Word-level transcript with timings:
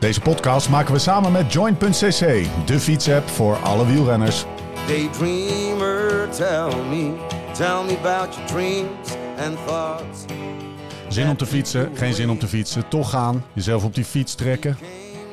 Deze 0.00 0.20
podcast 0.20 0.68
maken 0.68 0.92
we 0.92 0.98
samen 0.98 1.32
met 1.32 1.52
Joint.cc, 1.52 2.46
de 2.66 2.80
fietsapp 2.80 3.28
voor 3.28 3.56
alle 3.56 3.86
wielrenners. 3.86 4.44
Daydreamer, 4.86 6.28
tell 6.30 6.76
me, 6.88 7.12
tell 7.52 7.84
me 7.86 7.96
about 8.02 8.34
your 8.34 8.46
dreams 8.46 9.10
and 9.38 9.66
thoughts. 9.66 10.24
Zin 11.08 11.28
om 11.28 11.36
te 11.36 11.46
fietsen, 11.46 11.90
geen 11.94 12.14
zin 12.14 12.30
om 12.30 12.38
te 12.38 12.48
fietsen, 12.48 12.88
toch 12.88 13.10
gaan, 13.10 13.44
jezelf 13.52 13.84
op 13.84 13.94
die 13.94 14.04
fiets 14.04 14.34
trekken. 14.34 14.76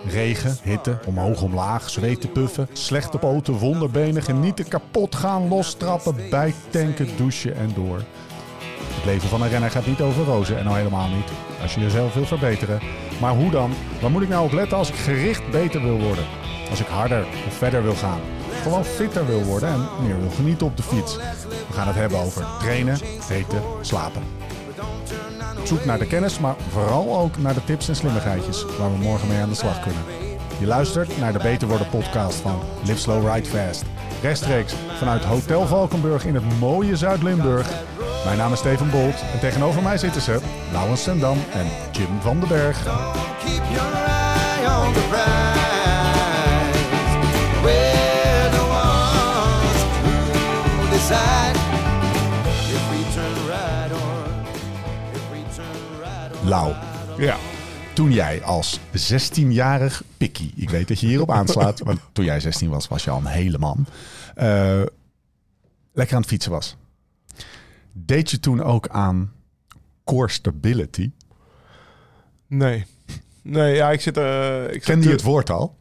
Regen, 0.06 0.58
hitte, 0.64 1.00
omhoog, 1.06 1.42
omlaag, 1.42 1.90
zweten, 1.90 2.32
puffen, 2.32 2.68
slechte 2.74 3.18
poten, 3.18 3.54
wonderbenen, 3.54 4.24
genieten, 4.24 4.68
kapot 4.68 5.16
gaan, 5.16 5.48
lostrappen, 5.48 6.16
bijtanken, 6.30 7.08
douchen 7.18 7.56
en 7.56 7.72
door. 7.76 8.02
Het 8.96 9.06
leven 9.06 9.30
van 9.30 9.42
een 9.42 9.50
renner 9.50 9.72
gaat 9.72 9.86
niet 9.86 10.02
over 10.02 10.26
rozen 10.26 10.58
en 10.58 10.68
al 10.68 10.76
helemaal 10.76 11.08
niet 11.08 11.30
als 11.62 11.74
je 11.74 11.82
jezelf 11.82 12.14
wil 12.14 12.26
verbeteren. 12.26 12.80
Maar 13.22 13.34
hoe 13.34 13.52
dan? 13.52 13.74
Waar 14.02 14.12
moet 14.12 14.22
ik 14.22 14.30
nou 14.30 14.46
op 14.46 14.52
letten 14.52 14.78
als 14.78 14.90
ik 14.90 14.96
gericht 14.96 15.52
beter 15.52 15.82
wil 15.82 16.00
worden? 16.00 16.26
Als 16.70 16.80
ik 16.80 16.88
harder 16.88 17.26
of 17.48 17.54
verder 17.54 17.84
wil 17.84 17.96
gaan? 17.96 18.20
Gewoon 18.62 18.86
fitter 18.86 19.28
wil 19.28 19.44
worden 19.44 19.70
en 19.70 19.88
meer 20.04 20.20
wil 20.20 20.30
genieten 20.30 20.68
op 20.68 20.78
de 20.78 20.84
fiets. 20.84 21.16
We 21.68 21.74
gaan 21.74 21.88
het 21.88 21.96
hebben 21.96 22.20
over 22.20 22.46
trainen, 22.60 22.98
eten, 23.30 23.62
slapen. 23.82 24.22
Zoek 25.68 25.86
naar 25.86 26.00
de 26.00 26.08
kennis, 26.08 26.40
maar 26.40 26.56
vooral 26.70 27.18
ook 27.20 27.38
naar 27.38 27.54
de 27.54 27.64
tips 27.64 27.90
en 27.90 27.96
slimmigheidjes 27.96 28.66
waar 28.78 28.92
we 28.92 28.98
morgen 28.98 29.28
mee 29.28 29.42
aan 29.42 29.50
de 29.50 29.56
slag 29.56 29.80
kunnen. 29.80 30.02
Je 30.60 30.66
luistert 30.66 31.20
naar 31.20 31.34
de 31.34 31.40
Beter 31.40 31.68
Worden 31.68 31.90
podcast 31.90 32.40
van 32.40 32.60
Live 32.84 33.00
Slow 33.00 33.34
Ride 33.34 33.50
Fast. 33.50 33.84
Rechtstreeks 34.22 34.74
vanuit 34.98 35.24
Hotel 35.24 35.68
Valkenburg 35.68 36.26
in 36.26 36.36
het 36.36 36.60
mooie 36.60 36.96
Zuid-Limburg. 36.96 37.70
Mijn 38.26 38.38
naam 38.38 38.52
is 38.54 38.60
Steven 38.60 38.90
Bolt 38.90 39.22
en 39.34 39.40
tegenover 39.40 39.82
mij 39.82 39.98
zitten 39.98 40.22
ze 40.22 40.40
Laurens 40.72 41.04
Sendam 41.04 41.38
en 41.54 41.66
Jim 41.92 42.22
van 42.22 42.40
den 42.40 42.50
Berg. 42.50 42.84
Lau, 56.48 56.74
Ja. 57.18 57.38
toen 57.94 58.12
jij 58.12 58.44
als 58.44 58.80
16-jarig 59.12 60.04
pikkie, 60.18 60.54
ik 60.56 60.70
weet 60.70 60.88
dat 60.88 61.00
je 61.00 61.08
hierop 61.08 61.32
aanslaat, 61.32 61.80
want 61.80 62.00
toen 62.12 62.26
jij 62.26 62.40
16 62.40 62.70
was, 62.70 62.88
was 62.88 63.04
je 63.04 63.10
al 63.10 63.18
een 63.18 63.26
hele 63.26 63.58
man, 63.58 63.86
eh, 64.36 64.82
lekker 65.94 66.16
aan 66.16 66.22
het 66.22 66.30
fietsen 66.30 66.52
was. 66.52 66.76
Deed 67.94 68.32
je 68.32 68.40
toen 68.40 68.64
ook 68.64 68.88
aan 68.88 69.32
core 70.04 70.30
stability? 70.30 71.12
Nee. 72.48 72.86
Nee, 73.42 73.76
ja, 73.76 73.92
ik 73.92 74.02
zit... 74.02 74.18
eh 74.18 74.74
ik 74.74 74.82
Kende 74.82 75.06
je 75.06 75.12
het 75.12 75.22
woord 75.22 75.50
al? 75.50 75.77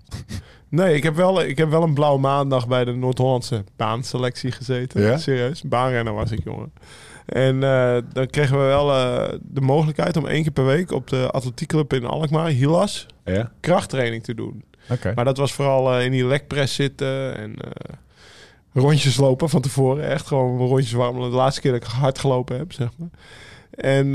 Nee, 0.76 0.94
ik 0.94 1.02
heb, 1.02 1.14
wel, 1.14 1.42
ik 1.42 1.58
heb 1.58 1.70
wel 1.70 1.82
een 1.82 1.94
blauwe 1.94 2.20
maandag 2.20 2.68
bij 2.68 2.84
de 2.84 2.92
Noord-Hollandse 2.92 3.64
baanselectie 3.76 4.52
gezeten. 4.52 5.02
Ja? 5.02 5.16
Serieus, 5.18 5.62
baanrenner 5.62 6.14
was 6.14 6.30
ik, 6.30 6.44
jongen. 6.44 6.72
En 7.26 7.62
eh, 7.62 7.96
dan 8.12 8.26
kregen 8.26 8.58
we 8.58 8.64
wel 8.64 8.92
eh, 8.92 9.38
de 9.42 9.60
mogelijkheid 9.60 10.16
om 10.16 10.26
één 10.26 10.42
keer 10.42 10.52
per 10.52 10.66
week 10.66 10.92
op 10.92 11.08
de 11.08 11.30
atletiekclub 11.30 11.92
in 11.92 12.04
Alkmaar, 12.06 12.48
Hilas, 12.48 13.06
Ja. 13.24 13.52
krachttraining 13.60 14.22
te 14.24 14.34
doen. 14.34 14.64
Oké. 14.90 15.12
Maar 15.14 15.24
dat 15.24 15.36
was 15.36 15.52
vooral 15.52 15.94
eh, 15.94 16.04
in 16.04 16.10
die 16.10 16.24
lekpress 16.24 16.74
zitten 16.74 17.36
en 17.36 17.54
rondjes 18.72 19.16
lopen 19.16 19.48
van 19.48 19.60
tevoren. 19.60 20.08
Echt 20.08 20.26
gewoon 20.26 20.58
rondjes 20.58 20.92
warmelen. 20.92 21.30
De 21.30 21.36
laatste 21.36 21.60
keer 21.60 21.72
dat 21.72 21.82
ik 21.82 21.88
hard 21.88 22.18
gelopen 22.18 22.56
heb, 22.58 22.72
zeg 22.72 22.88
maar. 22.96 23.08
En, 23.70 24.12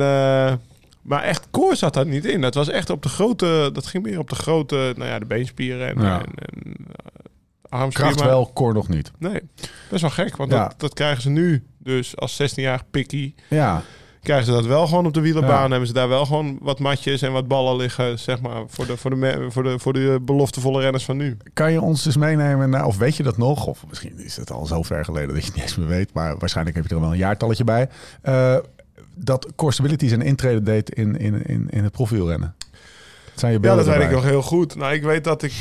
maar 1.01 1.23
echt 1.23 1.47
core 1.51 1.75
zat 1.75 1.94
daar 1.94 2.06
niet 2.06 2.25
in. 2.25 2.41
Dat 2.41 2.53
was 2.53 2.69
echt 2.69 2.89
op 2.89 3.01
de 3.03 3.09
grote, 3.09 3.69
dat 3.73 3.85
ging 3.85 4.03
meer 4.03 4.19
op 4.19 4.29
de 4.29 4.35
grote, 4.35 4.94
nou 4.97 5.09
ja, 5.09 5.19
de 5.19 5.25
beenspieren 5.25 5.88
en, 5.88 6.01
Ja. 6.01 6.19
en, 6.19 6.25
en 6.35 6.73
eh, 6.75 7.79
armspieren. 7.79 8.13
Kracht 8.13 8.29
wel, 8.29 8.51
core 8.53 8.73
nog 8.73 8.88
niet. 8.88 9.11
Nee, 9.19 9.41
best 9.90 10.01
wel 10.01 10.09
gek. 10.11 10.35
Want 10.35 10.51
Ja. 10.51 10.67
dat, 10.67 10.79
dat 10.79 10.94
krijgen 10.94 11.22
ze 11.22 11.29
nu 11.29 11.63
dus 11.78 12.17
als 12.17 12.41
16-jarig 12.41 12.84
pikkie. 12.91 13.35
Ja, 13.50 13.81
Krijgen 14.22 14.45
ze 14.45 14.51
dat 14.51 14.66
wel 14.66 14.88
gewoon 14.88 15.06
op 15.06 15.13
de 15.13 15.22
wielerbaan. 15.22 15.63
Ja. 15.63 15.69
Hebben 15.69 15.88
ze 15.88 15.94
daar 15.94 16.09
wel 16.09 16.25
gewoon 16.25 16.57
wat 16.61 16.79
matjes 16.79 17.22
en 17.22 17.31
wat 17.31 17.47
ballen 17.47 17.75
liggen, 17.75 18.19
zeg 18.19 18.41
maar, 18.41 18.63
voor 18.67 18.85
de, 18.85 18.97
voor 18.97 19.09
de, 19.09 19.45
voor 19.50 19.63
de, 19.63 19.79
voor 19.79 19.94
de 19.94 20.19
beloftevolle 20.22 20.81
renners 20.81 21.06
van 21.06 21.17
nu. 21.17 21.38
kan 21.53 21.72
je 21.72 21.81
ons 21.81 22.03
dus 22.03 22.17
meenemen 22.17 22.69
naar, 22.69 22.85
of 22.85 22.97
weet 22.97 23.16
je 23.16 23.23
dat 23.23 23.38
nog? 23.38 23.66
Of 23.67 23.84
misschien 23.90 24.17
is 24.19 24.38
het 24.38 24.51
al 24.51 24.66
zo 24.66 24.81
ver 24.81 25.06
geleden 25.06 25.28
dat 25.34 25.38
je 25.38 25.45
het 25.45 25.53
niet 25.53 25.63
eens 25.63 25.75
meer 25.75 25.88
weet, 25.88 26.13
maar 26.13 26.38
waarschijnlijk 26.38 26.75
heb 26.78 26.88
je 26.88 26.95
er 26.95 27.01
wel 27.01 27.11
een 27.11 27.17
jaartalletje 27.17 27.63
bij. 27.63 27.90
Eh, 28.22 28.56
dat 29.24 29.48
core 29.56 29.72
stability 29.74 30.08
zijn 30.08 30.22
intrede 30.22 30.62
deed 30.64 30.90
in, 30.90 31.18
in, 31.18 31.46
in, 31.46 31.68
in 31.70 31.84
het 31.84 31.92
profielrennen. 31.92 32.56
Dat 33.26 33.40
zijn 33.40 33.52
je 33.54 33.59
Ja, 33.62 33.76
dat 33.76 33.86
weet 33.86 34.02
ik 34.02 34.12
nog 34.12 34.24
heel 34.24 34.42
goed. 34.42 34.76
Nou, 34.76 34.94
ik 34.94 35.04
weet 35.04 35.24
dat 35.24 35.44
ik 35.44 35.54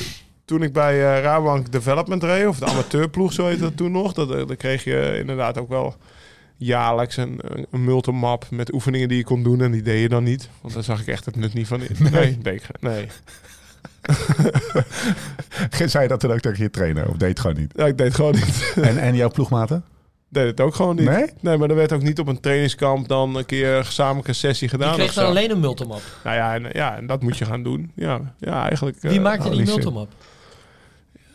toen 0.44 0.62
ik 0.62 0.72
bij 0.72 0.94
eh 1.16 1.22
Rabobank 1.22 1.72
Development 1.72 2.22
reed, 2.22 2.46
of 2.46 2.58
de 2.58 2.66
amateurploeg, 2.72 3.32
zo 3.32 3.46
heette 3.46 3.60
dat 3.62 3.76
toen 3.76 3.92
nog, 3.92 4.12
dat, 4.12 4.30
eh, 4.30 4.46
dan 4.46 4.56
kreeg 4.56 4.84
je 4.84 5.16
inderdaad 5.20 5.58
ook 5.58 5.68
wel 5.68 5.94
jaarlijks 6.56 7.16
een, 7.16 7.40
een 7.70 7.84
multimap 7.84 8.46
met 8.50 8.72
oefeningen 8.72 9.08
die 9.08 9.16
je 9.16 9.24
kon 9.24 9.42
doen 9.42 9.60
en 9.60 9.70
die 9.70 9.82
deed 9.82 10.00
je 10.00 10.08
dan 10.08 10.22
niet. 10.24 10.48
Want 10.60 10.74
daar 10.74 10.82
zag 10.82 11.00
ik 11.00 11.06
echt 11.06 11.24
het 11.24 11.36
nut 11.36 11.54
niet 11.54 11.66
van 11.66 11.80
in. 11.82 11.96
Nee, 12.42 12.58
ge- 12.58 12.74
nee. 12.80 13.08
Zei 15.88 16.02
je 16.02 16.08
dat 16.08 16.20
toen 16.20 16.32
ook 16.32 16.40
tegen 16.40 16.62
je 16.62 16.70
trainer? 16.70 17.08
Of 17.08 17.16
deed 17.16 17.28
het 17.28 17.40
gewoon 17.40 17.56
niet? 17.56 17.72
Ja, 17.76 17.86
ik 17.86 17.96
deed 17.98 18.06
het 18.06 18.16
gewoon 18.16 18.34
niet. 18.34 18.72
En, 18.76 18.98
en 18.98 19.16
jouw 19.16 19.30
ploegmaten? 19.30 19.84
Deed 20.30 20.46
het 20.46 20.60
ook 20.60 20.74
gewoon 20.74 20.96
niet. 20.96 21.08
Nee? 21.08 21.26
Nee, 21.40 21.56
maar 21.56 21.70
er 21.70 21.74
werd 21.74 21.92
ook 21.92 22.02
niet 22.02 22.18
op 22.18 22.28
een 22.28 22.40
trainingskamp 22.40 23.08
dan 23.08 23.36
een 23.36 23.46
keer 23.46 23.74
een 23.74 23.84
gezamenlijke 23.84 24.32
sessie 24.32 24.68
gedaan. 24.68 24.90
Je 24.90 24.96
kreeg 24.96 25.14
dan 25.14 25.24
zo. 25.24 25.30
alleen 25.30 25.50
een 25.50 25.60
multimap. 25.60 26.00
Nou 26.24 26.36
ja 26.36 26.54
en, 26.54 26.66
ja, 26.72 26.96
en 26.96 27.06
dat 27.06 27.22
moet 27.22 27.38
je 27.38 27.44
gaan 27.44 27.62
doen. 27.62 27.92
Ja, 27.94 28.34
ja 28.38 28.68
eigenlijk. 28.68 29.00
Wie 29.00 29.10
eh, 29.10 29.22
maakte 29.22 29.50
die 29.50 29.64
multimap? 29.64 30.08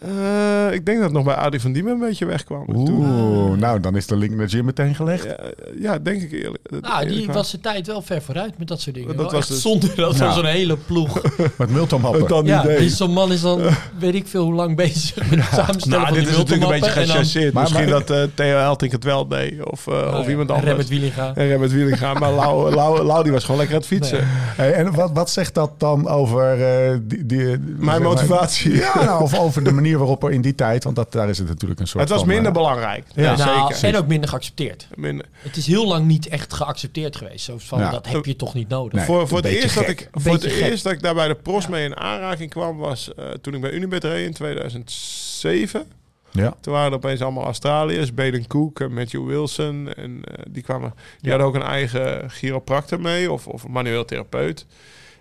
Eh, 0.07 0.73
ik 0.73 0.85
denk 0.85 0.97
dat 0.97 1.05
het 1.05 1.15
nog 1.15 1.23
bij 1.23 1.35
Adi 1.35 1.59
van 1.59 1.71
Diemen 1.73 1.93
een 1.93 1.99
beetje 1.99 2.25
wegkwam. 2.25 2.65
Toen- 2.65 2.89
Oeh, 2.89 3.57
nou 3.57 3.79
dan 3.79 3.95
is 3.95 4.07
de 4.07 4.15
link 4.17 4.31
naar 4.35 4.47
Jim 4.47 4.65
meteen 4.65 4.95
gelegd. 4.95 5.23
Ja, 5.23 5.37
ja, 5.79 5.99
denk 5.99 6.21
ik 6.21 6.31
eerlijk. 6.31 6.63
Nou, 6.81 7.07
die 7.07 7.27
was 7.27 7.51
de 7.51 7.59
tijd 7.59 7.87
wel 7.87 8.01
ver 8.01 8.21
vooruit 8.21 8.57
met 8.57 8.67
dat 8.67 8.81
soort 8.81 8.95
dingen. 8.95 9.15
Dat 9.15 9.31
Wel 9.31 9.39
was 9.39 9.47
dus- 9.47 9.61
Zonder 9.61 9.95
dat 9.95 10.17
Ja. 10.17 10.25
van 10.25 10.33
zo'n 10.33 10.45
hele 10.45 10.77
ploeg. 10.77 11.21
Met 11.57 11.69
multimappen. 11.69 12.27
dan 12.27 12.45
ja, 12.45 12.63
idee. 12.63 12.77
die 12.77 12.89
zo'n 12.89 13.11
man 13.13 13.31
is 13.31 13.41
dan, 13.41 13.61
weet 13.99 14.15
ik 14.15 14.27
veel 14.27 14.43
hoe 14.43 14.53
lang 14.53 14.75
bezig 14.75 15.29
met 15.29 15.39
het 15.39 15.53
samenstellen 15.53 15.89
Nou, 15.89 16.05
van 16.05 16.13
dit 16.13 16.23
die 16.23 16.31
is 16.31 16.37
natuurlijk 16.37 16.63
een 16.71 16.79
beetje 16.79 16.99
en 17.01 17.07
dan- 17.07 17.61
Misschien 17.61 17.89
maar- 17.89 18.05
dat 18.05 18.09
eh, 18.09 18.23
Theo 18.33 18.57
Eltink 18.57 18.91
het 18.91 19.03
wel 19.03 19.27
deed. 19.27 19.63
Of, 19.71 19.87
eh, 19.87 19.93
of 19.93 20.23
ja, 20.25 20.29
iemand 20.29 20.49
en 20.49 20.55
anders. 20.55 20.63
Remmert 20.63 20.87
Wielinga. 20.89 21.31
En 21.35 21.47
Remmert 21.47 21.71
Wielinga. 21.71 22.13
Maar 22.13 22.31
Lau, 22.31 22.69
Lau, 22.75 23.03
Lau 23.03 23.23
die 23.23 23.31
was 23.31 23.41
gewoon 23.43 23.57
lekker 23.59 23.75
aan 23.75 23.81
het 23.81 23.91
fietsen. 23.91 24.17
Nee. 24.17 24.27
Hey, 24.55 24.73
en 24.73 24.93
wat, 24.93 25.11
wat 25.13 25.29
zegt 25.29 25.53
dat 25.53 25.71
dan 25.77 26.07
over 26.07 26.61
eh, 26.61 26.97
die, 27.01 27.25
die, 27.25 27.57
maar- 27.77 28.01
motivatie. 28.01 28.73
Ja, 28.75 29.03
nou, 29.03 29.21
of 29.21 29.39
over 29.39 29.63
de 29.63 29.71
manier 29.71 29.94
waarop 29.97 30.23
er 30.23 30.31
in 30.31 30.41
die 30.41 30.55
tijd, 30.55 30.83
want 30.83 30.95
dat, 30.95 31.11
daar 31.11 31.29
is 31.29 31.37
het 31.37 31.47
natuurlijk 31.47 31.79
een 31.79 31.87
soort 31.87 32.03
Het 32.03 32.09
was 32.11 32.19
van, 32.19 32.27
minder 32.27 32.47
eh, 32.47 32.53
belangrijk. 32.53 33.05
Ja. 33.13 33.23
Ja, 33.23 33.35
nou, 33.37 33.73
zeker. 33.73 33.95
en 33.95 34.01
ook 34.01 34.07
minder 34.07 34.29
geaccepteerd. 34.29 34.87
Minder. 34.95 35.25
Het 35.37 35.57
is 35.57 35.67
heel 35.67 35.87
lang 35.87 36.05
niet 36.05 36.27
echt 36.27 36.53
geaccepteerd 36.53 37.15
geweest. 37.15 37.45
Zo 37.45 37.57
van, 37.57 37.79
Ja. 37.79 37.91
dat 37.91 38.07
heb 38.07 38.25
je 38.25 38.35
toch 38.35 38.53
niet 38.53 38.69
nodig. 38.69 38.93
Nee. 38.93 39.05
voor 39.05 39.27
voor 39.27 39.37
het, 39.37 39.47
eerst 39.47 39.75
dat, 39.75 39.87
ik, 39.87 40.09
voor 40.11 40.31
het 40.31 40.41
Beetje 40.41 40.57
gek. 40.57 40.69
eerst 40.71 40.83
dat 40.83 40.93
ik 40.93 41.01
daar 41.01 41.13
bij 41.13 41.27
de 41.27 41.35
pros 41.35 41.67
mee 41.67 41.85
in 41.85 41.97
aanraking 41.97 42.49
kwam... 42.49 42.77
was 42.77 43.13
eh, 43.13 43.29
toen 43.29 43.53
ik 43.53 43.61
bij 43.61 43.71
Unibet 43.71 44.03
reed 44.03 44.25
in 44.25 44.33
2007. 44.33 45.85
Ja. 46.31 46.53
Toen 46.61 46.73
waren 46.73 46.89
er 46.91 46.97
opeens 46.97 47.21
allemaal 47.21 47.43
Australiërs. 47.43 48.13
Baden 48.13 48.47
Cook 48.47 48.79
en 48.79 48.93
Matthew 48.93 49.25
Wilson. 49.27 49.93
En 49.93 50.21
eh, 50.23 50.45
die 50.49 50.63
kwamen... 50.63 50.93
Die 51.21 51.29
hadden 51.29 51.47
ook 51.49 51.55
een 51.55 51.61
eigen 51.61 52.29
chiropractor 52.29 52.99
mee. 53.01 53.31
Of, 53.31 53.47
of 53.47 53.63
een 53.63 53.71
manueel 53.71 54.05
therapeut. 54.05 54.65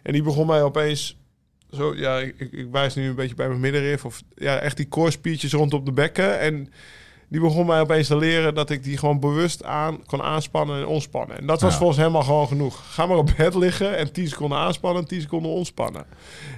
En 0.02 0.12
die 0.12 0.22
begon 0.22 0.46
mij 0.46 0.62
opeens... 0.62 1.16
Zo, 1.74 1.94
ja, 1.96 2.18
ik, 2.18 2.34
ik- 2.38 2.66
wijs 2.72 2.94
nu 2.94 3.08
een 3.08 3.14
beetje 3.14 3.34
bij 3.34 3.48
mijn 3.48 3.60
middenrif. 3.60 4.04
Of 4.04 4.22
ja, 4.34 4.58
echt 4.58 4.76
die 4.76 4.88
core 4.88 5.10
spiertjes 5.10 5.52
rondom 5.52 5.84
de 5.84 5.92
bekken. 5.92 6.38
En 6.40 6.72
die 7.28 7.40
begon 7.40 7.66
mij 7.66 7.80
opeens 7.80 8.06
te 8.06 8.16
leren 8.16 8.54
dat 8.54 8.70
ik 8.70 8.82
die 8.84 8.96
gewoon 8.98 9.20
bewust 9.20 9.64
aan 9.64 10.04
kon 10.06 10.22
aanspannen 10.22 10.78
en 10.80 10.86
ontspannen. 10.86 11.38
En 11.38 11.46
dat 11.46 11.60
was 11.60 11.72
Ja. 11.72 11.78
volgens 11.78 11.98
hem 11.98 12.16
al 12.16 12.22
gewoon 12.22 12.46
genoeg. 12.48 12.94
Ga 12.94 13.06
maar 13.06 13.16
op 13.16 13.30
bed 13.36 13.54
liggen 13.54 13.96
en 13.96 14.12
10 14.12 14.28
seconden 14.28 14.58
aanspannen 14.58 15.02
en 15.02 15.08
10 15.08 15.20
seconden 15.20 15.50
ontspannen. 15.50 16.06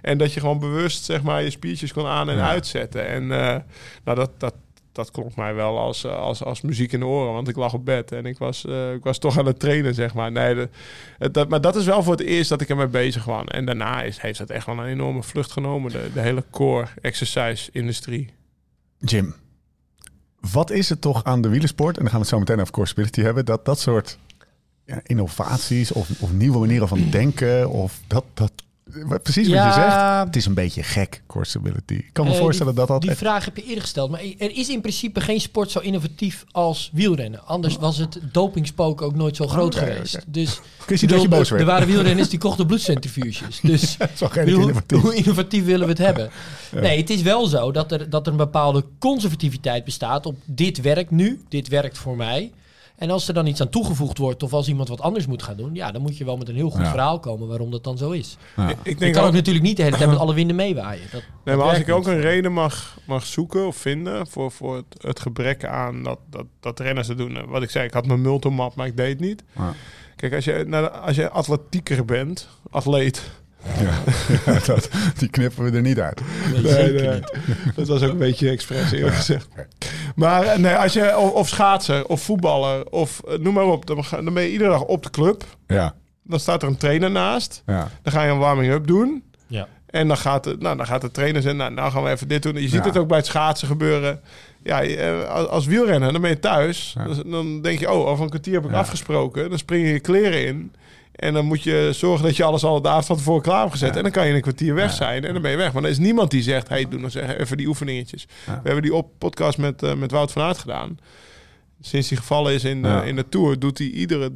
En 0.03 0.19
dat 0.19 0.33
je 0.33 0.41
gewoon 0.41 0.59
bewust 0.59 1.05
zeg 1.05 1.23
maar 1.23 1.43
je 1.43 1.51
spiertjes 1.51 1.93
kon 1.93 2.07
aan 2.07 2.29
en 2.31 2.37
Ja. 2.37 2.49
uitzetten. 2.49 3.07
En 3.07 3.23
eh, 3.23 3.57
nou, 4.05 4.17
dat, 4.19 4.31
dat, 4.39 4.55
dat 4.97 5.11
klonk 5.11 5.37
mij 5.37 5.55
wel 5.55 5.79
als, 5.79 6.05
eh, 6.05 6.17
als, 6.19 6.43
als 6.45 6.61
muziek 6.61 6.93
in 6.93 7.01
de 7.01 7.07
oren, 7.07 7.33
want 7.33 7.49
ik 7.49 7.57
lag 7.57 7.73
op 7.75 7.85
bed 7.85 8.13
en 8.13 8.27
ik 8.27 8.39
was, 8.39 8.65
eh, 8.67 8.93
ik 8.93 9.03
was 9.05 9.19
toch 9.19 9.39
aan 9.39 9.47
het 9.47 9.59
trainen, 9.59 9.95
zeg 9.95 10.15
maar. 10.15 10.33
Nee, 10.33 10.55
de- 10.55 10.69
het- 11.19 11.35
dat, 11.35 11.49
maar 11.49 11.61
dat 11.61 11.77
is 11.77 11.85
wel 11.85 12.03
voor 12.03 12.13
het 12.13 12.23
eerst 12.27 12.49
dat 12.49 12.61
ik 12.61 12.69
ermee 12.69 12.87
bezig 12.87 13.25
was. 13.25 13.45
En 13.45 13.65
daarna 13.65 14.03
is, 14.03 14.21
heeft 14.21 14.39
dat 14.39 14.51
echt 14.51 14.67
wel 14.67 14.79
een 14.79 14.87
enorme 14.87 15.23
vlucht 15.23 15.53
genomen, 15.53 15.91
de, 15.93 16.11
de 16.15 16.21
hele 16.21 16.45
core 16.51 16.87
exercise 17.03 17.69
industrie. 17.73 18.31
Jim, 18.99 19.35
wat 20.53 20.71
is 20.71 20.89
het 20.89 21.01
toch 21.01 21.25
aan 21.25 21.41
de 21.41 21.49
wielersport, 21.49 21.97
en 21.97 22.03
dan 22.03 22.11
gaan 22.13 22.21
we 22.21 22.27
het 22.27 22.35
zo 22.35 22.39
meteen 22.39 22.61
over 22.61 22.73
core 22.73 22.87
stability 22.87 23.21
hebben, 23.21 23.45
dat 23.45 23.65
dat 23.65 23.81
soort 23.81 24.19
ja, 24.85 25.01
innovaties 25.03 25.93
of, 25.93 26.09
of 26.21 26.33
nieuwe 26.33 26.59
manieren 26.59 26.89
van 26.89 27.11
denken, 27.11 27.71
of 27.71 28.01
dat, 28.07 28.25
dat 28.35 28.53
Precies 29.23 29.49
wat 29.49 29.65
je 29.65 29.73
zegt. 29.73 30.25
Het 30.25 30.37
is 30.37 30.47
een 30.47 30.55
beetje 30.55 30.83
gek, 30.83 31.23
core 31.27 31.45
stability. 31.45 31.95
Ik 31.95 32.11
kan 32.13 32.27
me 32.27 32.35
voorstellen 32.35 32.75
dat 32.75 32.89
dat... 32.89 33.03
Die 33.03 33.11
vraag 33.11 33.45
heb 33.45 33.57
je 33.57 33.63
eerder 33.63 33.81
gesteld. 33.81 34.11
Maar 34.11 34.21
er 34.21 34.57
is 34.57 34.69
in 34.69 34.81
principe 34.81 35.21
geen 35.21 35.41
sport 35.41 35.71
zo 35.71 35.79
innovatief 35.79 36.45
als 36.51 36.91
wielrennen. 36.93 37.47
Anders 37.47 37.77
was 37.77 37.99
het 37.99 38.19
dopingspook 38.33 39.03
ook 39.03 39.15
nooit 39.15 39.37
zo 39.37 39.47
groot 39.47 39.75
Oké, 39.75 39.85
geweest. 39.85 40.25
Dus 40.27 40.61
dat 40.87 41.01
je 41.01 41.57
er 41.57 41.65
waren 41.65 41.87
wielrenners 41.87 42.29
die 42.29 42.39
kochten 42.39 42.67
bloedcentrifuges. 42.67 43.61
Dus 43.67 43.97
bedoel, 44.35 44.61
innovatief. 44.61 45.01
hoe 45.01 45.15
innovatief 45.15 45.65
willen 45.65 45.87
we 45.87 45.93
het 45.93 46.03
hebben? 46.03 46.31
Nee, 46.73 46.99
het 46.99 47.11
is 47.11 47.23
wel 47.23 47.47
zo 47.47 47.73
dat 47.73 47.93
er, 47.93 48.11
dat 48.11 48.27
er 48.27 48.33
een 48.33 48.39
bepaalde 48.39 48.85
conservativiteit 48.99 49.85
bestaat 49.85 50.27
op 50.27 50.37
dit 50.45 50.81
werkt 50.81 51.11
nu, 51.11 51.41
dit 51.49 51.69
werkt 51.69 51.99
voor 51.99 52.17
mij. 52.17 52.53
En 52.97 53.11
als 53.11 53.29
er 53.29 53.35
dan 53.35 53.47
iets 53.47 53.61
aan 53.61 53.69
toegevoegd 53.69 54.19
wordt 54.19 54.43
of 54.43 54.53
als 54.53 54.69
iemand 54.69 54.89
wat 54.89 55.01
anders 55.01 55.27
moet 55.27 55.43
gaan 55.43 55.57
doen, 55.57 55.75
ja, 55.75 55.93
dan 55.93 56.03
moet 56.03 56.17
je 56.17 56.25
wel 56.25 56.37
met 56.37 56.49
een 56.49 56.55
heel 56.55 56.71
goed 56.71 56.81
Ja. 56.81 56.91
verhaal 56.91 57.21
komen 57.21 57.49
waarom 57.49 57.71
dat 57.71 57.85
dan 57.85 57.99
zo 57.99 58.11
is. 58.11 58.37
Ja. 58.57 58.69
Ik 58.69 58.77
Je 58.83 58.95
denk 58.95 59.15
kan 59.15 59.25
ook 59.25 59.33
natuurlijk 59.33 59.65
niet 59.65 59.77
de 59.77 59.83
hele 59.83 59.97
tijd 59.97 60.11
met 60.11 60.19
alle 60.19 60.35
winden 60.35 60.57
meewaaien. 60.57 61.03
Dat, 61.13 61.21
nee, 61.23 61.31
dat 61.45 61.57
maar 61.57 61.69
als 61.75 61.79
ik 61.79 61.91
ook 61.91 62.07
een 62.07 62.21
reden 62.21 62.53
mag, 62.53 62.99
mag 63.07 63.25
zoeken 63.27 63.67
of 63.67 63.77
vinden 63.77 64.27
voor, 64.27 64.51
voor 64.53 64.77
het, 64.77 65.03
het 65.03 65.21
gebrek 65.21 65.65
aan 65.65 66.03
dat, 66.03 66.19
dat, 66.31 66.45
dat 66.61 66.81
renners 66.81 67.09
het 67.09 67.19
doen. 67.19 67.37
eh, 67.37 67.43
Wat 67.47 67.63
ik 67.63 67.71
zei, 67.71 67.87
ik 67.87 67.93
had 67.93 68.07
mijn 68.07 68.21
multimap, 68.21 68.75
maar 68.75 68.87
ik 68.87 68.97
deed 68.97 69.09
het 69.09 69.21
niet. 69.21 69.45
Ja. 69.57 69.73
Kijk, 70.17 70.35
als 70.35 70.45
je, 70.45 70.91
als 70.91 71.17
je 71.17 71.31
atletieker 71.31 72.05
bent, 72.05 72.49
atleet, 72.71 73.23
Ja. 73.81 74.13
Ja, 74.53 74.59
dat, 74.67 74.89
die 75.19 75.29
knippen 75.29 75.65
we 75.65 75.71
er 75.77 75.83
niet 75.83 76.01
uit. 76.01 76.21
Nee, 76.53 76.63
Nee, 76.63 76.73
zeker 76.73 77.03
nee. 77.03 77.15
niet. 77.15 77.77
Dat 77.77 77.89
was 77.89 78.03
ook 78.03 78.11
een 78.11 78.19
beetje 78.19 78.51
expres, 78.51 78.93
eerlijk 78.93 79.15
gezegd. 79.17 79.49
Maar 80.15 80.43
eh, 80.47 80.59
nee, 80.59 80.75
als 80.75 80.93
je, 80.93 81.17
of, 81.19 81.31
of 81.31 81.49
schaatser, 81.49 82.07
of 82.07 82.23
voetballer, 82.23 82.87
of 82.91 83.21
eh, 83.29 83.39
noem 83.39 83.55
maar 83.55 83.65
op. 83.65 83.87
Dan, 83.87 84.05
ga- 84.05 84.23
dan 84.23 84.35
ben 84.35 84.43
je 84.43 84.51
iedere 84.53 84.71
dag 84.71 84.83
op 84.83 85.03
de 85.03 85.11
club. 85.11 85.45
Ja, 85.67 85.95
Dan 86.23 86.41
staat 86.41 86.63
er 86.63 86.69
een 86.69 86.77
trainer 86.77 87.11
naast. 87.11 87.63
ja. 87.67 87.89
Dan 88.03 88.13
ga 88.13 88.23
je 88.25 88.31
een 88.31 88.39
warming-up 88.39 88.87
doen. 88.87 89.23
Ja. 89.47 89.69
En 89.87 90.09
dan 90.09 90.17
gaat, 90.17 90.45
de, 90.45 90.57
nou, 90.59 90.77
dan 90.77 90.87
gaat 90.87 91.01
de 91.01 91.11
trainer 91.11 91.43
zeggen, 91.43 91.61
nou, 91.61 91.73
nou 91.75 91.91
gaan 91.93 92.03
we 92.03 92.11
even 92.11 92.29
dit 92.29 92.43
doen. 92.43 92.55
Je 92.55 92.61
ziet 92.61 92.73
Ja. 92.73 92.83
het 92.87 92.97
ook 92.97 93.09
bij 93.09 93.17
het 93.17 93.27
schaatsen 93.27 93.69
gebeuren. 93.69 94.21
Ja, 94.63 94.83
eh, 94.83 95.29
als, 95.29 95.49
als 95.49 95.67
wielrenner, 95.67 96.13
dan 96.13 96.21
ben 96.21 96.31
je 96.31 96.39
thuis. 96.39 96.95
Ja. 96.99 97.05
Dus 97.05 97.17
dan 97.27 97.63
denk 97.63 97.79
je, 97.79 97.91
oh, 97.93 98.07
over 98.07 98.23
een 98.25 98.29
kwartier 98.31 98.55
heb 98.55 98.65
ik 98.65 98.71
Ja. 98.71 98.77
afgesproken. 98.79 99.49
Dan 99.49 99.59
spring 99.59 99.87
je 99.87 99.93
je 99.93 100.01
kleren 100.01 100.47
in. 100.47 100.73
En 101.17 101.35
dan 101.35 101.45
moet 101.45 101.63
je 101.63 101.91
zorgen 101.93 102.27
dat 102.27 102.37
je 102.37 102.45
alles 102.45 102.65
al 102.65 102.83
de 102.83 102.89
avond 102.89 103.07
van 103.07 103.17
tevoren 103.17 103.43
klaar 103.43 103.61
hebt 103.61 103.73
gezet. 103.73 103.91
Ja. 103.91 103.97
En 103.97 104.03
dan 104.03 104.13
kan 104.13 104.23
je 104.23 104.29
in 104.29 104.35
een 104.35 104.43
kwartier 104.43 104.75
weg 104.75 104.93
zijn. 104.93 105.25
En 105.25 105.33
dan 105.33 105.43
ben 105.43 105.51
je 105.51 105.57
weg. 105.57 105.73
Maar 105.73 105.83
er 105.83 105.89
is 105.91 105.99
niemand 105.99 106.31
die 106.31 106.43
zegt, 106.43 106.69
hey, 106.69 106.89
doe 106.89 107.01
nog 107.01 107.15
even 107.15 107.57
die 107.57 107.67
oefeningetjes. 107.67 108.27
We 108.45 108.53
hebben 108.63 108.83
die 108.83 108.95
op 108.95 109.11
podcast 109.19 109.59
met, 109.59 109.83
eh, 109.83 109.95
met 109.95 110.11
Wout 110.11 110.33
van 110.33 110.43
Aert 110.43 110.59
gedaan. 110.59 110.99
Sinds 111.81 112.09
hij 112.09 112.19
gevallen 112.19 112.53
is 112.53 112.65
in, 112.65 112.85
eh, 112.85 113.07
in 113.07 113.17
de 113.17 113.29
Tour, 113.29 113.59
doet 113.59 113.79
hij 113.79 113.87
iedere 113.87 114.33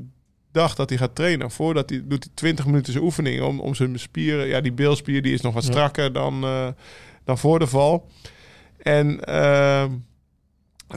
dag 0.53 0.75
dat 0.75 0.89
hij 0.89 0.99
gaat 0.99 1.15
trainen. 1.15 1.51
Voordat 1.51 1.91
hij 1.91 2.03
doet 2.05 2.25
hij 2.25 2.33
20 2.35 2.67
minuten 2.67 2.93
zijn 2.93 3.05
oefening 3.05 3.43
om, 3.43 3.61
om 3.61 3.75
zijn 3.75 3.99
spieren. 3.99 4.47
Ja, 4.47 4.61
die 4.61 4.73
beelspier 4.73 5.23
die 5.23 5.33
is 5.33 5.41
nog 5.41 5.55
wat 5.55 5.65
Ja. 5.65 5.71
strakker 5.71 6.13
dan, 6.13 6.45
eh, 6.45 6.69
dan 7.25 7.39
voor 7.39 7.59
de 7.59 7.67
val. 7.67 8.11
En 8.79 9.25
ehm, 9.25 9.91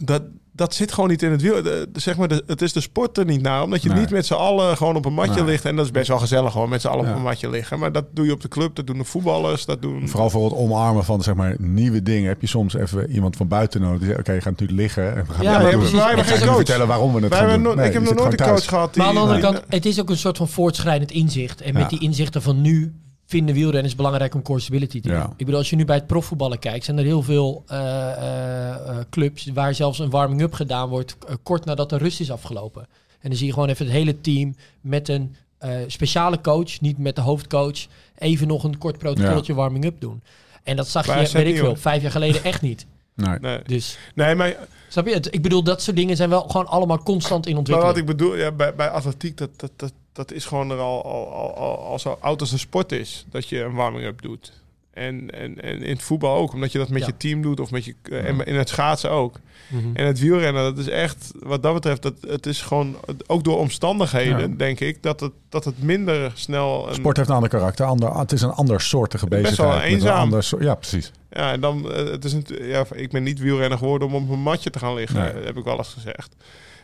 dat, 0.02 0.24
dat 0.56 0.74
zit 0.76 0.92
gewoon 0.94 1.10
niet 1.10 1.22
in 1.24 1.32
het 1.32 1.42
wiel. 1.42 1.62
De- 1.64 1.90
zeg 1.94 2.18
maar, 2.18 2.28
de, 2.28 2.44
het 2.48 2.62
is 2.62 2.74
de 2.74 2.82
sport 2.82 3.18
er 3.18 3.26
niet 3.26 3.42
naar. 3.42 3.64
Omdat 3.64 3.82
je 3.84 3.90
Nee. 3.90 4.00
niet 4.00 4.10
met 4.10 4.26
z'n 4.26 4.34
allen 4.34 4.78
gewoon 4.78 4.96
op 4.96 5.06
een 5.06 5.14
matje 5.14 5.34
Nee. 5.36 5.44
ligt. 5.44 5.66
En 5.66 5.76
dat 5.76 5.86
is 5.86 5.92
best 5.92 6.08
wel 6.08 6.20
gezellig 6.20 6.52
gewoon 6.52 6.70
met 6.70 6.82
z'n 6.82 6.88
allen 6.88 7.06
Ja. 7.06 7.10
op 7.12 7.16
een 7.18 7.22
matje 7.24 7.50
liggen. 7.50 7.80
Maar 7.80 7.92
dat 7.92 8.06
doe 8.12 8.26
je 8.26 8.32
op 8.32 8.42
de 8.42 8.48
club. 8.48 8.76
Dat 8.76 8.88
doen 8.88 8.98
de 8.98 9.04
voetballers. 9.04 9.66
Dat 9.66 9.82
doen... 9.82 10.10
Vooral 10.10 10.30
voor 10.30 10.44
het 10.46 10.54
omarmen 10.54 11.04
van 11.06 11.22
zeg 11.24 11.36
maar, 11.36 11.56
nieuwe 11.60 12.04
dingen 12.04 12.28
heb 12.28 12.42
je 12.42 12.48
soms 12.48 12.74
even 12.74 13.10
iemand 13.12 13.36
van 13.36 13.48
buiten 13.48 13.82
nodig. 13.82 13.98
Die 14.00 14.08
zegt, 14.08 14.20
oké, 14.20 14.32
je 14.32 14.42
gaat 14.42 14.52
natuurlijk 14.52 14.80
liggen. 14.80 15.16
En 15.16 15.26
we 15.28 15.34
gaan 15.34 15.44
Ja, 15.44 15.52
het 15.54 15.62
maar 15.62 15.72
doen. 15.72 15.80
precies. 15.80 15.98
Wij 15.98 16.08
hebben 16.08 16.26
En 16.26 16.32
geen 16.38 16.46
coach. 16.48 16.56
vertellen 16.56 16.88
waarom 16.88 17.14
we 17.14 17.20
het 17.20 17.30
Wij 17.30 17.40
gaan 17.40 17.48
hebben 17.50 17.64
doen. 17.68 17.76
no- 17.76 17.80
Nee, 17.82 17.88
ik 17.88 17.94
heb 17.94 18.04
nog 18.04 18.14
nooit 18.16 18.32
een 18.32 18.38
coach 18.38 18.48
thuis. 18.50 18.68
gehad 18.68 18.94
die... 18.94 18.98
Maar 19.02 19.08
aan 19.12 19.16
de 19.16 19.22
andere 19.22 19.40
kant, 19.40 19.62
het 19.68 19.86
is 19.86 20.00
ook 20.02 20.10
een 20.10 20.18
soort 20.18 20.38
van 20.38 20.48
voortschrijdend 20.48 21.12
inzicht. 21.12 21.62
En 21.62 21.74
Ja. 21.74 21.80
met 21.80 21.90
die 21.90 22.00
inzichten 22.00 22.42
van 22.42 22.62
nu 22.62 22.94
vinden 23.34 23.56
wielrenners 23.56 23.96
belangrijk 23.96 24.36
om 24.36 24.42
core 24.42 24.60
stability 24.60 25.02
te 25.02 25.08
doen. 25.08 25.18
Ja. 25.18 25.34
Ik 25.38 25.46
bedoel, 25.46 25.58
als 25.60 25.70
je 25.70 25.76
nu 25.76 25.86
bij 25.86 25.96
het 25.96 26.08
profvoetballen 26.08 26.60
kijkt, 26.60 26.86
zijn 26.86 26.98
er 26.98 27.04
heel 27.04 27.22
veel 27.22 27.64
eh, 27.68 27.78
eh, 28.12 28.70
eh, 28.70 28.98
clubs 29.10 29.48
waar 29.54 29.76
zelfs 29.76 30.00
een 30.00 30.10
warming-up 30.10 30.54
gedaan 30.54 30.90
wordt 30.90 31.18
kort 31.44 31.66
nadat 31.66 31.90
de 31.90 31.98
rust 31.98 32.20
is 32.20 32.32
afgelopen. 32.32 32.88
En 33.20 33.30
dan 33.30 33.38
zie 33.38 33.48
je 33.48 33.54
gewoon 33.54 33.70
even 33.70 33.86
het 33.86 33.96
hele 33.96 34.22
team 34.22 34.56
met 34.82 35.10
een 35.10 35.36
eh, 35.64 35.72
speciale 35.88 36.42
coach, 36.42 36.82
niet 36.82 36.98
met 36.98 37.16
de 37.16 37.22
hoofdcoach, 37.22 37.86
even 38.18 38.48
nog 38.48 38.64
een 38.64 38.78
kort 38.78 38.98
protocolletje 38.98 39.54
warming-up 39.54 40.02
doen. 40.02 40.24
En 40.64 40.76
dat 40.76 40.88
zag 40.88 41.08
Maar 41.08 41.22
je, 41.22 41.32
weet 41.32 41.48
ik 41.48 41.58
veel, 41.58 41.76
vijf 41.76 42.02
jaar 42.02 42.12
geleden 42.12 42.44
echt 42.52 42.62
niet. 42.62 42.86
Nee. 43.14 43.40
Nee. 43.40 43.60
Dus, 43.66 43.98
nee, 44.16 44.36
maar 44.36 44.56
snap 44.88 45.08
je 45.08 45.14
het? 45.14 45.34
Ik 45.34 45.42
bedoel, 45.42 45.64
dat 45.64 45.82
soort 45.82 45.96
dingen 45.96 46.16
zijn 46.16 46.30
wel 46.30 46.42
gewoon 46.42 46.68
allemaal 46.68 47.04
constant 47.04 47.46
in 47.46 47.52
Maar 47.52 47.60
ontwikkeling. 47.60 47.94
wat 47.94 48.10
ik 48.10 48.18
bedoel, 48.18 48.36
ja, 48.36 48.52
bij, 48.52 48.76
bij 48.76 48.90
atletiek, 48.90 49.38
dat, 49.38 49.60
dat, 49.60 49.72
dat, 49.76 49.94
dat 50.14 50.32
is 50.32 50.46
gewoon 50.46 50.72
er 50.72 50.78
al, 50.80 51.04
al, 51.06 51.34
al, 51.34 51.56
al, 51.58 51.78
al 51.86 52.00
zo 52.00 52.18
oud 52.22 52.42
als 52.42 52.52
een 52.52 52.60
sport 52.60 52.92
is, 52.92 53.26
dat 53.30 53.48
je 53.50 53.60
een 53.64 53.74
warming-up 53.74 54.22
doet. 54.22 54.62
En, 54.94 55.30
en, 55.32 55.62
en 55.62 55.82
in 55.82 55.90
het 55.90 56.02
voetbal 56.04 56.36
ook, 56.38 56.54
omdat 56.54 56.72
je 56.72 56.78
dat 56.78 56.90
met 56.90 57.02
Ja. 57.02 57.08
je 57.08 57.18
team 57.18 57.42
doet 57.42 57.60
of 57.60 57.72
met 57.72 57.86
je, 57.86 57.96
eh, 58.04 58.26
en 58.28 58.46
in 58.46 58.56
het 58.56 58.70
schaatsen 58.70 59.10
ook. 59.12 59.40
Mhm. 59.68 59.88
En 59.96 60.06
het 60.06 60.20
wielrennen, 60.20 60.64
dat 60.64 60.78
is 60.78 60.88
echt, 60.90 61.32
wat 61.40 61.64
dat 61.64 61.74
betreft, 61.74 62.02
dat, 62.02 62.14
het 62.28 62.46
is 62.46 62.62
gewoon, 62.62 62.96
ook 63.28 63.44
door 63.44 63.58
omstandigheden, 63.58 64.50
Ja. 64.50 64.56
denk 64.58 64.80
ik, 64.80 65.04
dat 65.04 65.20
het, 65.20 65.32
dat 65.50 65.66
het 65.66 65.84
minder 65.84 66.32
snel... 66.36 66.88
Een, 66.90 66.94
Sport 66.96 67.18
heeft 67.18 67.30
een 67.30 67.36
ander 67.36 67.50
karakter. 67.50 67.86
Ander, 67.86 68.18
het 68.18 68.32
is 68.32 68.42
een 68.42 68.52
ander 68.52 68.82
soortige 68.82 69.28
Best 69.28 69.42
wel 69.42 69.52
bezigheid. 69.52 69.76
met 69.82 69.86
een 69.92 69.96
eenzaam. 69.98 70.20
ander 70.20 70.44
soort- 70.44 70.64
ja, 70.64 70.76
precies. 70.76 71.12
Ja, 71.30 71.52
en 71.52 71.62
dan, 71.62 71.92
eh, 71.92 72.06
het 72.12 72.26
is 72.26 72.34
een, 72.34 72.46
ja, 72.62 72.86
ik 72.92 73.12
ben 73.12 73.24
niet 73.24 73.40
wielrenner 73.40 73.78
geworden 73.78 74.08
om 74.08 74.16
op 74.16 74.30
een 74.30 74.40
matje 74.42 74.70
te 74.70 74.80
gaan 74.80 74.94
liggen, 74.94 75.34
Nee. 75.36 75.44
heb 75.44 75.58
ik 75.58 75.64
wel 75.64 75.78
eens 75.78 75.94
gezegd. 75.94 76.36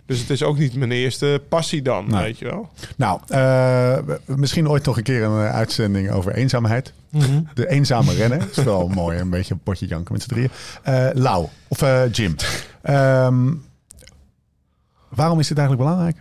Dus 0.10 0.20
het 0.20 0.30
is 0.30 0.44
ook 0.44 0.58
niet 0.58 0.76
mijn 0.76 0.92
eerste 0.92 1.42
passie 1.50 1.82
dan, 1.82 2.08
Nee. 2.08 2.24
weet 2.24 2.38
je 2.40 2.46
wel. 2.46 2.70
Nou, 2.98 3.20
eh, 3.28 3.98
misschien 4.26 4.70
ooit 4.70 4.86
nog 4.86 4.98
een 4.98 5.04
keer 5.04 5.24
een 5.24 5.46
eh, 5.46 5.54
uitzending 5.54 6.12
over 6.12 6.34
eenzaamheid. 6.34 6.94
Mhm. 7.10 7.42
De 7.54 7.70
eenzame 7.70 8.14
renner. 8.14 8.40
Dat 8.40 8.58
is 8.58 8.64
wel 8.64 8.88
mooi. 9.04 9.20
Een 9.20 9.30
beetje 9.30 9.54
een 9.54 9.60
potje 9.60 9.88
janken 9.88 10.14
met 10.14 10.22
z'n 10.22 10.30
drieën. 10.30 10.50
Eh 10.84 11.08
Lau, 11.14 11.48
of 11.68 11.84
Jim. 12.12 12.36
Ehm, 12.82 13.54
waarom 15.10 15.40
is 15.40 15.48
dit 15.48 15.58
eigenlijk 15.58 15.90
belangrijk? 15.90 16.18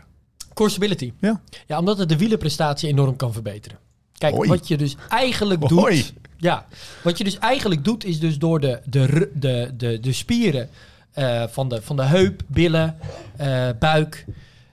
Core 0.54 0.70
stability. 0.70 1.12
Ja. 1.18 1.40
Ja, 1.66 1.78
omdat 1.78 1.98
het 1.98 2.08
de 2.08 2.16
wielerprestatie 2.16 2.88
enorm 2.88 3.16
kan 3.16 3.32
verbeteren. 3.32 3.78
Kijk, 4.18 4.34
Hoi. 4.34 4.48
wat 4.48 4.68
je 4.68 4.76
dus 4.76 4.96
eigenlijk 5.08 5.62
Hoi. 5.62 5.96
doet... 5.96 6.12
Ja, 6.36 6.66
wat 7.02 7.18
je 7.18 7.24
dus 7.24 7.38
eigenlijk 7.38 7.84
doet 7.84 8.04
is 8.04 8.20
dus 8.20 8.38
door 8.38 8.60
de, 8.60 8.80
de, 8.84 9.30
de, 9.34 9.72
de, 9.76 10.00
de 10.00 10.12
spieren 10.12 10.68
eh, 11.18 11.44
van, 11.48 11.68
de, 11.68 11.82
van 11.82 11.96
de 11.96 12.02
heup, 12.02 12.42
billen, 12.46 12.98
eh, 13.36 13.68
buik 13.78 14.24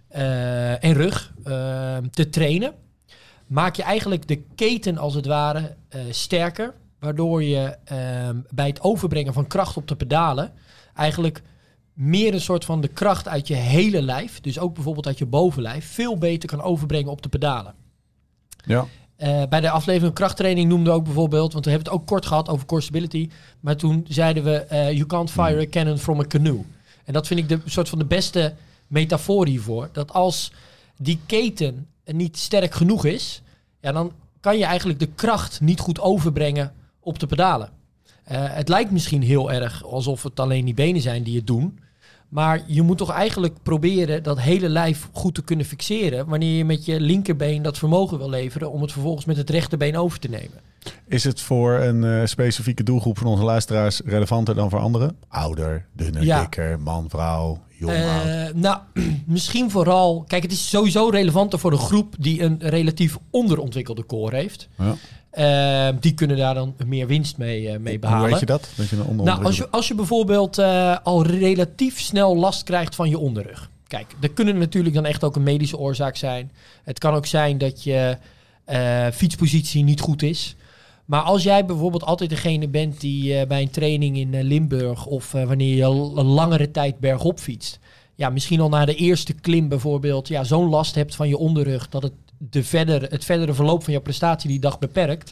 eh, 0.07 0.83
en 0.83 0.93
rug 0.93 1.33
te 2.11 2.29
trainen... 2.29 2.73
maak 3.47 3.75
je 3.75 3.83
eigenlijk 3.83 4.27
de 4.27 4.43
keten 4.55 4.97
als 4.97 5.13
het 5.13 5.25
ware 5.25 5.75
sterker... 6.09 6.73
waardoor 6.99 7.43
je 7.43 7.77
eh, 7.83 8.29
bij 8.49 8.67
het 8.67 8.81
overbrengen 8.81 9.33
van 9.33 9.47
kracht 9.47 9.77
op 9.77 9.87
de 9.87 9.95
pedalen... 9.95 10.53
eigenlijk 10.95 11.41
meer 11.93 12.33
een 12.33 12.41
soort 12.41 12.65
van 12.65 12.81
de 12.81 12.87
kracht 12.87 13.27
uit 13.27 13.47
je 13.47 13.55
hele 13.55 14.01
lijf, 14.01 14.41
dus 14.41 14.59
ook 14.59 14.73
bijvoorbeeld 14.73 15.07
uit 15.07 15.17
je 15.17 15.25
bovenlijf, 15.25 15.93
veel 15.93 16.17
beter 16.17 16.49
kan 16.49 16.61
overbrengen 16.61 17.11
op 17.11 17.21
de 17.21 17.29
pedalen. 17.29 17.73
Ja. 18.65 18.85
Eh, 19.15 19.43
bij 19.49 19.61
de 19.61 19.69
aflevering 19.69 20.15
krachttraining 20.15 20.69
noemden 20.69 20.93
we 20.93 20.99
ook 20.99 21.03
bijvoorbeeld, 21.03 21.53
want 21.53 21.65
we 21.65 21.71
hebben 21.71 21.91
het 21.91 21.99
ook 21.99 22.07
kort 22.07 22.25
gehad 22.25 22.49
over 22.49 22.65
core 22.65 22.81
stability, 22.81 23.29
maar 23.59 23.75
toen 23.75 24.05
zeiden 24.07 24.43
we, 24.43 24.55
eh, 24.55 24.91
you 24.91 25.05
can't 25.05 25.31
fire 25.31 25.61
a 25.61 25.69
cannon 25.69 25.97
from 25.97 26.19
a 26.19 26.23
canoe. 26.27 26.63
En 27.05 27.13
dat 27.13 27.27
vind 27.27 27.39
ik 27.39 27.49
de 27.49 27.59
soort 27.65 27.89
van 27.89 27.99
de 27.99 28.05
beste 28.05 28.53
metafoor 28.87 29.47
hiervoor. 29.47 29.89
Dat 29.91 30.13
als 30.13 30.51
die 30.97 31.19
keten 31.25 31.87
niet 32.05 32.37
sterk 32.37 32.73
genoeg 32.73 33.05
is, 33.05 33.41
ja, 33.81 33.91
dan 33.91 34.11
kan 34.39 34.57
je 34.57 34.65
eigenlijk 34.65 34.99
de 34.99 35.09
kracht 35.15 35.61
niet 35.61 35.79
goed 35.79 35.99
overbrengen 35.99 36.73
op 36.99 37.19
de 37.19 37.27
pedalen. 37.27 37.69
Eh, 38.23 38.37
het 38.39 38.69
lijkt 38.69 38.91
misschien 38.91 39.21
heel 39.21 39.51
erg 39.51 39.83
alsof 39.83 40.23
het 40.23 40.39
alleen 40.39 40.65
die 40.65 40.73
benen 40.73 41.01
zijn 41.01 41.23
die 41.23 41.35
het 41.35 41.47
doen. 41.47 41.79
Maar 42.29 42.61
je 42.67 42.81
moet 42.81 42.97
toch 42.97 43.11
eigenlijk 43.11 43.55
proberen 43.63 44.23
dat 44.23 44.39
hele 44.39 44.69
lijf 44.69 45.09
goed 45.11 45.35
te 45.35 45.43
kunnen 45.43 45.65
fixeren. 45.65 46.27
wanneer 46.27 46.57
je 46.57 46.65
met 46.65 46.85
je 46.85 46.99
linkerbeen 46.99 47.61
dat 47.61 47.77
vermogen 47.77 48.17
wil 48.17 48.29
leveren. 48.29 48.71
om 48.71 48.81
het 48.81 48.91
vervolgens 48.91 49.25
met 49.25 49.37
het 49.37 49.49
rechterbeen 49.49 49.97
over 49.97 50.19
te 50.19 50.29
nemen. 50.29 50.59
Is 51.07 51.23
het 51.23 51.41
voor 51.41 51.73
een 51.73 52.03
eh, 52.03 52.25
specifieke 52.25 52.83
doelgroep 52.83 53.17
van 53.17 53.27
onze 53.27 53.43
luisteraars 53.43 54.01
relevanter 54.05 54.55
dan 54.55 54.69
voor 54.69 54.79
anderen? 54.79 55.15
Ouder, 55.27 55.85
dunner, 55.93 56.23
Ja. 56.23 56.39
dikker, 56.39 56.79
man, 56.79 57.09
vrouw, 57.09 57.59
jong. 57.77 57.91
Eh, 57.91 58.45
nou, 58.53 58.77
misschien 59.25 59.71
vooral. 59.71 60.23
Kijk, 60.27 60.43
het 60.43 60.51
is 60.51 60.69
sowieso 60.69 61.09
relevanter 61.09 61.59
voor 61.59 61.71
een 61.71 61.77
groep 61.77 62.15
die 62.19 62.43
een 62.43 62.57
relatief 62.59 63.17
onderontwikkelde 63.29 64.05
core 64.05 64.35
heeft. 64.35 64.67
Ja. 64.77 64.95
Eh, 65.29 65.95
die 65.99 66.13
kunnen 66.13 66.37
daar 66.37 66.53
dan 66.53 66.75
meer 66.85 67.07
winst 67.07 67.37
mee, 67.37 67.69
eh, 67.69 67.79
mee 67.79 67.91
Hoe 67.91 68.01
behalen. 68.01 68.29
weet 68.29 68.39
je 68.39 68.45
dat? 68.45 68.69
Dat 68.75 68.89
je 68.89 68.95
een 68.95 69.15
Nou, 69.15 69.43
als 69.43 69.57
je, 69.57 69.69
als 69.69 69.87
je 69.87 69.95
bijvoorbeeld 69.95 70.59
al 71.03 71.25
relatief 71.25 71.99
snel 71.99 72.35
last 72.35 72.63
krijgt 72.63 72.95
van 72.95 73.09
je 73.09 73.17
onderrug. 73.17 73.69
Kijk, 73.87 74.15
dat 74.19 74.33
kunnen 74.33 74.57
natuurlijk 74.57 74.95
dan 74.95 75.05
echt 75.05 75.23
ook 75.23 75.35
een 75.35 75.43
medische 75.43 75.77
oorzaak 75.77 76.15
zijn. 76.15 76.51
Het 76.83 76.99
kan 76.99 77.13
ook 77.13 77.25
zijn 77.25 77.57
dat 77.57 77.83
je 77.83 78.17
fietspositie 79.13 79.83
niet 79.83 79.99
goed 79.99 80.21
is. 80.21 80.55
Maar 81.05 81.21
als 81.21 81.43
jij 81.43 81.65
bijvoorbeeld 81.65 82.03
altijd 82.03 82.29
degene 82.29 82.67
bent 82.67 83.01
die 83.01 83.37
eh, 83.37 83.47
bij 83.47 83.61
een 83.61 83.69
training 83.69 84.17
in 84.17 84.33
eh, 84.33 84.43
Limburg... 84.43 85.05
of 85.05 85.33
eh, 85.33 85.47
wanneer 85.47 85.75
je 85.75 85.83
een 86.19 86.25
langere 86.25 86.71
tijd 86.71 86.99
bergop 86.99 87.39
fietst... 87.39 87.79
ja, 88.15 88.29
misschien 88.29 88.59
al 88.59 88.69
na 88.69 88.85
de 88.85 88.95
eerste 88.95 89.33
klim 89.33 89.67
bijvoorbeeld... 89.67 90.27
ja, 90.27 90.43
zo'n 90.43 90.69
last 90.69 90.95
hebt 90.95 91.15
van 91.15 91.27
je 91.27 91.37
onderrug... 91.37 91.89
dat 91.89 92.03
het 92.03 92.13
de 92.37 92.63
verder, 92.63 93.01
het 93.01 93.25
verdere 93.25 93.53
verloop 93.53 93.83
van 93.83 93.93
jouw 93.93 94.01
prestatie 94.01 94.49
die 94.49 94.59
dag 94.59 94.79
beperkt. 94.79 95.31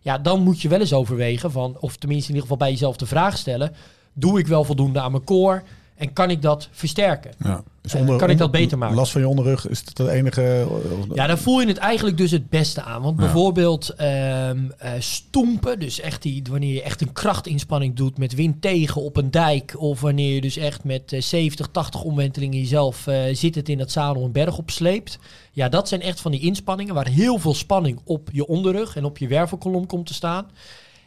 Ja, 0.00 0.18
dan 0.18 0.42
moet 0.42 0.62
je 0.62 0.68
wel 0.68 0.80
eens 0.80 0.92
overwegen 0.92 1.50
van, 1.50 1.76
of 1.80 1.96
tenminste 1.96 2.28
in 2.28 2.34
ieder 2.34 2.50
geval 2.50 2.66
bij 2.66 2.70
jezelf 2.70 2.96
de 2.96 3.06
vraag 3.06 3.36
stellen. 3.38 3.72
Doe 4.12 4.38
ik 4.38 4.46
wel 4.46 4.64
voldoende 4.64 5.00
aan 5.00 5.10
mijn 5.10 5.24
core? 5.24 5.62
En 6.02 6.12
kan 6.12 6.30
ik 6.30 6.42
dat 6.42 6.68
versterken? 6.72 7.30
Ja. 7.44 7.62
Eh, 7.82 8.16
kan 8.16 8.30
ik 8.30 8.38
dat 8.38 8.50
beter 8.50 8.78
maken? 8.78 8.96
Last 8.96 9.12
van 9.12 9.20
je 9.20 9.28
onderrug, 9.28 9.68
is 9.68 9.78
het 9.78 9.98
het 9.98 10.08
enige... 10.08 10.66
of- 10.70 11.14
Ja, 11.14 11.26
dan 11.26 11.38
voel 11.38 11.60
je 11.60 11.66
het 11.66 11.76
eigenlijk 11.76 12.16
dus 12.16 12.30
het 12.30 12.48
beste 12.50 12.82
aan. 12.82 13.02
Want 13.02 13.18
Ja. 13.18 13.24
bijvoorbeeld 13.24 13.88
ehm 13.88 14.58
eh, 14.78 14.90
stoempen, 14.98 15.78
dus 15.78 16.00
echt 16.00 16.22
die, 16.22 16.42
wanneer 16.50 16.74
je 16.74 16.82
echt 16.82 17.00
een 17.00 17.12
krachtinspanning 17.12 17.94
doet 17.96 18.18
met 18.18 18.34
wind 18.34 18.62
tegen 18.62 19.02
op 19.02 19.16
een 19.16 19.30
dijk. 19.30 19.74
Of 19.76 20.00
wanneer 20.00 20.34
je 20.34 20.40
dus 20.40 20.56
echt 20.56 20.84
met 20.84 21.12
eh, 21.12 21.20
70, 21.20 21.68
80 21.72 22.02
omwentelingen 22.02 22.58
jezelf 22.58 23.06
eh 23.06 23.20
zittend 23.32 23.68
in 23.68 23.78
dat 23.78 23.90
zadel 23.90 24.24
een 24.24 24.32
berg 24.32 24.58
opsleept. 24.58 25.18
Ja, 25.52 25.68
dat 25.68 25.88
zijn 25.88 26.00
echt 26.02 26.20
van 26.20 26.30
die 26.30 26.40
inspanningen 26.40 26.94
waar 26.94 27.08
heel 27.08 27.38
veel 27.38 27.54
spanning 27.54 28.00
op 28.04 28.28
je 28.32 28.46
onderrug 28.46 28.96
en 28.96 29.04
op 29.04 29.18
je 29.18 29.26
wervelkolom 29.28 29.86
komt 29.86 30.06
te 30.06 30.14
staan. 30.14 30.46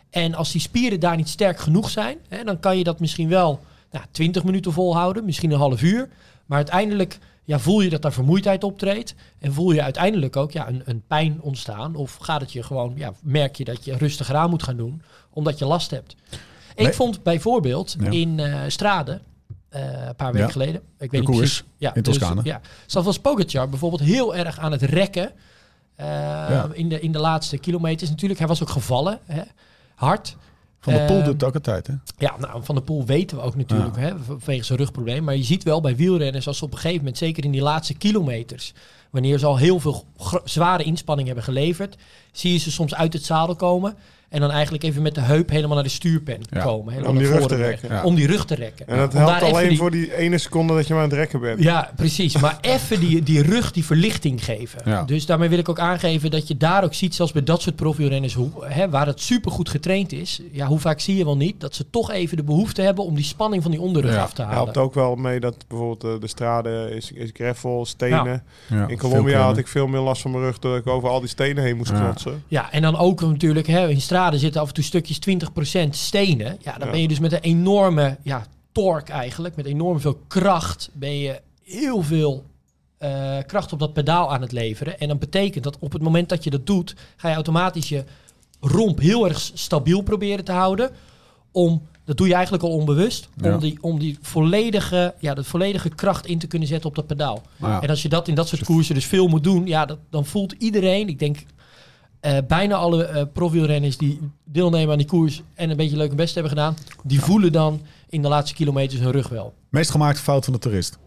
En 0.09 0.35
als 0.35 0.51
die 0.51 0.61
spieren 0.61 0.99
daar 0.99 1.15
niet 1.15 1.29
sterk 1.29 1.59
genoeg 1.59 1.89
zijn, 1.89 2.17
hè, 2.27 2.43
dan 2.43 2.59
kan 2.59 2.77
je 2.77 2.83
dat 2.83 2.99
misschien 2.99 3.29
wel 3.29 3.59
nou, 3.95 4.05
20 4.11 4.43
minuten 4.43 4.71
volhouden, 4.73 5.25
misschien 5.25 5.51
een 5.51 5.57
half 5.59 5.81
uur. 5.81 6.09
Maar 6.45 6.57
uiteindelijk 6.57 7.17
ja, 7.43 7.59
voel 7.59 7.81
je 7.81 7.89
dat 7.89 8.01
daar 8.01 8.13
vermoeidheid 8.13 8.63
optreedt. 8.63 9.15
En 9.39 9.53
voel 9.53 9.71
je 9.71 9.81
uiteindelijk 9.83 10.35
ook 10.35 10.51
ja, 10.51 10.67
een, 10.67 10.81
een 10.85 11.03
pijn 11.07 11.41
ontstaan. 11.41 11.95
Of 11.95 12.15
gaat 12.15 12.41
het 12.41 12.51
je 12.53 12.63
gewoon, 12.63 12.93
ja, 12.95 13.13
merk 13.21 13.55
je 13.55 13.63
dat 13.65 13.85
je 13.85 13.97
rustiger 13.97 14.35
aan 14.35 14.49
moet 14.49 14.63
gaan 14.63 14.77
doen, 14.77 15.01
omdat 15.29 15.59
je 15.59 15.65
last 15.65 15.91
hebt. 15.91 16.15
Ik 16.75 16.93
vond 16.93 17.23
bijvoorbeeld 17.23 17.95
Ja. 17.99 18.09
in 18.09 18.39
eh 18.39 18.59
Strade, 18.67 19.21
eh, 19.69 19.81
een 20.07 20.15
paar 20.15 20.31
weken 20.31 20.47
Ja. 20.47 20.51
geleden. 20.53 20.81
Ik 20.99 21.11
weet 21.11 21.11
De 21.11 21.17
niet 21.17 21.37
precies. 21.37 21.63
Ja, 21.77 21.95
in 21.95 22.01
dus, 22.01 22.17
Toscane. 22.17 22.41
ja. 22.43 22.61
Zat 22.85 23.21
Pogacar 23.21 23.69
bijvoorbeeld 23.69 24.01
heel 24.01 24.35
erg 24.35 24.59
aan 24.59 24.71
het 24.71 24.81
rekken. 24.81 25.31
eh, 25.95 26.05
Ja. 26.07 26.69
in, 26.73 26.89
de, 26.89 26.99
in 26.99 27.11
de 27.11 27.19
laatste 27.19 27.57
kilometers 27.57 28.09
natuurlijk. 28.09 28.39
Hij 28.39 28.49
was 28.49 28.61
ook 28.61 28.69
gevallen. 28.69 29.19
Hè? 29.25 29.41
Hard. 29.95 30.35
Van 30.86 30.94
de 30.94 31.06
Poel 31.06 31.18
Ehm, 31.18 31.25
doet 31.25 31.34
het 31.34 31.44
ook 31.44 31.54
altijd, 31.54 31.88
hè? 31.88 31.94
Ja, 32.18 32.36
nou, 32.39 32.63
Van 32.63 32.75
der 32.75 32.84
Poel 32.84 33.06
weten 33.06 33.38
we 33.38 33.44
ook 33.44 33.56
natuurlijk, 33.56 33.96
hè, 33.96 34.13
vanwege 34.25 34.63
zijn 34.63 34.77
rugprobleem. 34.77 35.24
Maar 35.24 35.36
je 35.36 35.44
ziet 35.44 35.63
wel 35.63 35.82
bij 35.82 35.96
wielrenners, 35.96 36.48
als 36.48 36.58
ze 36.58 36.63
op 36.63 36.72
een 36.72 36.77
gegeven 36.77 36.98
moment, 36.98 37.18
zeker 37.18 37.44
in 37.44 37.51
die 37.51 37.62
laatste 37.62 37.94
kilometers, 37.94 38.74
wanneer 39.10 39.39
ze 39.39 39.46
al 39.46 39.58
heel 39.58 39.80
veel 39.80 40.06
zware 40.44 40.84
inspanning 40.84 41.27
hebben 41.27 41.46
geleverd, 41.46 41.96
zie 42.32 42.51
je 42.51 42.58
ze 42.58 42.72
soms 42.72 42.96
uit 42.96 43.13
het 43.13 43.24
zadel 43.24 43.56
komen 43.56 43.96
en 44.29 44.39
dan 44.39 44.51
eigenlijk 44.51 44.84
even 44.84 45.01
met 45.01 45.15
de 45.15 45.22
heup 45.22 45.50
helemaal 45.50 45.75
naar 45.75 45.84
de 45.84 45.89
stuurpen 45.89 46.38
Ja. 46.50 46.62
komen. 46.63 47.08
Om 47.08 47.17
die 47.17 47.27
rug 47.27 47.48
te 47.48 47.55
rekken. 47.55 47.89
Ja. 47.89 48.03
Om 48.03 48.15
die 48.15 48.27
rug 48.27 48.46
te 48.46 48.55
rekken. 48.55 48.88
En 48.88 48.98
dat 48.98 49.13
helpt 49.13 49.41
alleen 49.41 49.70
die- 49.70 49.77
voor 49.77 49.91
die 49.91 50.15
ene 50.17 50.38
seconde 50.38 50.74
dat 50.74 50.88
je 50.88 50.94
maar 50.94 51.03
aan 51.03 51.10
het 51.10 51.17
rekken 51.17 51.39
bent. 51.39 51.63
Ja, 51.63 51.91
precies. 51.96 52.38
Maar 52.38 52.58
even 52.75 53.00
die, 53.00 53.24
die 53.24 53.41
rug, 53.41 53.72
die 53.72 53.86
verlichting 53.86 54.44
geven. 54.46 54.82
Ja. 54.86 55.03
Dus 55.03 55.25
daarmee 55.25 55.50
wil 55.50 55.58
ik 55.58 55.70
ook 55.70 55.79
aangeven 55.79 56.32
dat 56.32 56.48
je 56.48 56.58
daar 56.58 56.84
ook 56.84 56.94
ziet, 56.94 57.15
zelfs 57.15 57.32
bij 57.32 57.44
dat 57.44 57.62
soort 57.62 57.75
profielrenners, 57.75 58.34
hoe, 58.34 58.50
hè, 58.65 58.89
waar 58.89 59.05
het 59.05 59.22
supergoed 59.22 59.70
getraind 59.70 60.12
is. 60.12 60.41
Ja, 60.51 60.65
hoe 60.67 60.79
vaak 60.79 61.00
zie 61.00 61.15
je 61.15 61.24
wel 61.25 61.38
niet 61.38 61.60
dat 61.62 61.75
ze 61.75 61.89
toch 61.89 62.12
even 62.12 62.38
de 62.38 62.44
behoefte 62.44 62.82
hebben 62.82 63.03
om 63.03 63.15
die 63.15 63.24
spanning 63.25 63.62
van 63.62 63.72
die 63.72 63.82
onderrug 63.82 64.13
Ja. 64.13 64.22
af 64.22 64.34
te 64.34 64.41
halen. 64.41 64.58
Helpt 64.58 64.77
ook 64.77 64.94
wel 64.94 65.15
mee 65.15 65.39
dat 65.39 65.55
bijvoorbeeld 65.67 66.03
eh, 66.03 66.22
de 66.22 66.27
strade 66.27 66.89
is, 66.96 67.12
is 67.12 67.29
gravel, 67.34 67.86
stenen. 67.86 68.44
Ja, 68.67 68.88
In 68.88 68.98
Colombia 68.98 69.41
had 69.41 69.58
ik 69.58 69.67
veel 69.67 69.88
meer 69.88 70.01
last 70.01 70.22
van 70.22 70.32
mijn 70.32 70.44
rug 70.44 70.60
doordat 70.60 70.82
ik 70.86 70.88
over 70.88 71.10
al 71.10 71.20
die 71.20 71.29
stenen 71.29 71.63
heen 71.63 71.77
moest 71.77 71.91
Ja. 71.91 72.00
klotsen. 72.00 72.44
Ja, 72.48 72.72
en 72.72 72.82
dan 72.82 72.98
ook 72.98 73.22
natuurlijk, 73.22 73.67
hè, 73.67 73.89
in 73.89 74.01
zitten 74.34 74.62
af 74.62 74.67
en 74.67 74.74
toe 74.74 74.84
stukjes 74.84 75.19
20% 75.19 75.89
stenen. 75.89 76.57
Ja, 76.62 76.77
dan 76.77 76.86
Ja. 76.88 76.91
ben 76.93 77.01
je 77.01 77.07
dus 77.07 77.19
met 77.19 77.31
een 77.34 77.39
enorme 77.39 78.17
ja, 78.24 78.45
torque 78.72 79.12
eigenlijk, 79.13 79.55
met 79.55 79.65
enorm 79.65 80.00
veel 80.00 80.19
kracht, 80.27 80.89
ben 80.93 81.17
je 81.19 81.41
heel 81.63 82.01
veel 82.01 82.43
eh, 82.98 83.38
kracht 83.45 83.74
op 83.74 83.79
dat 83.79 83.93
pedaal 83.93 84.34
aan 84.34 84.41
het 84.41 84.51
leveren. 84.51 85.00
En 85.00 85.07
dat 85.07 85.19
betekent 85.19 85.63
dat 85.63 85.77
op 85.79 85.91
het 85.93 86.01
moment 86.01 86.29
dat 86.29 86.43
je 86.43 86.50
dat 86.50 86.65
doet, 86.65 86.95
ga 87.15 87.27
je 87.29 87.34
automatisch 87.36 87.89
je 87.89 88.03
romp 88.60 89.00
heel 89.00 89.27
erg 89.27 89.39
stabiel 89.53 90.01
proberen 90.01 90.45
te 90.45 90.51
houden. 90.51 90.89
Om, 91.51 91.81
dat 92.05 92.17
doe 92.17 92.27
je 92.27 92.34
eigenlijk 92.34 92.63
al 92.63 92.69
onbewust, 92.72 93.29
Ja. 93.41 93.53
om, 93.53 93.60
die, 93.60 93.77
om 93.81 94.00
die 94.00 94.17
volledige, 94.22 95.13
ja, 95.19 95.34
de 95.34 95.43
volledige 95.43 95.89
kracht 95.89 96.25
in 96.25 96.39
te 96.39 96.48
kunnen 96.48 96.67
zetten 96.67 96.89
op 96.89 96.95
dat 96.95 97.07
pedaal. 97.07 97.41
Ja. 97.55 97.81
En 97.81 97.89
als 97.89 98.01
je 98.01 98.10
dat 98.10 98.27
in 98.27 98.36
dat 98.36 98.48
soort 98.48 98.63
koersen 98.63 98.95
dus 98.95 99.05
veel 99.05 99.27
moet 99.27 99.43
doen, 99.43 99.65
ja, 99.67 99.86
dat, 99.86 99.98
dan 100.10 100.25
voelt 100.25 100.51
iedereen, 100.51 101.07
ik 101.07 101.19
denk 101.19 101.38
eh, 102.25 102.38
bijna 102.48 102.75
alle 102.75 103.03
eh 103.03 103.24
profielrenners 103.34 103.98
die 103.98 104.20
deelnemen 104.44 104.91
aan 104.91 104.98
die 104.98 105.08
koers 105.08 105.44
en 105.53 105.70
een 105.70 105.77
beetje 105.77 105.98
leuk 105.98 106.15
best 106.15 106.34
hebben 106.34 106.51
gedaan, 106.51 106.75
die 107.03 107.22
voelen 107.22 107.51
dan 107.51 107.82
in 108.10 108.22
de 108.22 108.27
laatste 108.27 108.55
kilometers 108.55 109.01
hun 109.01 109.12
rug 109.12 109.27
wel. 109.27 109.53
Meest 109.70 109.91
gemaakte 109.91 110.22
fout 110.22 110.44
van 110.44 110.53
de 110.53 110.60
toerist. 110.60 110.98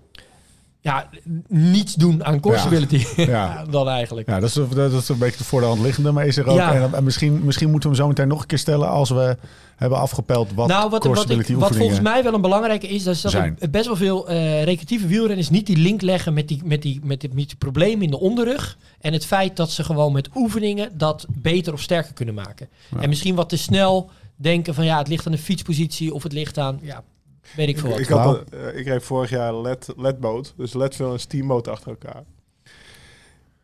Ja, 0.80 1.08
niets 1.48 1.94
doen 1.94 2.24
aan 2.24 2.40
core 2.40 2.86
Ja. 3.16 3.64
dan 3.70 3.88
eigenlijk. 3.88 4.28
Ja, 4.28 4.40
dat 4.40 4.48
is, 4.48 4.54
dat 4.74 4.92
is 4.92 5.08
een 5.08 5.18
beetje 5.18 5.38
de 5.38 5.44
voor 5.44 5.60
de 5.60 5.66
hand 5.66 5.80
liggende, 5.80 6.12
maar 6.12 6.26
is 6.26 6.36
er 6.36 6.46
ook. 6.46 6.58
En, 6.58 6.94
en 6.94 7.04
misschien, 7.04 7.44
misschien 7.44 7.70
moeten 7.70 7.90
we 7.90 7.96
hem 7.96 8.04
zo 8.04 8.10
meteen 8.10 8.28
nog 8.28 8.40
een 8.40 8.46
keer 8.46 8.58
stellen 8.58 8.88
als 8.88 9.10
we 9.10 9.36
hebben 9.78 9.98
afgepeld 9.98 10.52
wat 10.54 10.68
nou, 10.68 10.90
wat, 10.90 11.04
wat, 11.04 11.30
ik, 11.30 11.46
wat 11.46 11.76
volgens 11.76 12.00
mij 12.00 12.22
wel 12.22 12.34
een 12.34 12.40
belangrijke 12.40 12.88
is, 12.88 13.02
dat 13.02 13.14
is 13.14 13.20
dat 13.20 13.30
zijn. 13.30 13.56
er 13.58 13.70
best 13.70 13.86
wel 13.86 13.96
veel 13.96 14.28
eh, 14.28 14.62
recreatieve 14.64 15.06
wielrenners 15.06 15.50
niet 15.50 15.66
die 15.66 15.76
link 15.76 16.02
leggen 16.02 16.34
met 16.34 16.48
die, 16.48 16.60
met, 16.64 16.82
die, 16.82 17.00
met, 17.02 17.20
die, 17.20 17.30
met 17.34 17.48
die 17.48 17.56
problemen 17.56 18.04
in 18.04 18.10
de 18.10 18.20
onderrug. 18.20 18.78
En 19.00 19.12
het 19.12 19.26
feit 19.26 19.56
dat 19.56 19.70
ze 19.70 19.84
gewoon 19.84 20.12
met 20.12 20.28
oefeningen 20.34 20.98
dat 20.98 21.26
beter 21.28 21.72
of 21.72 21.80
sterker 21.80 22.12
kunnen 22.12 22.34
maken. 22.34 22.68
Ja. 22.90 23.00
En 23.00 23.08
misschien 23.08 23.34
wat 23.34 23.48
te 23.48 23.56
snel 23.56 24.10
denken 24.36 24.74
van 24.74 24.84
ja, 24.84 24.98
het 24.98 25.08
ligt 25.08 25.26
aan 25.26 25.32
de 25.32 25.38
fietspositie 25.38 26.14
of 26.14 26.22
het 26.22 26.32
ligt 26.32 26.58
aan, 26.58 26.78
ja, 26.82 27.04
weet 27.56 27.68
ik 27.68 27.78
veel 27.78 27.90
wat. 27.90 27.98
Ik, 27.98 28.08
had, 28.08 28.44
eh, 28.50 28.78
ik 28.78 28.86
reed 28.86 29.02
vorig 29.02 29.30
jaar 29.30 29.54
led, 29.54 29.92
ledboot, 29.96 30.54
dus 30.56 30.72
ledveel 30.72 31.12
en 31.12 31.20
steamboot 31.20 31.68
achter 31.68 31.88
elkaar. 31.88 32.24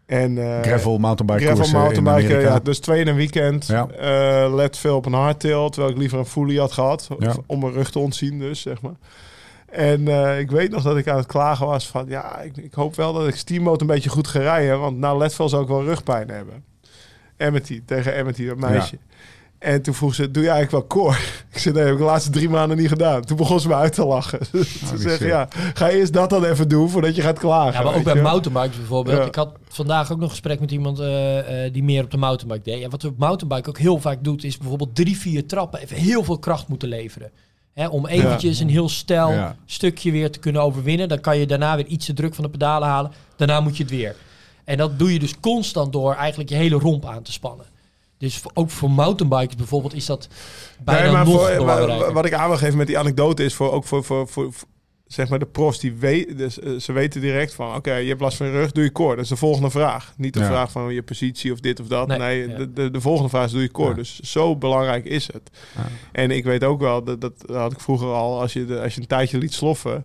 En, 0.07 0.39
eh, 0.39 0.61
gravel 0.61 0.99
mountainbike 0.99 1.45
Gravel 1.45 1.81
mountainbiken, 1.81 2.41
ja, 2.41 2.59
dus 2.59 2.79
twee 2.79 3.01
in 3.01 3.09
een 3.09 3.17
weekend. 3.17 3.67
Ja. 3.67 3.89
Eh, 3.89 4.55
let 4.55 4.77
veel 4.77 4.97
op 4.97 5.07
een 5.07 5.13
hardtail, 5.13 5.69
terwijl 5.69 5.93
ik 5.93 5.99
liever 5.99 6.19
een 6.19 6.27
fully 6.27 6.57
had 6.57 6.73
gehad. 6.73 7.09
Ja. 7.19 7.35
Om 7.47 7.61
mijn 7.61 7.73
rug 7.73 7.91
te 7.91 7.99
ontzien 7.99 8.39
dus, 8.39 8.61
zeg 8.61 8.81
maar. 8.81 8.95
En 9.67 10.09
eh, 10.09 10.39
ik 10.39 10.51
weet 10.51 10.71
nog 10.71 10.83
dat 10.83 10.97
ik 10.97 11.09
aan 11.09 11.17
het 11.17 11.27
klagen 11.27 11.67
was 11.67 11.87
van... 11.87 12.05
Ja, 12.09 12.41
ik, 12.41 12.57
ik 12.57 12.75
hoop 12.75 12.95
wel 12.95 13.13
dat 13.13 13.29
ik 13.29 13.35
steamboat 13.35 13.81
een 13.81 13.87
beetje 13.87 14.11
goed 14.11 14.29
ga 14.29 14.39
rijden. 14.39 14.81
Want 14.81 14.99
na 14.99 15.17
Letvel 15.17 15.49
zou 15.49 15.63
ik 15.63 15.69
wel 15.69 15.85
rugpijn 15.85 16.29
hebben. 16.29 16.65
Amity, 17.39 17.83
tegen 17.87 18.17
Amity, 18.17 18.47
dat 18.47 18.57
meisje. 18.57 18.99
En 19.65 19.83
toen 19.83 19.95
vroeg 19.95 20.15
ze, 20.15 20.31
doe 20.31 20.43
je 20.43 20.49
eigenlijk 20.51 20.89
wel 20.91 21.05
core? 21.05 21.17
Ik 21.53 21.59
zei, 21.59 21.75
nee, 21.75 21.85
heb 21.85 21.93
ik 21.93 21.99
de 21.99 22.05
laatste 22.05 22.31
drie 22.31 22.49
maanden 22.49 22.77
niet 22.77 22.89
gedaan. 22.89 23.23
Toen 23.25 23.37
begon 23.37 23.61
ze 23.61 23.69
me 23.69 23.75
uit 23.75 23.93
te 23.93 24.05
lachen. 24.05 24.39
Ze 24.47 24.65
die 24.91 24.99
zeggen, 24.99 25.27
ja, 25.27 25.49
ga 25.75 25.89
eerst 25.89 26.13
dat 26.13 26.31
dan 26.31 26.45
even 26.45 26.69
doen 26.69 26.91
voordat 26.91 27.17
je 27.17 27.23
gaat 27.23 27.39
klagen. 27.39 27.73
Ja, 27.73 27.83
maar 27.83 27.95
ook 27.95 28.03
bij 28.05 28.23
mountainbikes 28.23 28.77
bijvoorbeeld. 28.77 29.17
Ja. 29.17 29.25
Ik 29.25 29.35
had 29.35 29.53
vandaag 29.69 30.13
ook 30.13 30.17
nog 30.17 30.25
een 30.25 30.31
gesprek 30.31 30.61
met 30.61 30.71
iemand 30.71 30.99
eh, 30.99 31.65
eh, 31.67 31.73
die 31.73 31.83
meer 31.83 32.05
op 32.05 32.11
de 32.11 32.17
mountainbike 32.17 32.71
deed. 32.71 32.81
Ja, 32.81 32.89
wat 32.89 33.03
we 33.03 33.09
op 33.09 33.19
mountainbike 33.19 33.69
ook 33.69 33.79
heel 33.79 34.01
vaak 34.01 34.25
doet, 34.25 34.45
is 34.45 34.59
bijvoorbeeld 34.59 34.95
drie, 34.95 35.19
vier 35.19 35.47
trappen 35.47 35.81
even 35.81 35.97
heel 35.97 36.25
veel 36.25 36.39
kracht 36.39 36.69
moeten 36.69 36.89
leveren. 36.89 37.31
Hè, 37.73 37.87
om 37.89 38.07
eventjes 38.07 38.59
een 38.59 38.69
heel 38.69 38.89
stijl 38.89 39.31
Ja. 39.31 39.57
stukje 39.67 40.11
weer 40.11 40.31
te 40.31 40.39
kunnen 40.39 40.63
overwinnen. 40.63 41.09
Dan 41.09 41.21
kan 41.21 41.39
je 41.39 41.47
daarna 41.47 41.77
weer 41.77 41.87
iets 41.87 42.07
te 42.07 42.13
druk 42.13 42.35
van 42.35 42.45
de 42.45 42.51
pedalen 42.51 42.89
halen. 42.89 43.13
Daarna 43.37 43.61
moet 43.61 43.77
je 43.77 43.83
het 43.83 43.93
weer. 43.93 44.15
En 44.65 44.77
dat 44.77 44.99
doe 44.99 45.13
je 45.13 45.19
dus 45.19 45.41
constant 45.41 45.93
door 45.93 46.15
eigenlijk 46.15 46.51
je 46.51 46.57
hele 46.57 46.77
romp 46.77 47.07
aan 47.07 47.23
te 47.23 47.33
spannen. 47.33 47.67
Dus 48.25 48.43
ook 48.55 48.71
voor 48.71 48.91
mountainbikers 48.91 49.57
bijvoorbeeld 49.57 49.95
is 49.95 50.07
dat 50.07 50.29
bijna 50.85 51.03
Nee, 51.03 51.13
maar 51.13 51.25
nog 51.25 51.47
voor- 51.47 51.57
belangrijker. 51.57 52.07
wa- 52.07 52.13
wat 52.13 52.25
ik 52.25 52.33
aan 52.33 52.49
wil 52.49 52.59
geven 52.59 52.77
met 52.77 52.87
die 52.87 52.99
anekdote 52.99 53.45
is 53.45 53.55
voor 53.55 53.73
ook 53.73 53.85
voor, 53.85 54.05
voor, 54.05 54.29
voor, 54.29 54.53
voor, 54.53 54.69
zeg 55.07 55.29
maar 55.29 55.39
de 55.39 55.47
profs 55.47 55.79
die 55.81 55.93
weten, 55.95 56.37
dus, 56.37 56.61
eh, 56.61 56.73
ze 56.79 56.93
weten 56.93 57.21
direct 57.21 57.55
van 57.55 57.75
oké, 57.75 57.95
je 57.95 58.09
hebt 58.09 58.21
last 58.21 58.37
van 58.37 58.47
je 58.47 58.53
rug, 58.53 58.73
doe 58.73 58.85
je 58.85 58.93
core. 58.93 59.15
Dat 59.15 59.25
is 59.25 59.31
de 59.31 59.37
volgende 59.37 59.71
vraag. 59.71 60.13
Niet 60.17 60.35
de 60.35 60.41
Ja. 60.41 60.47
vraag 60.47 60.71
van 60.71 60.95
je 60.95 61.03
positie 61.03 61.53
of 61.53 61.61
dit 61.61 61.81
of 61.81 61.87
dat. 61.87 62.09
Nee, 62.09 62.19
Nee, 62.19 62.49
ja. 62.49 62.57
de, 62.57 62.73
de, 62.73 62.91
de 62.91 63.01
volgende 63.01 63.29
vraag 63.29 63.45
is 63.47 63.53
doe 63.53 63.63
je 63.63 63.71
core. 63.71 63.89
Ja. 63.89 63.95
Dus 63.95 64.21
zo 64.21 64.57
belangrijk 64.57 65.05
is 65.05 65.27
het. 65.27 65.51
Ja. 65.77 65.87
En 66.13 66.31
ik 66.31 66.45
weet 66.45 66.65
ook 66.65 66.81
wel, 66.81 67.05
dat, 67.05 67.21
dat 67.21 67.33
had 67.47 67.73
ik 67.73 67.81
vroeger 67.81 68.09
al, 68.09 68.41
als 68.41 68.53
je, 68.53 68.65
de, 68.65 68.81
als 68.81 68.95
je 68.95 69.01
een 69.01 69.07
tijdje 69.07 69.39
liet 69.39 69.55
sloffen 69.55 70.05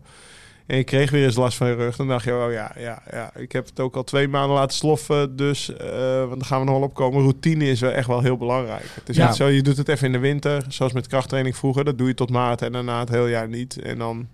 en 0.69 0.77
je 0.77 0.83
kreeg 0.83 1.11
weer 1.11 1.25
eens 1.25 1.35
last 1.35 1.57
van 1.57 1.67
je 1.67 1.73
rug, 1.73 1.95
dan 1.95 2.07
dacht 2.07 2.23
je, 2.23 2.33
oh 2.33 2.51
ja, 2.51 2.71
ja, 2.77 3.01
ja, 3.11 3.31
ik 3.35 3.51
heb 3.51 3.65
het 3.65 3.79
ook 3.79 3.95
al 3.95 4.03
twee 4.03 4.27
maanden 4.27 4.55
laten 4.55 4.77
sloffen, 4.77 5.35
dus 5.35 5.75
eh, 5.75 6.17
want 6.17 6.29
dan 6.29 6.45
gaan 6.45 6.59
we 6.59 6.65
nog 6.65 6.75
wel 6.75 6.87
opkomen. 6.87 7.21
Routine 7.21 7.65
is 7.69 7.79
wel 7.79 7.91
echt 7.91 8.07
wel 8.07 8.21
heel 8.21 8.37
belangrijk. 8.37 8.85
Het 8.95 9.09
is 9.09 9.15
Ja. 9.15 9.27
niet 9.27 9.35
zo, 9.35 9.47
je 9.47 9.61
doet 9.61 9.77
het 9.77 9.87
even 9.87 10.05
in 10.05 10.11
de 10.11 10.19
winter, 10.19 10.65
zoals 10.67 10.93
met 10.93 11.07
krachttraining 11.07 11.55
vroeger, 11.57 11.83
dat 11.85 11.97
doe 11.97 12.07
je 12.07 12.13
tot 12.13 12.29
maart 12.29 12.61
en 12.61 12.71
daarna 12.71 12.99
het 12.99 13.09
hele 13.09 13.29
jaar 13.29 13.47
niet. 13.47 13.81
En 13.81 13.97
dan 13.97 14.27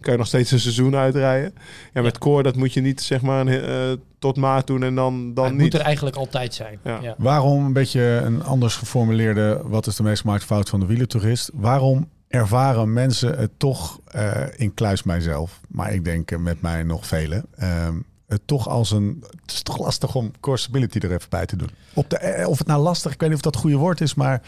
kan 0.00 0.12
je 0.12 0.18
nog 0.18 0.26
steeds 0.28 0.50
een 0.50 0.60
seizoen 0.60 0.96
uitrijden. 0.96 1.54
Ja, 1.94 2.02
met 2.02 2.18
core, 2.18 2.42
dat 2.42 2.56
moet 2.56 2.72
je 2.72 2.80
niet 2.80 3.00
zeg 3.00 3.20
maar 3.22 3.46
een, 3.46 3.48
eh, 3.62 3.92
tot 4.18 4.36
maart 4.36 4.66
doen 4.66 4.82
en 4.82 4.94
dan, 4.94 5.34
dan 5.34 5.44
het 5.44 5.52
niet. 5.54 5.62
moet 5.62 5.74
er 5.74 5.80
eigenlijk 5.80 6.16
altijd 6.16 6.54
zijn. 6.54 6.78
Ja. 6.84 6.98
Ja. 7.02 7.14
Waarom 7.18 7.64
een 7.64 7.72
beetje 7.72 8.00
een 8.24 8.42
anders 8.44 8.76
geformuleerde, 8.76 9.60
wat 9.64 9.86
is 9.86 9.96
de 9.96 10.02
meest 10.02 10.20
gemaakte 10.20 10.46
fout 10.46 10.68
van 10.68 10.80
de 10.80 10.86
wielertoerist? 10.86 11.50
Waarom 11.54 12.08
ervaren 12.28 12.92
mensen 12.92 13.38
het 13.38 13.50
toch, 13.56 13.98
eh, 14.04 14.32
in 14.56 14.74
kluis 14.74 15.02
mijzelf, 15.02 15.60
maar 15.68 15.92
ik 15.92 16.04
denk 16.04 16.30
eh, 16.30 16.38
met 16.38 16.60
mij 16.62 16.82
nog 16.82 17.06
velen, 17.06 17.44
ehm, 17.56 17.94
het 18.26 18.40
toch 18.44 18.68
als 18.68 18.90
een, 18.90 19.24
het 19.42 19.52
is 19.52 19.62
toch 19.62 19.78
lastig 19.78 20.14
om 20.14 20.32
core 20.40 20.56
stability 20.56 20.98
er 20.98 21.12
even 21.12 21.30
bij 21.30 21.46
te 21.46 21.56
doen. 21.56 21.70
Op 21.94 22.10
de, 22.10 22.16
eh, 22.18 22.48
of 22.48 22.58
het 22.58 22.66
nou 22.66 22.82
lastig, 22.82 23.12
ik 23.12 23.20
weet 23.20 23.28
niet 23.28 23.38
of 23.38 23.44
dat 23.44 23.52
het 23.54 23.62
goede 23.62 23.76
woord 23.78 24.00
is, 24.00 24.14
maar 24.14 24.42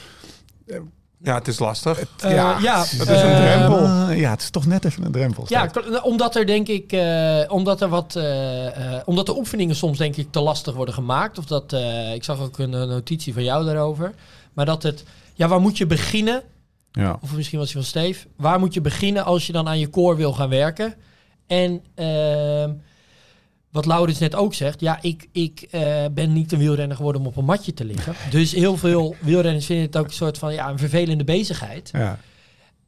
Ja, 1.23 1.35
het 1.35 1.49
is 1.49 1.59
lastig. 1.59 2.01
Eh, 2.19 2.31
ja, 2.31 2.81
het 2.81 2.93
is 2.93 3.23
een 3.23 3.37
drempel. 3.37 4.11
Ja, 4.11 4.31
het 4.31 4.41
is 4.41 4.51
toch 4.51 4.67
net 4.67 4.85
even 4.85 5.05
een 5.05 5.13
drempel. 5.13 5.45
Ja, 5.49 5.71
omdat 6.03 6.37
er 6.37 6.47
denk 6.47 6.69
ik, 6.69 6.93
eh, 6.93 7.41
omdat 7.49 7.81
er 7.81 7.89
wat, 7.89 8.17
eh, 8.17 8.95
eh, 8.97 9.03
omdat 9.05 9.27
de 9.27 9.37
oefeningen 9.37 9.77
soms 9.77 9.99
denk 9.99 10.17
ik 10.17 10.33
te 10.33 10.41
lastig 10.41 10.75
worden 10.75 10.95
gemaakt. 10.95 11.39
Of 11.39 11.45
dat, 11.45 11.73
eh, 11.73 12.15
ik 12.15 12.25
zag 12.25 12.41
ook 12.41 12.59
een 12.59 12.71
notitie 12.71 13.33
van 13.33 13.45
jou 13.45 13.65
daarover. 13.65 14.13
Maar 14.53 14.67
dat 14.67 14.83
het, 14.83 15.05
ja, 15.35 15.49
waar 15.49 15.61
moet 15.61 15.79
je 15.79 15.87
beginnen? 15.87 16.43
Ja. 16.93 17.19
Of 17.23 17.37
misschien 17.37 17.59
was 17.59 17.67
die 17.73 17.77
van 17.77 17.87
Steve. 17.87 18.27
Waar 18.37 18.59
moet 18.59 18.75
je 18.75 18.81
beginnen 18.81 19.25
als 19.25 19.47
je 19.47 19.53
dan 19.53 19.69
aan 19.69 19.79
je 19.79 19.91
core 19.91 20.17
wil 20.17 20.33
gaan 20.33 20.49
werken? 20.49 20.95
En 21.47 21.83
ehm, 21.95 22.73
wat 23.71 23.87
Laurens 23.87 24.19
net 24.19 24.35
ook 24.35 24.55
zegt, 24.55 24.81
ja, 24.81 24.99
ik, 25.03 25.29
ik 25.33 25.67
eh, 25.71 26.05
ben 26.13 26.33
niet 26.33 26.53
een 26.53 26.59
wielrenner 26.59 26.97
geworden 26.97 27.21
om 27.21 27.27
op 27.27 27.37
een 27.37 27.45
matje 27.45 27.75
te 27.75 27.85
liggen. 27.85 28.15
Dus 28.31 28.53
heel 28.53 28.77
veel 28.77 29.17
wielrenners 29.21 29.67
vinden 29.67 29.87
het 29.87 29.97
ook 29.97 30.07
een 30.07 30.13
soort 30.13 30.39
van 30.39 30.53
ja, 30.55 30.69
een 30.71 30.79
vervelende 30.79 31.25
bezigheid. 31.25 31.89
Ja. 31.93 32.19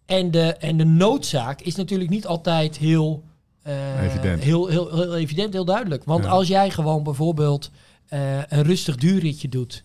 En 0.07 0.31
de, 0.31 0.55
en 0.55 0.77
de 0.77 0.85
noodzaak 0.85 1.61
is 1.61 1.75
natuurlijk 1.75 2.11
niet 2.11 2.27
altijd 2.27 2.77
heel, 2.77 3.23
eh, 3.63 4.05
Evident. 4.05 4.43
Heel, 4.43 4.67
heel, 4.67 4.95
heel 4.95 5.17
evident, 5.17 5.53
heel 5.53 5.65
duidelijk. 5.65 6.05
Want 6.05 6.25
Ja. 6.25 6.31
als 6.31 6.49
jij 6.49 6.71
gewoon 6.71 7.03
bijvoorbeeld 7.03 7.71
eh, 8.09 8.39
een 8.49 8.63
rustig 8.63 8.97
duurritje 8.97 9.49
doet 9.49 9.83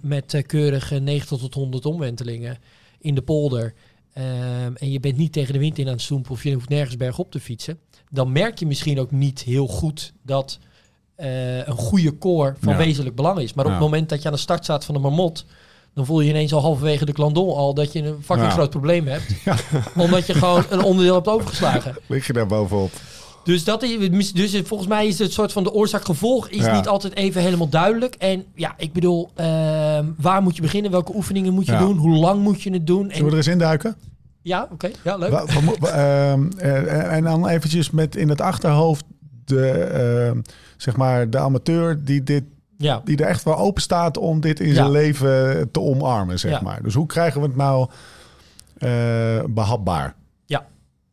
met 0.00 0.42
keurige 0.46 0.98
90 0.98 1.38
tot 1.38 1.54
100 1.54 1.86
omwentelingen 1.86 2.58
in 3.04 3.14
de 3.14 3.22
polder. 3.22 3.74
eh, 4.12 4.64
en 4.64 4.90
je 4.90 5.00
bent 5.00 5.16
niet 5.16 5.32
tegen 5.32 5.52
de 5.52 5.58
wind 5.58 5.78
in 5.78 5.86
aan 5.86 5.92
het 5.92 6.02
stoempen 6.02 6.30
of 6.30 6.42
je 6.42 6.52
hoeft 6.54 6.68
nergens 6.68 6.96
bergop 6.96 7.30
te 7.30 7.40
fietsen. 7.40 7.78
Dan 8.10 8.32
merk 8.32 8.58
je 8.58 8.66
misschien 8.66 9.00
ook 9.00 9.10
niet 9.10 9.42
heel 9.42 9.66
goed 9.66 10.12
dat 10.22 10.58
eh, 11.16 11.56
een 11.66 11.76
goede 11.76 12.18
core 12.18 12.54
van 12.60 12.72
Ja. 12.72 12.78
wezenlijk 12.78 13.16
belang 13.16 13.38
is. 13.38 13.54
Maar 13.54 13.64
op 13.64 13.70
het 13.70 13.80
moment 13.80 14.08
dat 14.08 14.20
je 14.22 14.28
aan 14.28 14.34
de 14.34 14.40
start 14.40 14.64
staat 14.64 14.84
van 14.84 14.94
de 14.94 15.00
marmot, 15.00 15.44
dan 15.94 16.06
voel 16.06 16.20
je 16.20 16.28
ineens 16.28 16.52
al 16.52 16.60
halverwege 16.60 17.04
de 17.04 17.12
klandon 17.12 17.54
al 17.54 17.74
dat 17.74 17.92
je 17.92 17.98
een 18.02 18.22
fucking 18.22 18.46
Ja. 18.48 18.52
groot 18.52 18.70
probleem 18.70 19.06
hebt. 19.06 19.26
Omdat 19.96 20.26
je 20.26 20.34
gewoon 20.34 20.64
een 20.70 20.82
onderdeel 20.82 21.14
hebt 21.14 21.28
overgeslagen. 21.28 21.96
Lig 22.06 22.26
je 22.26 22.32
daar 22.32 22.46
bovenop? 22.46 22.90
Dus, 23.44 23.64
dat 23.64 23.82
is, 23.82 24.32
dus 24.32 24.60
volgens 24.64 24.88
mij 24.88 25.06
is 25.06 25.18
het 25.18 25.32
soort 25.32 25.52
van 25.52 25.62
de 25.64 25.72
oorzaak-gevolg 25.72 26.48
is 26.48 26.64
Ja. 26.64 26.76
niet 26.76 26.88
altijd 26.88 27.16
even 27.16 27.42
helemaal 27.42 27.68
duidelijk. 27.68 28.14
En 28.14 28.44
ja, 28.54 28.74
ik 28.76 28.92
bedoel, 28.92 29.30
ehm, 29.34 30.06
waar 30.16 30.42
moet 30.42 30.56
je 30.56 30.62
beginnen? 30.62 30.90
Welke 30.90 31.14
oefeningen 31.14 31.52
moet 31.54 31.66
je 31.66 31.72
Ja. 31.72 31.78
doen? 31.78 31.96
Hoe 31.96 32.16
lang 32.16 32.42
moet 32.42 32.62
je 32.62 32.70
het 32.72 32.86
doen? 32.86 33.08
Zullen 33.10 33.24
we 33.24 33.30
er 33.30 33.36
eens 33.36 33.46
induiken? 33.46 33.96
ja, 34.42 34.68
oké. 34.72 34.90
Ja, 35.04 35.16
leuk. 35.16 35.30
Wa- 35.30 35.44
ehm, 35.88 36.48
eh, 36.58 37.12
en 37.16 37.24
dan 37.24 37.48
eventjes 37.48 37.90
met 37.90 38.16
in 38.16 38.28
het 38.28 38.40
achterhoofd 38.40 39.04
de, 39.44 39.70
ehm, 39.70 40.40
zeg 40.76 40.96
maar 40.96 41.30
de 41.30 41.38
amateur 41.38 42.04
die, 42.04 42.22
dit, 42.22 42.44
Ja. 42.78 43.00
die 43.04 43.16
er 43.16 43.26
echt 43.26 43.42
wel 43.44 43.56
open 43.58 43.82
staat 43.82 44.16
om 44.16 44.40
dit 44.40 44.60
in 44.60 44.68
Ja. 44.68 44.74
zijn 44.74 44.90
leven 44.90 45.68
te 45.70 45.80
omarmen, 45.80 46.38
zeg 46.38 46.50
Ja. 46.50 46.60
maar. 46.60 46.82
Dus 46.82 46.94
hoe 46.94 47.06
krijgen 47.06 47.40
we 47.40 47.46
het 47.46 47.56
nou 47.56 47.88
eh, 48.78 48.88
behapbaar? 49.48 50.14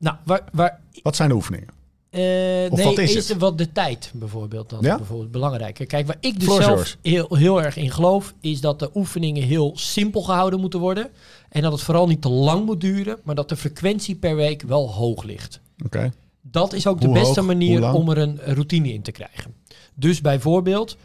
Nou, 0.03 0.15
waar, 0.23 0.41
waar, 0.51 0.79
Wat 1.03 1.15
zijn 1.15 1.29
de 1.29 1.35
oefeningen? 1.35 1.67
Of 2.11 2.17
nee, 2.17 2.85
wat 2.85 2.97
is 2.97 3.33
wat 3.33 3.57
de 3.57 3.71
tijd 3.71 4.11
bijvoorbeeld. 4.15 4.69
Dat 4.69 4.83
Ja? 4.83 4.97
bijvoorbeeld 4.97 5.31
belangrijker. 5.31 5.85
Kijk, 5.85 6.07
waar 6.07 6.17
ik 6.19 6.35
dus 6.35 6.43
Floor 6.43 6.61
zelf 6.63 6.97
heel, 7.01 7.35
heel 7.35 7.61
erg 7.61 7.77
in 7.77 7.91
geloof, 7.91 8.33
is 8.41 8.61
dat 8.61 8.79
de 8.79 8.89
oefeningen 8.93 9.43
heel 9.43 9.71
simpel 9.75 10.21
gehouden 10.21 10.59
moeten 10.59 10.79
worden. 10.79 11.09
En 11.49 11.61
dat 11.61 11.71
het 11.71 11.81
vooral 11.81 12.07
niet 12.07 12.21
te 12.21 12.29
lang 12.29 12.65
moet 12.65 12.81
duren, 12.81 13.19
maar 13.23 13.35
dat 13.35 13.49
de 13.49 13.55
frequentie 13.55 14.15
per 14.15 14.35
week 14.35 14.61
wel 14.61 14.91
hoog 14.91 15.23
ligt. 15.23 15.59
Oké. 15.85 16.11
Dat 16.41 16.73
is 16.73 16.87
ook 16.87 17.01
de 17.01 17.09
beste 17.09 17.39
hoog? 17.39 17.49
Manier 17.49 17.93
om 17.93 18.09
er 18.09 18.17
een 18.17 18.39
routine 18.43 18.93
in 18.93 19.01
te 19.01 19.11
krijgen. 19.11 19.53
Dus 19.93 20.21
bijvoorbeeld, 20.21 20.97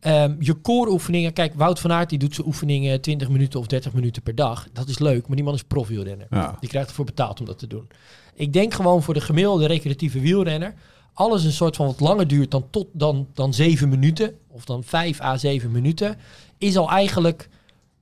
ehm, 0.00 0.34
je 0.38 0.60
core 0.60 0.90
oefeningen. 0.90 1.32
Kijk, 1.32 1.52
Wout 1.54 1.80
van 1.80 1.92
Aert 1.92 2.08
die 2.10 2.18
doet 2.18 2.34
zijn 2.34 2.46
oefeningen 2.46 3.00
20 3.00 3.28
minuten 3.28 3.60
of 3.60 3.66
30 3.66 3.92
minuten 3.92 4.22
per 4.22 4.34
dag. 4.34 4.68
Dat 4.72 4.88
is 4.88 4.98
leuk, 4.98 5.26
maar 5.26 5.36
die 5.36 5.44
man 5.44 5.54
is 5.54 5.62
profielrenner. 5.62 6.26
Ja. 6.30 6.56
Die 6.60 6.68
krijgt 6.68 6.88
ervoor 6.88 7.04
betaald 7.04 7.40
om 7.40 7.46
dat 7.46 7.58
te 7.58 7.66
doen. 7.66 7.88
Ik 8.34 8.52
denk 8.52 8.74
gewoon 8.74 9.02
voor 9.02 9.14
de 9.14 9.20
gemiddelde 9.20 9.66
recreatieve 9.66 10.20
wielrenner... 10.20 10.74
alles 11.14 11.44
een 11.44 11.52
soort 11.52 11.76
van 11.76 11.86
wat 11.86 12.00
langer 12.00 12.28
duurt 12.28 12.50
dan, 12.50 12.64
tot, 12.70 12.86
dan, 12.92 13.26
dan 13.34 13.54
7 13.54 13.88
minuten... 13.88 14.34
of 14.48 14.64
dan 14.64 14.84
5 14.84 15.20
à 15.20 15.36
7 15.36 15.70
minuten... 15.70 16.16
is 16.58 16.76
al 16.76 16.90
eigenlijk... 16.90 17.48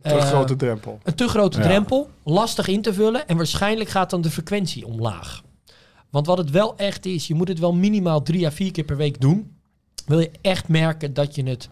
Te 0.02 0.08
eh, 0.08 0.24
grote 0.24 0.56
drempel. 0.56 0.98
een 1.02 1.14
te 1.14 1.28
grote 1.28 1.58
Ja. 1.58 1.62
drempel, 1.62 2.10
lastig 2.22 2.68
in 2.68 2.82
te 2.82 2.94
vullen 2.94 3.28
en 3.28 3.36
waarschijnlijk 3.36 3.90
gaat 3.90 4.10
dan 4.10 4.20
de 4.20 4.30
frequentie 4.30 4.86
omlaag. 4.86 5.42
Want 6.10 6.26
wat 6.26 6.38
het 6.38 6.50
wel 6.50 6.76
echt 6.76 7.06
is, 7.06 7.26
je 7.26 7.34
moet 7.34 7.48
het 7.48 7.58
wel 7.58 7.72
minimaal 7.72 8.22
drie 8.22 8.46
à 8.46 8.50
vier 8.50 8.70
keer 8.70 8.84
per 8.84 8.96
week 8.96 9.20
doen. 9.20 9.56
Wil 10.06 10.18
je 10.18 10.30
echt 10.40 10.68
merken 10.68 11.14
dat 11.14 11.34
je, 11.34 11.42
het, 11.42 11.68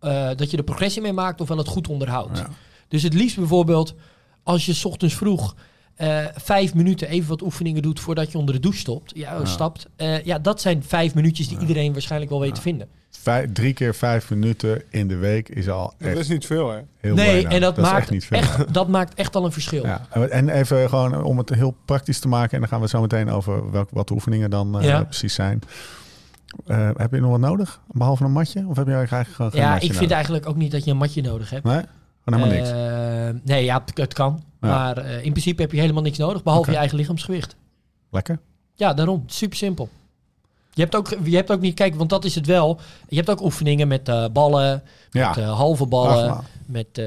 eh, 0.00 0.30
dat 0.36 0.50
je 0.50 0.56
de 0.56 0.62
progressie 0.62 1.02
mee 1.02 1.12
maakt 1.12 1.40
of 1.40 1.48
wel 1.48 1.56
het 1.56 1.68
goed 1.68 1.88
onderhoudt. 1.88 2.38
Ja. 2.38 2.48
Dus 2.88 3.02
het 3.02 3.14
liefst 3.14 3.36
bijvoorbeeld 3.36 3.94
als 4.42 4.66
je 4.66 4.74
's 4.74 4.84
ochtends 4.84 5.14
vroeg 5.14 5.54
eh, 6.02 6.26
vijf 6.34 6.74
minuten 6.74 7.08
even 7.08 7.28
wat 7.28 7.42
oefeningen 7.42 7.82
doet 7.82 8.00
voordat 8.00 8.32
je 8.32 8.38
onder 8.38 8.54
de 8.54 8.60
douche 8.60 8.78
stopt, 8.78 9.12
ja, 9.14 9.32
Ja. 9.38 9.44
stapt. 9.44 9.86
Eh, 9.96 10.22
ja, 10.24 10.38
dat 10.38 10.60
zijn 10.60 10.82
vijf 10.84 11.14
minuutjes 11.14 11.48
die 11.48 11.58
iedereen 11.58 11.92
waarschijnlijk 11.92 12.30
wel 12.30 12.40
weet 12.40 12.54
te 12.54 12.60
vinden. 12.60 12.88
Vijf, 13.10 13.52
drie 13.52 13.72
keer 13.72 13.94
vijf 13.94 14.30
minuten 14.30 14.82
in 14.90 15.08
de 15.08 15.16
week 15.16 15.48
is 15.48 15.68
al 15.68 15.94
Dat 15.98 16.08
echt 16.08 16.18
is 16.18 16.28
niet 16.28 16.46
veel, 16.46 16.70
hè? 16.70 16.78
heel 17.00 17.14
nee, 17.14 17.46
en 17.48 17.60
dat, 17.60 17.76
maakt 17.76 17.98
echt 17.98 18.10
niet 18.10 18.24
veel. 18.24 18.38
echt, 18.38 18.74
dat 18.74 18.88
maakt 18.88 19.14
echt 19.14 19.36
al 19.36 19.44
een 19.44 19.52
verschil. 19.52 19.84
Ja, 19.86 20.06
en 20.30 20.48
even 20.48 20.88
gewoon 20.88 21.22
om 21.24 21.38
het 21.38 21.48
heel 21.48 21.76
praktisch 21.84 22.18
te 22.18 22.28
maken. 22.28 22.52
En 22.52 22.60
dan 22.60 22.68
gaan 22.68 22.80
we 22.80 22.88
zo 22.88 23.00
meteen 23.00 23.30
over 23.30 23.70
welk, 23.70 23.88
wat 23.92 24.08
de 24.08 24.14
oefeningen 24.14 24.50
dan 24.50 24.78
eh, 24.78 24.84
Ja. 24.86 25.02
precies 25.04 25.34
zijn. 25.34 25.60
Eh, 26.66 26.90
heb 26.96 27.12
je 27.12 27.20
nog 27.20 27.30
wat 27.30 27.40
nodig? 27.40 27.80
Behalve 27.92 28.24
een 28.24 28.32
matje? 28.32 28.64
Of 28.68 28.76
heb 28.76 28.86
je 28.86 28.92
eigenlijk 28.92 29.28
gewoon 29.30 29.50
geen 29.50 29.60
Ja, 29.60 29.66
matje 29.70 29.80
ik 29.82 29.90
vind 29.90 30.00
nodig? 30.00 30.14
eigenlijk 30.14 30.48
ook 30.48 30.56
niet 30.56 30.70
dat 30.72 30.84
je 30.84 30.90
een 30.90 30.96
matje 30.96 31.22
nodig 31.22 31.50
hebt. 31.50 31.64
Nee? 31.64 31.82
Gewoon 32.24 32.40
helemaal 32.48 32.64
niks. 32.64 32.70
Eh, 32.70 33.40
nee, 33.54 33.64
ja, 33.64 33.82
het, 33.86 33.98
het 33.98 34.14
kan. 34.14 34.42
Ja. 34.60 34.68
Maar 34.68 34.96
eh, 34.98 35.24
in 35.24 35.30
principe 35.30 35.62
heb 35.62 35.72
je 35.72 35.80
helemaal 35.80 36.02
niks 36.02 36.18
nodig, 36.18 36.42
behalve 36.42 36.70
je 36.70 36.76
eigen 36.76 36.96
lichaamsgewicht. 36.96 37.56
Lekker. 38.10 38.38
Ja, 38.74 38.94
daarom. 38.94 39.22
Super 39.26 39.56
simpel. 39.56 39.88
Je 40.74 40.80
hebt, 40.82 40.96
ook, 40.96 41.08
je 41.24 41.36
hebt 41.36 41.50
ook 41.52 41.60
niet, 41.60 41.74
kijk, 41.74 41.94
want 41.94 42.10
dat 42.10 42.24
is 42.24 42.34
het 42.34 42.46
wel. 42.46 42.80
Je 43.08 43.16
hebt 43.16 43.30
ook 43.30 43.40
oefeningen 43.42 43.88
met 43.88 44.08
eh, 44.08 44.24
ballen, 44.32 44.82
Ja. 45.10 45.28
met 45.28 45.38
eh, 45.38 45.52
halve 45.56 45.86
ballen, 45.86 46.30
Ach, 46.30 46.42
met 46.66 46.86
eh, 46.92 47.04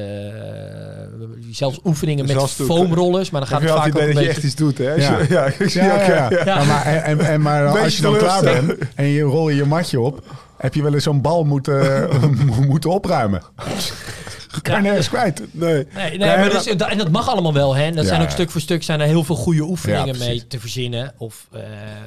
zelfs 1.51 1.80
oefeningen 1.84 2.25
met 2.25 2.41
foamrollers. 2.51 3.30
Maar 3.30 3.41
dan 3.41 3.49
gaat 3.49 3.60
het 3.62 3.69
je 3.69 3.75
vaak 3.75 3.93
wel 3.93 4.01
ook 4.01 4.08
een 4.08 4.13
dat 4.13 4.23
je 4.23 4.28
beetje... 4.28 4.30
echt 4.30 4.43
iets 4.43 4.56
doet, 4.56 4.78
hè? 4.78 4.93
Als 4.93 5.04
Ja. 5.04 5.17
je- 5.17 5.25
ja, 5.34 5.45
ik 5.45 5.69
zie 5.69 5.82
Ja, 5.84 5.93
ook, 5.93 5.99
ja, 6.08 6.15
ja. 6.15 6.30
Ja. 6.30 6.45
Ja, 6.45 6.63
maar, 6.63 6.86
en, 6.86 7.19
en, 7.19 7.41
maar 7.41 7.63
Beetje 7.63 7.80
als 7.84 7.95
je 7.95 8.01
dan 8.01 8.17
klaar 8.17 8.43
bent 8.43 8.73
en 8.95 9.06
je 9.06 9.21
rol 9.21 9.49
je 9.49 9.56
je 9.56 9.65
matje 9.65 9.99
op, 9.99 10.23
heb 10.58 10.73
je 10.73 10.84
wel 10.84 10.93
eens 10.93 11.04
zo'n 11.04 11.21
bal 11.21 11.43
moeten, 11.43 12.10
moeten 12.67 12.89
opruimen. 12.89 13.41
Nergens 14.63 15.09
kwijt. 15.09 15.41
Nee. 15.51 15.87
Nee, 15.93 16.17
nee, 16.17 16.37
maar 16.37 16.49
dus, 16.49 16.65
en 16.65 16.97
dat 16.97 17.11
mag 17.11 17.29
allemaal 17.29 17.53
wel. 17.53 17.75
Hè? 17.75 17.83
En 17.83 17.95
dat 17.95 18.05
zijn 18.05 18.21
ook 18.21 18.29
stuk 18.29 18.51
voor 18.51 18.61
stuk 18.61 18.83
zijn 18.83 18.99
er 18.99 19.07
heel 19.07 19.23
veel 19.23 19.35
goede 19.35 19.61
oefeningen 19.61 20.17
mee 20.17 20.47
te 20.47 20.59
verzinnen. 20.59 21.13
Of 21.17 21.47
eh, 21.51 21.61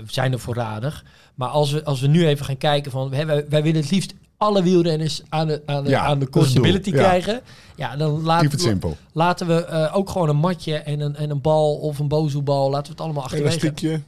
zijn 0.06 0.32
er 0.32 0.40
voorradig. 0.40 1.04
Maar 1.34 1.48
als 1.48 1.70
we, 1.70 1.84
als 1.84 2.00
we 2.00 2.06
nu 2.06 2.26
even 2.26 2.44
gaan 2.44 2.58
kijken 2.58 2.90
van... 2.90 3.12
Hè, 3.12 3.24
wij, 3.24 3.44
wij 3.48 3.62
willen 3.62 3.80
het 3.80 3.90
liefst 3.90 4.14
alle 4.36 4.62
wielrenners 4.62 5.22
aan 5.28 5.46
de, 5.46 5.62
aan 5.66 5.84
de, 5.84 5.90
Ja, 5.90 6.04
aan 6.04 6.18
de 6.18 6.28
Ja. 6.32 6.80
krijgen. 6.80 7.40
Ja, 7.76 7.96
dan 7.96 8.22
laten, 8.22 8.58
simpel. 8.58 8.96
laten 9.12 9.46
we 9.46 9.64
eh, 9.64 9.96
ook 9.96 10.10
gewoon 10.10 10.28
een 10.28 10.36
matje 10.36 10.76
en 10.76 11.00
een, 11.00 11.16
en 11.16 11.30
een 11.30 11.40
bal 11.40 11.74
of 11.74 11.98
een 11.98 12.08
bozoebal... 12.08 12.70
laten 12.70 12.84
we 12.86 12.90
het 12.90 13.00
allemaal 13.00 13.22
achterwege. 13.22 13.50
Elastiekje. 13.50 14.00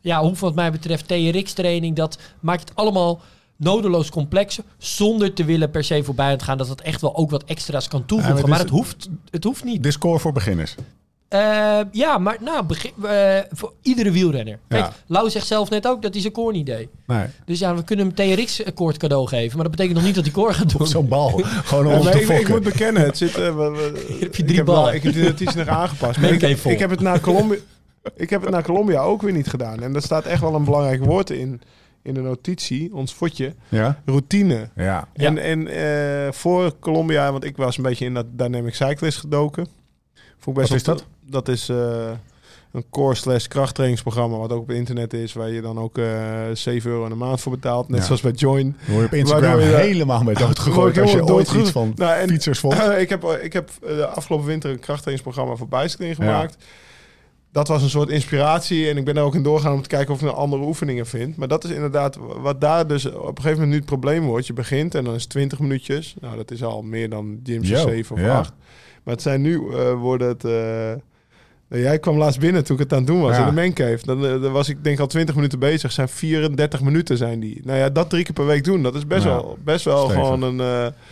Ja, 0.00 0.20
hoe 0.20 0.34
wat 0.38 0.54
mij 0.54 0.70
betreft 0.70 1.08
TRX-training, 1.08 1.96
dat 1.96 2.18
maakt 2.40 2.68
het 2.68 2.78
allemaal 2.78 3.20
nodeloos 3.62 4.10
complexer. 4.10 4.64
Zonder 4.78 5.32
te 5.32 5.44
willen 5.44 5.70
per 5.70 5.84
se 5.84 6.04
voorbij 6.04 6.36
te 6.36 6.44
gaan 6.44 6.58
dat 6.58 6.68
het 6.68 6.80
echt 6.80 7.00
wel 7.00 7.16
ook 7.16 7.30
wat 7.30 7.44
extra's 7.44 7.88
kan 7.88 8.04
toevoegen. 8.04 8.34
Ja, 8.36 8.40
maar 8.40 8.50
maar 8.50 8.58
het, 8.60 8.70
hoeft, 8.70 9.08
het 9.30 9.44
hoeft 9.44 9.64
niet. 9.64 9.82
Discord 9.82 10.20
voor 10.20 10.32
beginners. 10.32 10.74
Eh, 11.28 11.78
ja, 11.92 12.18
maar 12.18 12.36
nou, 12.40 12.64
begin, 12.64 12.90
eh, 13.02 13.38
voor 13.50 13.72
iedere 13.82 14.10
wielrenner. 14.10 14.58
Kijk, 14.68 14.84
Ja. 14.84 14.92
Lau 15.06 15.30
zegt 15.30 15.46
zelf 15.46 15.70
net 15.70 15.86
ook 15.86 16.02
dat 16.02 16.12
hij 16.12 16.20
zijn 16.20 16.32
core 16.32 16.52
niet 16.52 16.66
deed. 16.66 16.88
Nee. 17.06 17.26
Dus 17.44 17.58
ja, 17.58 17.74
we 17.74 17.84
kunnen 17.84 18.12
hem 18.14 18.36
TRX-akkoord 18.36 18.96
cadeau 18.96 19.26
geven. 19.28 19.54
Maar 19.54 19.62
dat 19.62 19.70
betekent 19.76 19.96
nog 19.96 20.04
niet 20.06 20.14
dat 20.14 20.24
hij 20.24 20.32
core 20.32 20.52
gaat 20.54 20.78
doen. 20.78 20.86
Zo'n 20.86 21.08
bal. 21.08 21.40
Gewoon 21.44 21.86
om 21.94 22.00
te 22.02 22.20
ik, 22.20 22.28
ik 22.28 22.48
moet 22.48 22.62
bekennen, 22.62 23.02
het 23.02 23.16
zit... 23.18 23.34
we- 23.34 23.92
heb 24.20 24.34
je 24.34 24.42
ik 24.42 24.46
drie 24.46 24.56
heb 24.56 24.66
ballen. 24.66 24.94
Ik 24.94 25.02
heb 25.02 25.12
die 25.12 25.22
notitie 25.22 25.56
nog 25.58 25.68
aangepast. 25.68 26.18
Maar 26.20 26.30
ik 26.32 26.78
heb 26.78 26.90
het 26.90 27.00
naar 27.00 27.20
Colombia... 27.20 27.58
Ik 28.16 28.30
heb 28.30 28.40
het 28.40 28.50
naar 28.50 28.62
Colombia 28.62 29.00
ook 29.00 29.22
weer 29.22 29.32
niet 29.32 29.48
gedaan. 29.48 29.82
En 29.82 29.92
daar 29.92 30.02
staat 30.02 30.24
echt 30.24 30.40
wel 30.40 30.54
een 30.54 30.64
belangrijk 30.64 31.04
woord 31.04 31.30
in, 31.30 31.60
in 32.02 32.14
de 32.14 32.20
notitie, 32.20 32.94
ons 32.94 33.12
fotje. 33.12 33.54
Ja? 33.68 34.00
Routine. 34.04 34.68
Ja. 34.76 35.08
Ja. 35.14 35.26
En, 35.26 35.38
en 35.38 35.66
eh, 35.68 36.32
voor 36.32 36.78
Colombia, 36.80 37.32
want 37.32 37.44
ik 37.44 37.56
was 37.56 37.76
een 37.76 37.82
beetje 37.82 38.04
in 38.04 38.14
dat 38.14 38.26
Dynamic 38.30 38.74
Cyclist 38.74 39.18
gedoken. 39.18 39.66
Vond 40.38 40.56
ik 40.56 40.62
best 40.62 40.68
Wat 40.68 40.80
is 40.80 40.86
wel- 40.86 40.94
dat? 40.96 41.06
Dat 41.30 41.48
is 41.48 41.68
eh, 41.68 42.10
een 42.72 42.84
core 42.90 43.14
slash 43.14 43.46
krachttrainingsprogramma, 43.46 44.36
wat 44.36 44.52
ook 44.52 44.62
op 44.62 44.70
internet 44.70 45.12
is, 45.14 45.32
waar 45.32 45.50
je 45.50 45.60
dan 45.60 45.78
ook 45.78 45.98
eh 45.98 46.06
7 46.52 46.90
euro 46.90 47.02
in 47.04 47.08
de 47.10 47.14
maand 47.16 47.40
voor 47.40 47.52
betaalt. 47.52 47.88
Net 47.88 47.98
Ja. 47.98 48.04
zoals 48.04 48.20
bij 48.20 48.30
Join. 48.32 48.76
Word 48.86 49.00
je 49.00 49.06
op 49.06 49.12
Instagram 49.12 49.58
je- 49.60 49.64
helemaal 49.64 50.22
mee 50.22 50.34
doodgegooid 50.34 50.98
als 50.98 51.12
je 51.12 51.24
ooit 51.26 51.52
iets 51.52 51.70
van 51.70 51.92
Nou, 51.96 52.20
en- 52.20 52.28
fietsers 52.28 52.58
vond. 52.58 52.74
ik 53.04 53.08
heb, 53.08 53.24
ik 53.42 53.52
heb 53.52 53.70
de 53.80 54.06
afgelopen 54.06 54.46
winter 54.46 54.70
een 54.70 54.78
krachttrainingsprogramma 54.80 55.54
voor 55.56 55.68
bicycling 55.68 56.14
gemaakt. 56.16 56.56
Dat 57.52 57.68
was 57.68 57.82
een 57.82 57.90
soort 57.90 58.08
inspiratie 58.08 58.88
en 58.88 58.96
ik 58.96 59.04
ben 59.04 59.16
er 59.16 59.22
ook 59.22 59.34
in 59.34 59.42
doorgaan 59.42 59.72
om 59.72 59.82
te 59.82 59.88
kijken 59.88 60.14
of 60.14 60.20
ik 60.20 60.26
nog 60.26 60.36
andere 60.36 60.62
oefeningen 60.62 61.06
vind. 61.06 61.36
Maar 61.36 61.48
dat 61.48 61.64
is 61.64 61.70
inderdaad 61.70 62.18
wat 62.40 62.60
daar 62.60 62.86
dus 62.86 63.06
op 63.06 63.14
een 63.14 63.22
gegeven 63.26 63.50
moment 63.50 63.68
nu 63.68 63.76
het 63.76 63.84
probleem 63.84 64.24
wordt. 64.24 64.46
Je 64.46 64.52
begint 64.52 64.94
en 64.94 65.04
dan 65.04 65.14
is 65.14 65.22
het 65.22 65.30
20 65.30 65.58
minuutjes. 65.58 66.14
Nou, 66.20 66.36
dat 66.36 66.50
is 66.50 66.62
al 66.62 66.82
meer 66.82 67.10
dan 67.10 67.40
Yo, 67.42 67.62
7 67.62 68.16
of 68.16 68.22
ja. 68.22 68.38
8. 68.38 68.52
Maar 69.02 69.14
het 69.14 69.22
zijn 69.22 69.40
nu, 69.40 69.70
eh, 69.70 69.92
worden 69.92 70.28
het... 70.28 70.44
eh, 70.44 70.92
jij 71.80 71.98
kwam 71.98 72.16
laatst 72.18 72.40
binnen 72.40 72.64
toen 72.64 72.76
ik 72.76 72.82
het 72.82 72.92
aan 72.92 72.98
het 72.98 73.06
doen 73.06 73.20
was 73.20 73.36
Ja. 73.36 73.48
in 73.48 73.54
de 73.54 73.60
mancave. 73.60 74.06
Dan, 74.06 74.26
eh, 74.26 74.42
dan 74.42 74.52
was 74.52 74.68
ik 74.68 74.84
denk 74.84 74.98
al 75.00 75.06
20 75.06 75.34
minuten 75.34 75.58
bezig. 75.58 75.92
Zijn 75.92 76.08
34 76.08 76.80
minuten 76.80 77.16
zijn 77.16 77.40
die. 77.40 77.60
Nou 77.64 77.78
ja, 77.78 77.88
dat 77.90 78.10
drie 78.10 78.24
keer 78.24 78.32
per 78.34 78.46
week 78.46 78.64
doen, 78.64 78.82
dat 78.82 78.94
is 78.94 79.06
best 79.06 79.24
Ja. 79.24 79.28
wel, 79.30 79.58
best 79.64 79.84
wel 79.84 80.04
Stevig. 80.04 80.22
gewoon 80.24 80.42
een... 80.42 80.60
eh, 80.60 80.66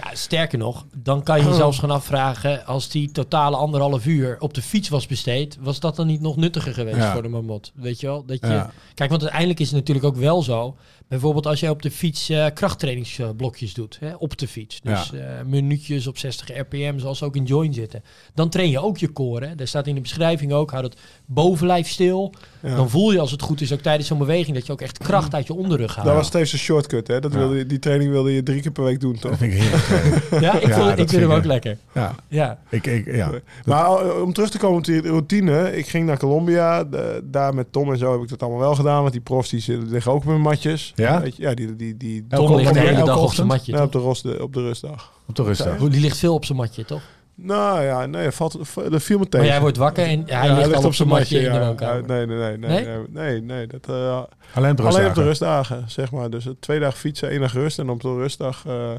Ja, 0.04 0.10
sterker 0.14 0.58
nog, 0.58 0.86
dan 0.96 1.22
kan 1.22 1.40
je 1.40 1.46
je 1.48 1.54
zelfs 1.54 1.78
gaan 1.78 1.90
afvragen... 1.90 2.66
als 2.66 2.88
die 2.88 3.12
totale 3.12 3.56
anderhalf 3.56 4.06
uur 4.06 4.36
op 4.38 4.54
de 4.54 4.62
fiets 4.62 4.88
was 4.88 5.06
besteed... 5.06 5.58
was 5.60 5.80
dat 5.80 5.96
dan 5.96 6.06
niet 6.06 6.20
nog 6.20 6.36
nuttiger 6.36 6.74
geweest 6.74 6.96
Ja. 6.96 7.12
voor 7.12 7.22
de 7.22 7.28
mamot? 7.28 7.72
Weet 7.74 8.00
je 8.00 8.06
wel? 8.06 8.24
Dat 8.26 8.38
je, 8.40 8.46
Ja. 8.46 8.70
Kijk, 8.94 9.10
want 9.10 9.22
uiteindelijk 9.22 9.60
is 9.60 9.66
het 9.66 9.76
natuurlijk 9.76 10.06
ook 10.06 10.16
wel 10.16 10.42
zo... 10.42 10.76
bijvoorbeeld 11.10 11.46
als 11.46 11.60
jij 11.60 11.70
op 11.70 11.82
de 11.82 11.90
fiets 11.90 12.28
eh, 12.28 12.46
krachttrainingsblokjes 12.54 13.74
doet... 13.74 13.96
Hè, 14.00 14.14
op 14.14 14.38
de 14.38 14.48
fiets, 14.48 14.80
dus 14.80 15.12
eh, 15.12 15.20
minuutjes 15.46 16.06
op 16.06 16.18
60 16.18 16.58
rpm... 16.58 16.98
zoals 16.98 17.18
ze 17.18 17.24
ook 17.24 17.36
in 17.36 17.44
Join 17.44 17.74
zitten... 17.74 18.02
dan 18.34 18.48
train 18.48 18.70
je 18.70 18.80
ook 18.82 18.98
je 18.98 19.12
core. 19.12 19.46
Hè. 19.46 19.54
Daar 19.54 19.66
staat 19.66 19.86
in 19.86 19.94
de 19.94 20.00
beschrijving 20.00 20.52
ook... 20.52 20.70
hou 20.70 20.84
het 20.84 20.96
bovenlijf 21.26 21.88
stil. 21.88 22.34
ja. 22.62 22.74
Dan 22.76 22.90
voel 22.90 23.12
je 23.12 23.20
als 23.20 23.30
het 23.30 23.42
goed 23.42 23.60
is 23.60 23.72
ook 23.72 23.80
tijdens 23.80 24.08
zo'n 24.08 24.18
beweging... 24.18 24.56
dat 24.56 24.66
je 24.66 24.72
ook 24.72 24.80
echt 24.80 24.98
kracht 24.98 25.34
uit 25.34 25.46
je 25.46 25.54
onderrug 25.54 25.94
haalt. 25.94 26.06
Dat 26.06 26.16
was 26.16 26.26
steeds 26.26 26.52
een 26.52 26.58
shortcut, 26.58 27.06
hè? 27.06 27.20
Dat 27.20 27.32
Ja. 27.32 27.38
wilde 27.38 27.56
je, 27.56 27.66
die 27.66 27.78
training 27.78 28.10
wilde 28.10 28.32
je 28.32 28.42
drie 28.42 28.60
keer 28.62 28.70
per 28.72 28.84
week 28.84 29.00
doen, 29.00 29.18
toch? 29.18 29.30
Dat 29.30 29.38
vind 29.38 29.52
ik 29.52 29.58
heerlijk. 29.60 30.42
Ja, 30.42 30.54
ik, 30.60 30.66
Ja, 30.66 30.74
vond, 30.76 30.88
ik 30.90 30.96
vind 30.96 31.10
vind 31.10 31.22
hem 31.22 31.30
ook 31.32 31.44
lekker. 31.44 31.76
ja, 31.94 32.14
Ja. 32.28 32.58
ik, 32.68 32.86
ik, 32.86 33.14
ja. 33.14 33.30
Maar 33.64 33.84
eh, 33.86 34.22
om 34.22 34.32
terug 34.32 34.50
te 34.50 34.58
komen 34.58 34.78
op 34.78 34.84
die 34.84 35.00
routine. 35.00 35.76
Ik 35.76 35.86
ging 35.88 36.06
naar 36.06 36.18
Colombia. 36.18 36.84
De- 36.84 37.22
daar 37.24 37.54
met 37.54 37.72
Tom 37.72 37.92
en 37.92 37.98
zo 37.98 38.12
heb 38.12 38.22
ik 38.22 38.28
dat 38.28 38.42
allemaal 38.42 38.60
wel 38.60 38.74
gedaan. 38.74 39.00
Want 39.00 39.12
die 39.12 39.20
profs 39.22 39.50
die 39.50 39.60
zitten- 39.60 39.88
liggen 39.90 40.12
ook 40.12 40.18
op 40.22 40.24
hun 40.24 40.40
matjes. 40.40 40.92
Ja? 41.00 41.20
Weet 41.20 41.36
je, 41.36 41.42
ja, 41.42 41.54
die, 41.54 41.76
die, 41.76 41.96
die, 41.96 42.24
Elke 42.28 42.46
Tom 42.46 42.56
ligt 42.56 42.68
de 42.74 42.78
ochtend- 42.78 42.94
hele 42.94 43.04
dag 43.06 43.16
op 43.16 43.22
ochtend? 43.22 43.34
zijn 43.36 43.46
matje, 43.46 43.82
op, 43.82 43.92
de 44.22 44.28
de, 44.28 44.42
op 44.42 44.52
de 44.54 44.60
rustdag. 44.62 45.12
Op 45.28 45.34
de 45.34 45.42
rustdag. 45.42 45.76
Die 45.76 46.00
ligt 46.00 46.18
veel 46.18 46.34
op 46.34 46.44
zijn 46.44 46.58
matje, 46.58 46.84
toch? 46.84 47.02
Nou 47.34 47.82
ja, 47.82 48.06
nee, 48.06 48.30
valt, 48.30 48.58
dat 48.90 49.02
viel 49.02 49.18
me 49.18 49.24
tegen. 49.24 49.38
Maar 49.38 49.46
jij 49.54 49.60
wordt 49.60 49.76
wakker 49.76 50.04
en 50.04 50.22
hij 50.26 50.48
Ja, 50.48 50.54
ligt 50.56 50.74
al 50.74 50.84
op 50.84 50.94
zijn 50.94 51.08
matje 51.08 51.40
in 51.40 51.52
de 51.52 51.58
woonkamer. 51.58 52.06
Nee, 52.06 52.26
nee, 52.26 52.36
nee, 52.38 52.56
nee, 52.84 52.96
Nee? 53.10 53.40
nee, 53.42 53.66
dat, 53.66 53.86
eh, 53.88 54.22
Alleen 54.54 54.70
op 54.70 54.76
de 54.76 54.82
alleen 54.82 55.06
op 55.06 55.14
de 55.14 55.22
rustdagen. 55.22 55.84
zeg 55.86 56.10
maar. 56.10 56.30
Dus 56.30 56.46
eh, 56.46 56.52
twee 56.60 56.80
dagen 56.80 56.98
fietsen, 56.98 57.28
één 57.30 57.40
dag 57.40 57.52
rust. 57.52 57.78
En 57.78 57.88
op 57.90 58.00
de 58.00 58.14
rustdag 58.14 58.64
eh, 58.66 58.90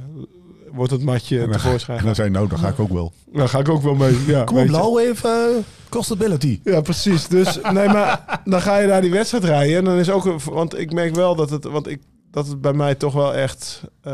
wordt 0.73 0.91
het 0.91 1.03
matje 1.03 1.35
En 1.39 1.43
dan- 1.49 1.51
tevoorschijn. 1.51 1.99
En 1.99 2.05
dan 2.05 2.15
zei 2.15 2.29
nou, 2.29 2.47
dan 2.47 2.57
ga 2.59 2.67
ik 2.67 2.79
ook 2.79 2.89
wel. 2.93 3.11
Dan 3.33 3.49
ga 3.49 3.59
ik 3.59 3.69
ook 3.69 3.81
wel 3.81 3.95
mee. 3.95 4.17
Ja, 4.27 4.43
Kom 4.43 4.57
op, 4.57 4.65
je. 4.65 4.71
Lau, 4.71 5.01
even 5.01 5.29
uh, 5.29 5.55
costability. 5.89 6.59
Ja, 6.63 6.81
precies. 6.81 7.27
Dus 7.27 7.59
nee, 7.73 7.87
maar 7.87 8.41
dan 8.45 8.61
ga 8.61 8.77
je 8.77 8.87
daar 8.87 9.01
die 9.01 9.11
wedstrijd 9.11 9.43
rijden. 9.43 9.77
En 9.77 9.83
dan 9.83 9.97
is 9.97 10.09
ook, 10.09 10.25
een- 10.25 10.39
want 10.45 10.79
ik 10.79 10.93
merk 10.93 11.15
wel 11.15 11.35
dat 11.35 11.49
het, 11.49 11.63
want 11.63 11.87
ik, 11.87 11.99
dat 12.31 12.47
het 12.47 12.61
bij 12.61 12.73
mij 12.73 12.95
toch 12.95 13.13
wel 13.13 13.33
echt 13.35 13.81
eh, 14.01 14.13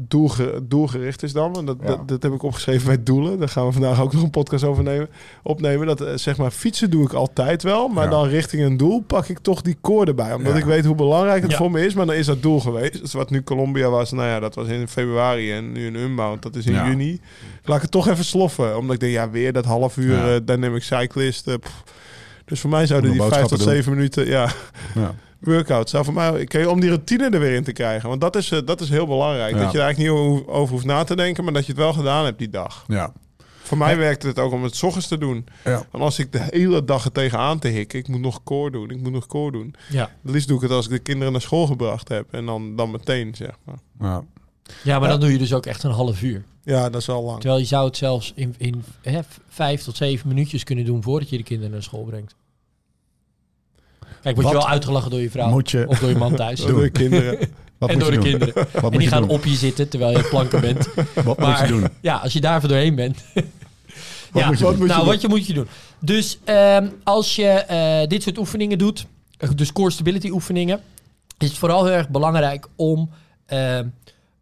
doelge- 0.00 0.60
doelgericht 0.62 1.22
is 1.22 1.32
dan. 1.32 1.56
En 1.56 1.64
dat, 1.64 1.76
Ja. 1.80 1.86
dat, 1.86 2.08
dat 2.08 2.22
heb 2.22 2.32
ik 2.32 2.42
opgeschreven 2.42 2.86
bij 2.86 3.02
doelen. 3.02 3.38
Daar 3.38 3.48
gaan 3.48 3.66
we 3.66 3.72
vandaag 3.72 4.00
ook 4.00 4.12
nog 4.12 4.22
een 4.22 4.30
podcast 4.30 4.64
over 4.64 4.82
nemen, 4.82 5.08
opnemen. 5.42 5.86
Dat 5.86 6.00
eh, 6.00 6.14
zeg 6.16 6.36
maar 6.36 6.50
fietsen 6.50 6.90
doe 6.90 7.04
ik 7.04 7.12
altijd 7.12 7.62
wel, 7.62 7.88
maar 7.88 8.04
Ja. 8.04 8.10
dan 8.10 8.26
richting 8.28 8.62
een 8.62 8.76
doel 8.76 9.00
pak 9.00 9.26
ik 9.28 9.38
toch 9.38 9.62
die 9.62 9.76
koor 9.80 10.06
erbij, 10.06 10.32
omdat 10.34 10.52
Ja. 10.52 10.58
ik 10.58 10.64
weet 10.64 10.84
hoe 10.84 10.94
belangrijk 10.94 11.42
het 11.42 11.50
Ja. 11.50 11.56
voor 11.56 11.70
me 11.70 11.84
is. 11.86 11.94
Maar 11.94 12.06
dan 12.06 12.14
is 12.14 12.26
dat 12.26 12.42
doel 12.42 12.60
geweest. 12.60 13.00
Dus 13.00 13.12
wat 13.12 13.30
nu 13.30 13.42
Colombia 13.42 13.88
was, 13.88 14.12
nou 14.12 14.28
ja, 14.28 14.40
dat 14.40 14.54
was 14.54 14.68
in 14.68 14.88
februari 14.88 15.52
en 15.52 15.72
nu 15.72 15.86
een 15.86 15.94
unbound, 15.96 16.42
dat 16.42 16.56
is 16.56 16.66
in 16.66 16.72
Ja. 16.72 16.86
juni. 16.88 17.20
Laat 17.64 17.76
ik 17.76 17.82
het 17.82 17.90
toch 17.90 18.08
even 18.08 18.24
sloffen, 18.24 18.78
omdat 18.78 18.94
ik 18.94 19.00
denk, 19.00 19.12
ja, 19.12 19.30
weer 19.30 19.52
dat 19.52 19.64
half 19.64 19.96
uur 19.96 20.16
Ja. 20.16 20.34
eh, 20.34 20.40
dynamic 20.44 20.82
cyclist. 20.82 21.46
eh, 21.48 21.54
pff. 21.60 21.82
dus 22.44 22.60
voor 22.60 22.70
mij 22.70 22.86
zouden 22.86 23.10
die 23.12 23.22
vijf 23.22 23.46
tot 23.46 23.60
zeven 23.60 23.92
minuten, 23.94 24.26
ja, 24.26 24.50
Ja. 24.94 25.14
Workout 25.44 25.90
zou 25.90 26.04
voor 26.04 26.14
mij, 26.14 26.44
kijk, 26.44 26.68
om 26.68 26.80
die 26.80 26.88
routine 26.88 27.30
er 27.30 27.40
weer 27.40 27.54
in 27.54 27.64
te 27.64 27.72
krijgen. 27.72 28.08
Want 28.08 28.20
dat 28.20 28.36
is, 28.36 28.50
eh, 28.50 28.58
dat 28.64 28.80
is 28.80 28.88
heel 28.88 29.06
belangrijk. 29.06 29.54
Ja. 29.54 29.62
Dat 29.62 29.72
je 29.72 29.78
er 29.78 29.84
eigenlijk 29.84 30.14
niet 30.14 30.24
over, 30.26 30.48
over 30.48 30.74
hoeft 30.74 30.84
na 30.84 31.04
te 31.04 31.16
denken, 31.16 31.44
maar 31.44 31.52
dat 31.52 31.66
je 31.66 31.72
het 31.72 31.80
wel 31.80 31.92
gedaan 31.92 32.24
hebt 32.24 32.38
die 32.38 32.50
dag. 32.50 32.84
Ja. 32.86 33.12
Voor 33.62 33.78
mij 33.78 33.96
werkte 33.96 34.26
het 34.26 34.38
ook 34.38 34.52
om 34.52 34.62
het 34.62 34.76
's 34.76 34.82
ochtends 34.82 35.08
te 35.08 35.18
doen. 35.18 35.46
Ja. 35.64 35.86
Want 35.90 36.04
als 36.04 36.18
ik 36.18 36.32
de 36.32 36.46
hele 36.50 36.84
dag 36.84 37.04
er 37.04 37.12
tegenaan 37.12 37.58
te 37.58 37.68
hikken, 37.68 37.98
ik 37.98 38.08
moet 38.08 38.20
nog 38.20 38.42
core 38.42 38.70
doen, 38.70 38.90
ik 38.90 39.00
moet 39.00 39.12
nog 39.12 39.26
core 39.26 39.52
doen. 39.52 39.74
Ja. 39.90 40.10
Het 40.22 40.32
liefst 40.32 40.48
doe 40.48 40.56
ik 40.56 40.62
het 40.62 40.70
als 40.70 40.84
ik 40.84 40.90
de 40.90 40.98
kinderen 40.98 41.32
naar 41.32 41.40
school 41.40 41.66
gebracht 41.66 42.08
heb. 42.08 42.32
En 42.32 42.46
dan, 42.46 42.76
dan 42.76 42.90
meteen, 42.90 43.34
zeg 43.34 43.50
maar. 43.64 43.78
Ja. 44.00 44.24
ja, 44.82 44.98
maar 44.98 45.08
dan 45.08 45.20
doe 45.20 45.32
je 45.32 45.38
dus 45.38 45.52
ook 45.52 45.66
echt 45.66 45.82
een 45.82 45.90
half 45.90 46.22
uur. 46.22 46.44
Ja, 46.64 46.90
dat 46.90 47.00
is 47.00 47.08
al 47.08 47.22
lang. 47.22 47.40
Terwijl 47.40 47.60
je 47.60 47.66
zou 47.66 47.86
het 47.86 47.96
zelfs 47.96 48.32
in, 48.34 48.54
in 48.58 48.84
hè, 49.02 49.20
vijf 49.48 49.82
tot 49.82 49.96
zeven 49.96 50.28
minuutjes 50.28 50.64
kunnen 50.64 50.84
doen 50.84 51.02
voordat 51.02 51.28
je 51.28 51.36
de 51.36 51.42
kinderen 51.42 51.72
naar 51.72 51.82
school 51.82 52.04
brengt. 52.04 52.34
Kijk, 54.24 54.36
word 54.36 54.48
je 54.48 54.54
wel 54.54 54.68
uitgelachen 54.68 55.10
door 55.10 55.20
je 55.20 55.30
vrouw 55.30 55.60
je- 55.64 55.84
of 55.88 55.98
door 55.98 56.08
je 56.08 56.16
man 56.16 56.34
thuis. 56.44 56.60
Door 56.60 56.82
de 56.82 56.90
kinderen. 56.90 57.38
Wat 57.78 57.90
en 57.90 57.98
door 57.98 58.12
je 58.12 58.18
de 58.18 58.28
doen? 58.28 58.38
kinderen. 58.38 58.66
Wat 58.72 58.82
En 58.82 58.90
die 58.90 59.00
je 59.00 59.06
gaan 59.08 59.22
doen? 59.22 59.30
op 59.30 59.44
je 59.44 59.54
zitten 59.54 59.88
terwijl 59.88 60.16
je 60.16 60.24
planken 60.28 60.60
bent. 60.60 60.88
Wat 61.24 61.38
moet 61.38 61.58
je 61.58 61.66
doen? 61.66 61.88
Ja, 62.00 62.16
als 62.16 62.32
je 62.32 62.40
daar 62.40 62.56
even 62.56 62.68
doorheen 62.68 62.94
bent. 62.94 63.24
Wat 63.34 63.44
ja, 64.42 64.46
moet 64.48 64.58
je 64.58 64.64
wat 64.64 64.78
je 64.78 64.84
nou, 64.84 64.98
doen? 64.98 65.08
wat 65.08 65.20
je 65.20 65.28
moet 65.28 65.46
je 65.46 65.52
doen. 65.52 65.66
Dus 66.00 66.38
ehm, 66.44 66.88
als 67.04 67.36
je 67.36 67.46
eh, 67.48 68.08
dit 68.08 68.22
soort 68.22 68.38
oefeningen 68.38 68.78
doet, 68.78 69.06
eh, 69.38 69.50
dus 69.54 69.72
core 69.72 69.90
stability 69.90 70.30
oefeningen, 70.30 70.80
is 71.38 71.48
het 71.48 71.58
vooral 71.58 71.84
heel 71.84 71.94
erg 71.94 72.08
belangrijk 72.08 72.66
om 72.76 73.10
ehm, 73.46 73.86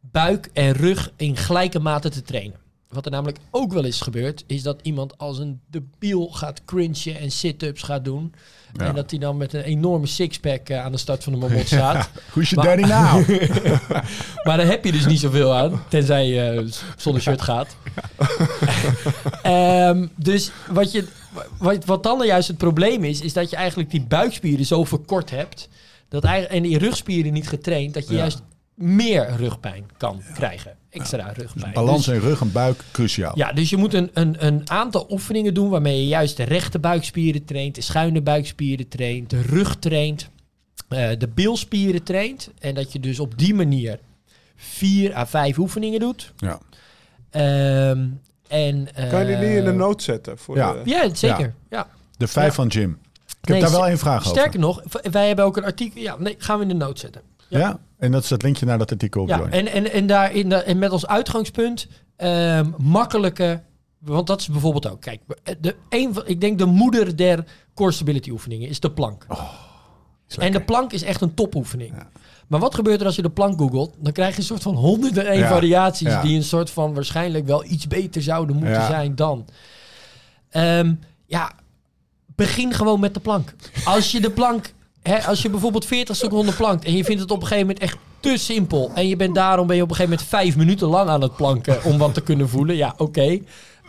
buik 0.01 0.51
en 0.53 0.73
rug 0.73 1.13
in 1.17 1.37
gelijke 1.37 1.79
mate 1.79 2.09
te 2.09 2.23
trainen. 2.23 2.57
Wat 2.89 3.05
er 3.05 3.11
namelijk 3.11 3.39
ook 3.51 3.73
wel 3.73 3.85
eens 3.85 4.01
gebeurt, 4.01 4.45
is 4.47 4.63
dat 4.63 4.81
iemand 4.83 5.19
als 5.19 5.39
een 5.39 5.61
debiel 5.71 6.29
gaat 6.29 6.65
cringen 6.65 7.19
en 7.19 7.31
sit-ups 7.31 7.83
gaat 7.83 8.05
doen. 8.05 8.35
Ja. 8.77 8.85
En 8.87 8.95
dat 8.95 9.11
hij 9.11 9.19
dan 9.19 9.37
met 9.37 9.53
een 9.53 9.63
enorme 9.63 10.07
sixpack 10.07 10.69
eh, 10.69 10.85
aan 10.85 10.93
de 10.93 10.99
start 10.99 11.25
van 11.25 11.33
de 11.33 11.39
mamot 11.39 11.67
staat. 11.67 12.11
Who's 12.33 12.51
your 12.51 12.67
Maar- 12.69 12.77
daddy 12.77 12.93
now? 12.93 13.41
Maar 14.45 14.57
daar 14.57 14.67
heb 14.67 14.85
je 14.85 14.93
dus 14.93 15.07
niet 15.07 15.21
zoveel 15.21 15.55
aan, 15.55 15.83
tenzij 15.89 16.27
je 16.27 16.65
z- 16.71 16.83
zonder 16.97 17.23
shirt 17.23 17.43
gaat. 17.43 17.77
Ehm, 19.43 20.07
dus 20.17 20.51
wat, 20.71 20.93
je, 20.93 21.05
wat, 21.59 21.85
wat 21.85 22.03
dan 22.03 22.27
juist 22.27 22.49
het 22.49 22.57
probleem 22.59 23.05
is, 23.05 23.21
is 23.21 23.33
dat 23.33 23.51
je 23.51 23.57
eigenlijk 23.57 23.91
die 23.91 24.01
buikspieren 24.09 24.67
zo 24.67 24.85
verkort 24.85 25.31
hebt. 25.31 25.69
Dat 26.09 26.25
eigenlijk, 26.25 26.55
en 26.55 26.63
die 26.69 26.79
rugspieren 26.79 27.33
niet 27.33 27.49
getraind, 27.49 27.95
dat 27.95 28.09
je 28.09 28.15
juist 28.15 28.43
meer 28.75 29.31
rugpijn 29.37 29.85
kan 29.97 30.23
krijgen. 30.35 30.77
Extra 30.91 31.33
rugpijn. 31.33 31.73
Balans 31.73 32.05
Dus- 32.07 32.15
in 32.15 32.21
rug 32.21 32.41
en 32.41 32.53
buik, 32.53 32.83
cruciaal. 32.93 33.33
ja, 33.39 33.53
dus 33.53 33.71
je 33.71 33.77
moet 33.77 33.95
een, 33.95 34.11
een, 34.15 34.47
een 34.47 34.71
aantal 34.71 35.07
oefeningen 35.11 35.55
doen 35.55 35.69
waarmee 35.69 36.01
je 36.01 36.07
juist 36.07 36.37
de 36.37 36.43
rechte 36.43 36.79
buikspieren 36.79 37.45
traint, 37.45 37.75
de 37.75 37.81
schuine 37.81 38.23
buikspieren 38.23 38.89
traint, 38.89 39.31
de 39.31 39.41
rug 39.43 39.77
traint, 39.77 40.29
eh, 40.89 41.09
de 41.19 41.29
bilspieren 41.29 42.03
traint. 42.03 42.51
En 42.59 42.75
dat 42.75 42.93
je 42.93 43.01
dus 43.01 43.21
op 43.21 43.39
die 43.39 43.55
manier 43.55 43.99
vier 44.57 45.17
à 45.17 45.27
vijf 45.27 45.59
oefeningen 45.59 46.01
doet. 46.01 46.33
Ja. 46.37 46.59
Ehm, 47.31 48.07
en, 48.49 48.89
Kan 49.11 49.27
je 49.27 49.37
die 49.39 49.57
in 49.57 49.65
de 49.65 49.71
eh, 49.71 49.77
nood 49.77 50.03
zetten? 50.03 50.39
Voor 50.39 50.57
ja. 50.57 50.73
de- 50.73 50.81
Ja, 50.85 51.15
zeker. 51.15 51.55
Ja. 51.71 51.87
De 52.17 52.27
vijf 52.29 52.47
Ja. 52.49 52.53
van 52.53 52.67
Jim. 52.67 52.99
Ik 53.43 53.49
heb 53.49 53.61
daar 53.61 53.71
wel 53.71 53.87
één 53.87 53.99
vraag 53.99 54.19
over. 54.21 54.31
Sterker 54.39 54.61
nog, 54.61 54.83
wij 55.11 55.27
hebben 55.27 55.45
ook 55.45 55.57
een 55.57 55.65
artikel. 55.65 56.01
Ja, 56.01 56.17
nee, 56.19 56.35
gaan 56.39 56.57
we 56.57 56.63
in 56.63 56.69
de 56.69 56.75
noot 56.75 56.99
zetten. 56.99 57.23
Ja. 57.49 57.79
En 58.03 58.13
dat 58.13 58.23
is 58.23 58.31
het 58.31 58.43
linkje 58.43 58.67
naar 58.67 58.79
dat 58.79 58.91
artikel 58.91 59.23
op 59.23 59.29
Ja, 59.29 59.49
en, 59.51 59.73
en, 59.73 59.93
en, 59.93 60.07
daar 60.07 60.33
in 60.33 60.49
de, 60.49 60.57
en 60.57 60.79
met 60.79 60.91
als 60.91 61.07
uitgangspunt 61.07 61.87
ehm, 62.17 62.71
makkelijke. 62.77 63.63
Want 63.99 64.27
dat 64.27 64.41
is 64.41 64.49
bijvoorbeeld 64.49 64.89
ook. 64.91 65.01
Kijk, 65.01 65.21
de, 65.61 65.77
een 65.89 66.17
ik 66.25 66.41
denk 66.41 66.59
de 66.59 66.67
moeder 66.67 67.17
der 67.17 67.45
core 67.75 67.93
stability 67.93 68.31
oefeningen 68.31 68.69
is 68.69 68.81
de 68.81 68.91
plank. 68.91 69.27
Is 70.29 70.37
en 70.37 70.53
de 70.53 70.63
plank 70.63 70.93
is 70.93 71.03
echt 71.03 71.21
een 71.21 71.35
topoefening. 71.35 71.95
Ja. 71.97 72.09
Maar 72.47 72.61
wat 72.61 72.75
gebeurt 72.75 73.01
er 73.01 73.07
als 73.07 73.17
je 73.17 73.23
de 73.23 73.31
plank 73.31 73.59
googelt? 73.59 73.95
Dan 73.99 74.13
krijg 74.13 74.33
je 74.33 74.39
een 74.39 74.47
soort 74.47 74.63
van 74.63 74.75
101 74.75 75.39
Ja, 75.39 75.49
variaties 75.49 76.09
ja. 76.09 76.23
die 76.23 76.37
een 76.37 76.43
soort 76.43 76.71
van 76.71 76.95
waarschijnlijk 76.95 77.47
wel 77.47 77.65
iets 77.65 77.87
beter 77.87 78.23
zouden 78.23 78.57
moeten 78.57 78.87
zijn 78.87 79.15
dan. 79.15 79.47
Ehm, 80.51 80.95
ja, 81.27 81.53
begin 82.27 82.73
gewoon 82.73 83.01
met 83.01 83.15
de 83.15 83.21
plank. 83.21 83.55
Als 83.85 84.13
je 84.13 84.21
de 84.21 84.31
plank, 84.31 84.73
hè, 85.03 85.23
als 85.23 85.43
je 85.43 85.51
bijvoorbeeld 85.51 85.87
40 85.87 86.17
seconden 86.17 86.55
plankt 86.55 86.85
en 86.85 86.97
je 86.97 87.05
vindt 87.05 87.23
het 87.23 87.31
op 87.31 87.41
een 87.41 87.47
gegeven 87.47 87.67
moment 87.67 87.85
echt 87.85 87.97
te 88.21 88.37
simpel 88.37 88.91
en 88.95 89.09
je 89.09 89.17
bent 89.17 89.35
daarom 89.35 89.67
ben 89.67 89.77
je 89.77 89.83
op 89.83 89.91
een 89.91 89.97
gegeven 89.97 90.19
moment 90.19 90.31
vijf 90.31 90.57
minuten 90.57 90.89
lang 90.89 91.09
aan 91.09 91.23
het 91.23 91.37
planken 91.37 91.85
om 91.85 91.99
wat 91.99 92.15
te 92.15 92.21
kunnen 92.21 92.49
voelen. 92.49 92.77
Ja, 92.77 92.95
oké. 92.97 93.39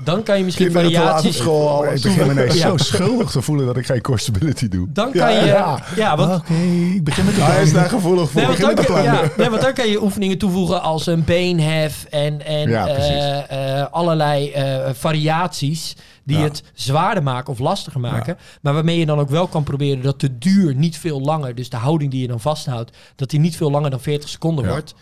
Dan 0.04 0.24
kan 0.24 0.38
je 0.38 0.44
misschien 0.44 0.72
variaties. 0.72 1.38
school, 1.38 1.70
alles. 1.70 1.94
ik 1.94 2.02
begin 2.02 2.28
me 2.28 2.32
ineens 2.32 2.54
Ja. 2.54 2.70
zo 2.70 2.78
schuldig 2.78 3.32
te 3.32 3.42
voelen 3.42 3.66
dat 3.66 3.78
ik 3.78 3.86
geen 3.86 4.02
core 4.02 4.20
stability 4.20 4.68
doe. 4.68 4.88
Dan 4.90 5.12
kan 5.12 5.34
je, 5.34 5.46
ja. 5.46 5.80
ja, 5.96 6.18
want 6.18 6.42
Oké, 6.42 6.54
ik 6.94 7.04
begin 7.04 7.26
met 7.26 7.36
de 7.36 7.42
Hij 7.42 7.64
is 7.64 7.74
daar 7.74 7.90
gevoelig 7.90 8.30
voor. 8.30 8.42
Nee, 8.42 8.58
want, 8.58 8.76
dan 8.76 8.86
kan, 8.86 9.04
ja, 9.04 9.22
nee, 9.38 9.50
want 9.50 9.62
dan 9.62 9.74
kan 9.74 9.90
je 9.90 10.04
oefeningen 10.04 10.38
toevoegen 10.38 10.82
als 10.82 11.06
een 11.06 11.24
beenhef 11.24 12.06
en, 12.10 12.46
en 12.46 12.88
eh, 12.88 13.80
eh, 13.80 13.88
allerlei 13.92 14.52
eh, 14.52 14.90
variaties 14.94 15.96
die 16.24 16.38
Ja. 16.38 16.44
het 16.44 16.64
zwaarder 16.74 17.24
maken 17.24 17.52
of 17.54 17.60
lastiger 17.60 18.00
maken. 18.00 18.38
Maar 18.62 18.74
waarmee 18.74 19.00
je 19.00 19.06
dan 19.06 19.20
ook 19.20 19.30
wel 19.30 19.48
kan 19.48 19.64
proberen 19.64 20.04
dat 20.04 20.20
de 20.20 20.38
duur 20.38 20.76
niet 20.76 20.98
veel 20.98 21.22
langer, 21.22 21.56
dus 21.56 21.70
de 21.70 21.78
houding 21.78 22.12
die 22.12 22.22
je 22.22 22.28
dan 22.28 22.40
vasthoudt, 22.40 22.98
dat 23.16 23.30
die 23.30 23.40
niet 23.40 23.56
veel 23.58 23.72
langer 23.72 23.90
dan 23.90 24.00
40 24.02 24.30
seconden 24.30 24.68
wordt. 24.68 24.94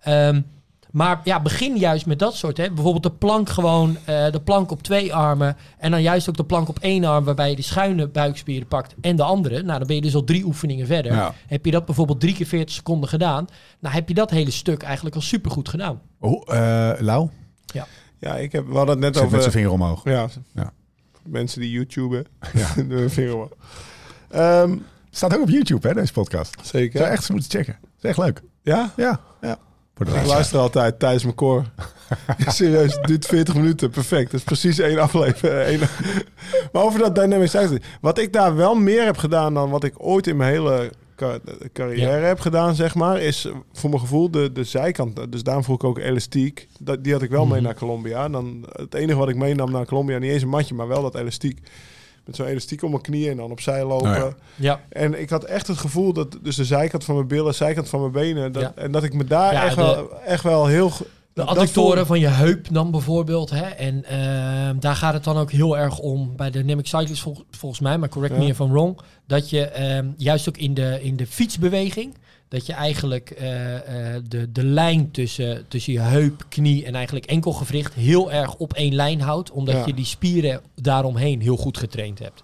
Ehm, 0.00 0.40
maar 0.90 1.20
ja, 1.24 1.40
begin 1.40 1.76
juist 1.76 2.06
met 2.06 2.18
dat 2.18 2.34
soort. 2.36 2.56
Hè. 2.56 2.70
Bijvoorbeeld 2.70 3.02
de 3.02 3.10
plank 3.10 3.48
gewoon, 3.50 3.96
eh, 4.04 4.30
de 4.32 4.40
plank 4.40 4.70
op 4.70 4.82
twee 4.82 5.14
armen. 5.14 5.56
En 5.78 5.90
dan 5.90 6.02
juist 6.02 6.28
ook 6.28 6.36
de 6.36 6.44
plank 6.44 6.68
op 6.68 6.78
één 6.78 7.04
arm, 7.04 7.24
waarbij 7.24 7.50
je 7.50 7.56
de 7.56 7.62
schuine 7.62 8.08
buikspieren 8.08 8.68
pakt 8.68 8.94
en 9.00 9.16
de 9.16 9.22
andere. 9.22 9.62
Nou, 9.62 9.78
dan 9.78 9.86
ben 9.86 9.96
je 9.96 10.02
dus 10.02 10.14
al 10.14 10.24
drie 10.24 10.44
oefeningen 10.44 10.86
verder. 10.86 11.12
Ja. 11.12 11.34
Heb 11.46 11.64
je 11.64 11.70
dat 11.70 11.84
bijvoorbeeld 11.84 12.20
drie 12.20 12.34
keer 12.34 12.46
40 12.46 12.74
seconden 12.74 13.08
gedaan, 13.08 13.46
nou 13.80 13.94
heb 13.94 14.08
je 14.08 14.14
dat 14.14 14.30
hele 14.30 14.50
stuk 14.50 14.82
eigenlijk 14.82 15.14
al 15.14 15.20
supergoed 15.22 15.68
gedaan. 15.68 16.00
Oh, 16.20 16.54
eh, 16.56 17.00
Lau? 17.00 17.28
Ja, 17.66 17.86
ik 18.22 18.52
heb, 18.52 18.66
we 18.66 18.74
hadden 18.76 18.94
het 18.94 19.04
net 19.04 19.14
Zit 19.14 19.22
met 19.22 19.24
over... 19.24 19.40
zijn 19.40 19.52
vinger 19.52 19.70
omhoog. 19.70 20.04
Ja, 20.04 20.28
Ja. 20.54 20.72
mensen 21.22 21.60
die 21.60 21.70
YouTuben. 21.70 22.26
Ja. 22.52 22.66
Hun 22.86 23.10
vinger 23.10 23.34
omhoog. 23.34 23.50
Ehm, 24.30 24.76
Staat 25.10 25.34
ook 25.36 25.42
op 25.42 25.48
YouTube, 25.50 25.88
hè, 25.88 25.94
deze 25.94 26.12
podcast. 26.12 26.56
zeker. 26.62 26.98
Zou 26.98 27.10
echt 27.10 27.20
eens 27.20 27.30
moeten 27.30 27.50
checken. 27.50 27.78
is 27.98 28.08
echt 28.08 28.18
leuk. 28.18 28.42
Ja? 28.62 28.92
Ja, 28.96 29.20
ja. 29.40 29.58
De 29.94 30.04
Ik 30.04 30.26
luister 30.26 30.58
altijd 30.58 30.98
tijdens 30.98 31.22
mijn 31.22 31.34
koor. 31.34 31.64
Serieus, 32.46 32.94
het 32.94 33.04
duurt 33.04 33.26
40 33.26 33.54
minuten. 33.54 33.90
Perfect. 33.90 34.30
Dat 34.30 34.40
is 34.40 34.46
precies 34.46 34.78
één 34.78 34.98
aflevering. 34.98 35.66
Één... 35.66 35.80
Maar 36.72 36.82
over 36.82 36.98
dat 36.98 37.14
Dynamic 37.14 37.48
Science. 37.48 37.80
Wat 38.00 38.18
ik 38.18 38.32
daar 38.32 38.56
wel 38.56 38.74
meer 38.74 39.04
heb 39.04 39.16
gedaan 39.16 39.54
dan 39.54 39.70
wat 39.70 39.84
ik 39.84 39.94
ooit 39.96 40.26
in 40.26 40.36
mijn 40.36 40.52
hele 40.52 40.90
ca- 41.16 41.38
carrière 41.72 42.26
heb 42.26 42.40
gedaan, 42.40 42.74
zeg 42.74 42.94
maar, 42.94 43.20
is 43.20 43.44
eh, 43.44 43.52
voor 43.72 43.90
mijn 43.90 44.00
gevoel 44.02 44.30
de, 44.30 44.52
de 44.52 44.64
zijkant. 44.64 45.32
Dus 45.32 45.42
daarom 45.42 45.64
vroeg 45.64 45.76
ik 45.76 45.84
ook 45.84 45.98
elastiek. 45.98 46.68
Dat, 46.78 47.04
die 47.04 47.12
had 47.12 47.22
ik 47.22 47.30
wel 47.30 47.44
mee 47.46 47.54
Mhm. 47.54 47.62
naar 47.64 47.74
Colombia. 47.74 48.28
Dan, 48.28 48.66
het 48.72 48.94
enige 48.94 49.18
wat 49.18 49.28
ik 49.28 49.36
meenam 49.36 49.70
naar 49.70 49.86
Colombia, 49.86 50.18
niet 50.18 50.30
eens 50.32 50.42
een 50.42 50.48
matje, 50.48 50.74
maar 50.74 50.88
wel 50.88 51.02
dat 51.02 51.14
elastiek. 51.14 51.58
Met 52.24 52.36
zo'n 52.36 52.46
elastiek 52.46 52.82
om 52.82 52.90
mijn 52.90 53.02
knieën 53.02 53.30
en 53.30 53.36
dan 53.36 53.50
opzij 53.50 53.84
lopen. 53.84 54.10
Oh 54.10 54.16
ja. 54.16 54.34
Ja, 54.56 54.80
En 54.88 55.20
ik 55.20 55.30
had 55.30 55.44
echt 55.44 55.66
het 55.66 55.78
gevoel 55.78 56.12
dat 56.12 56.38
dus 56.42 56.56
de 56.56 56.64
zijkant 56.64 57.04
van 57.04 57.14
mijn 57.14 57.26
billen, 57.26 57.54
zijkant 57.54 57.88
van 57.88 58.00
mijn 58.00 58.12
benen, 58.12 58.52
dat, 58.52 58.62
Ja. 58.62 58.72
en 58.74 58.92
dat 58.92 59.02
ik 59.02 59.14
me 59.14 59.24
daar 59.24 59.52
Ja, 59.52 59.64
echt, 59.64 59.76
de- 59.76 59.82
wel, 59.82 60.20
echt 60.20 60.42
wel 60.42 60.66
heel... 60.66 60.90
de 61.34 61.42
adductoren 61.44 62.06
van 62.06 62.20
je 62.20 62.26
heup 62.26 62.66
dan 62.72 62.90
bijvoorbeeld. 62.90 63.50
Hè? 63.50 63.64
En 63.66 64.04
ehm, 64.04 64.78
daar 64.78 64.96
gaat 64.96 65.12
het 65.14 65.24
dan 65.24 65.36
ook 65.36 65.50
heel 65.52 65.78
erg 65.78 65.98
om 65.98 66.36
bij 66.36 66.50
de 66.50 66.60
Dynamic 66.62 66.86
Cyclist 66.86 67.22
vol- 67.22 67.44
volgens 67.50 67.80
mij, 67.80 67.98
maar 67.98 68.08
correct 68.08 68.36
me 68.36 68.46
if 68.46 68.58
I'm 68.58 68.70
wrong, 68.72 68.98
dat 69.26 69.50
je 69.50 69.66
ehm, 69.66 70.06
juist 70.16 70.48
ook 70.48 70.56
in 70.56 70.74
de, 70.74 70.98
in 71.02 71.16
de 71.16 71.26
fietsbeweging, 71.26 72.14
dat 72.48 72.66
je 72.66 72.72
eigenlijk 72.72 73.30
eh, 73.30 73.74
eh, 74.16 74.22
de, 74.28 74.52
de 74.52 74.64
lijn 74.64 75.10
tussen, 75.10 75.64
tussen 75.68 75.92
je 75.92 76.00
heup, 76.00 76.44
knie 76.48 76.84
en 76.84 76.94
eigenlijk 76.94 77.26
enkelgewricht 77.26 77.94
heel 77.94 78.32
erg 78.32 78.54
op 78.54 78.72
één 78.72 78.94
lijn 78.94 79.20
houdt, 79.20 79.50
omdat 79.50 79.74
Ja. 79.74 79.86
je 79.86 79.94
die 79.94 80.04
spieren 80.04 80.60
daaromheen 80.74 81.40
heel 81.40 81.56
goed 81.56 81.78
getraind 81.78 82.18
hebt. 82.18 82.42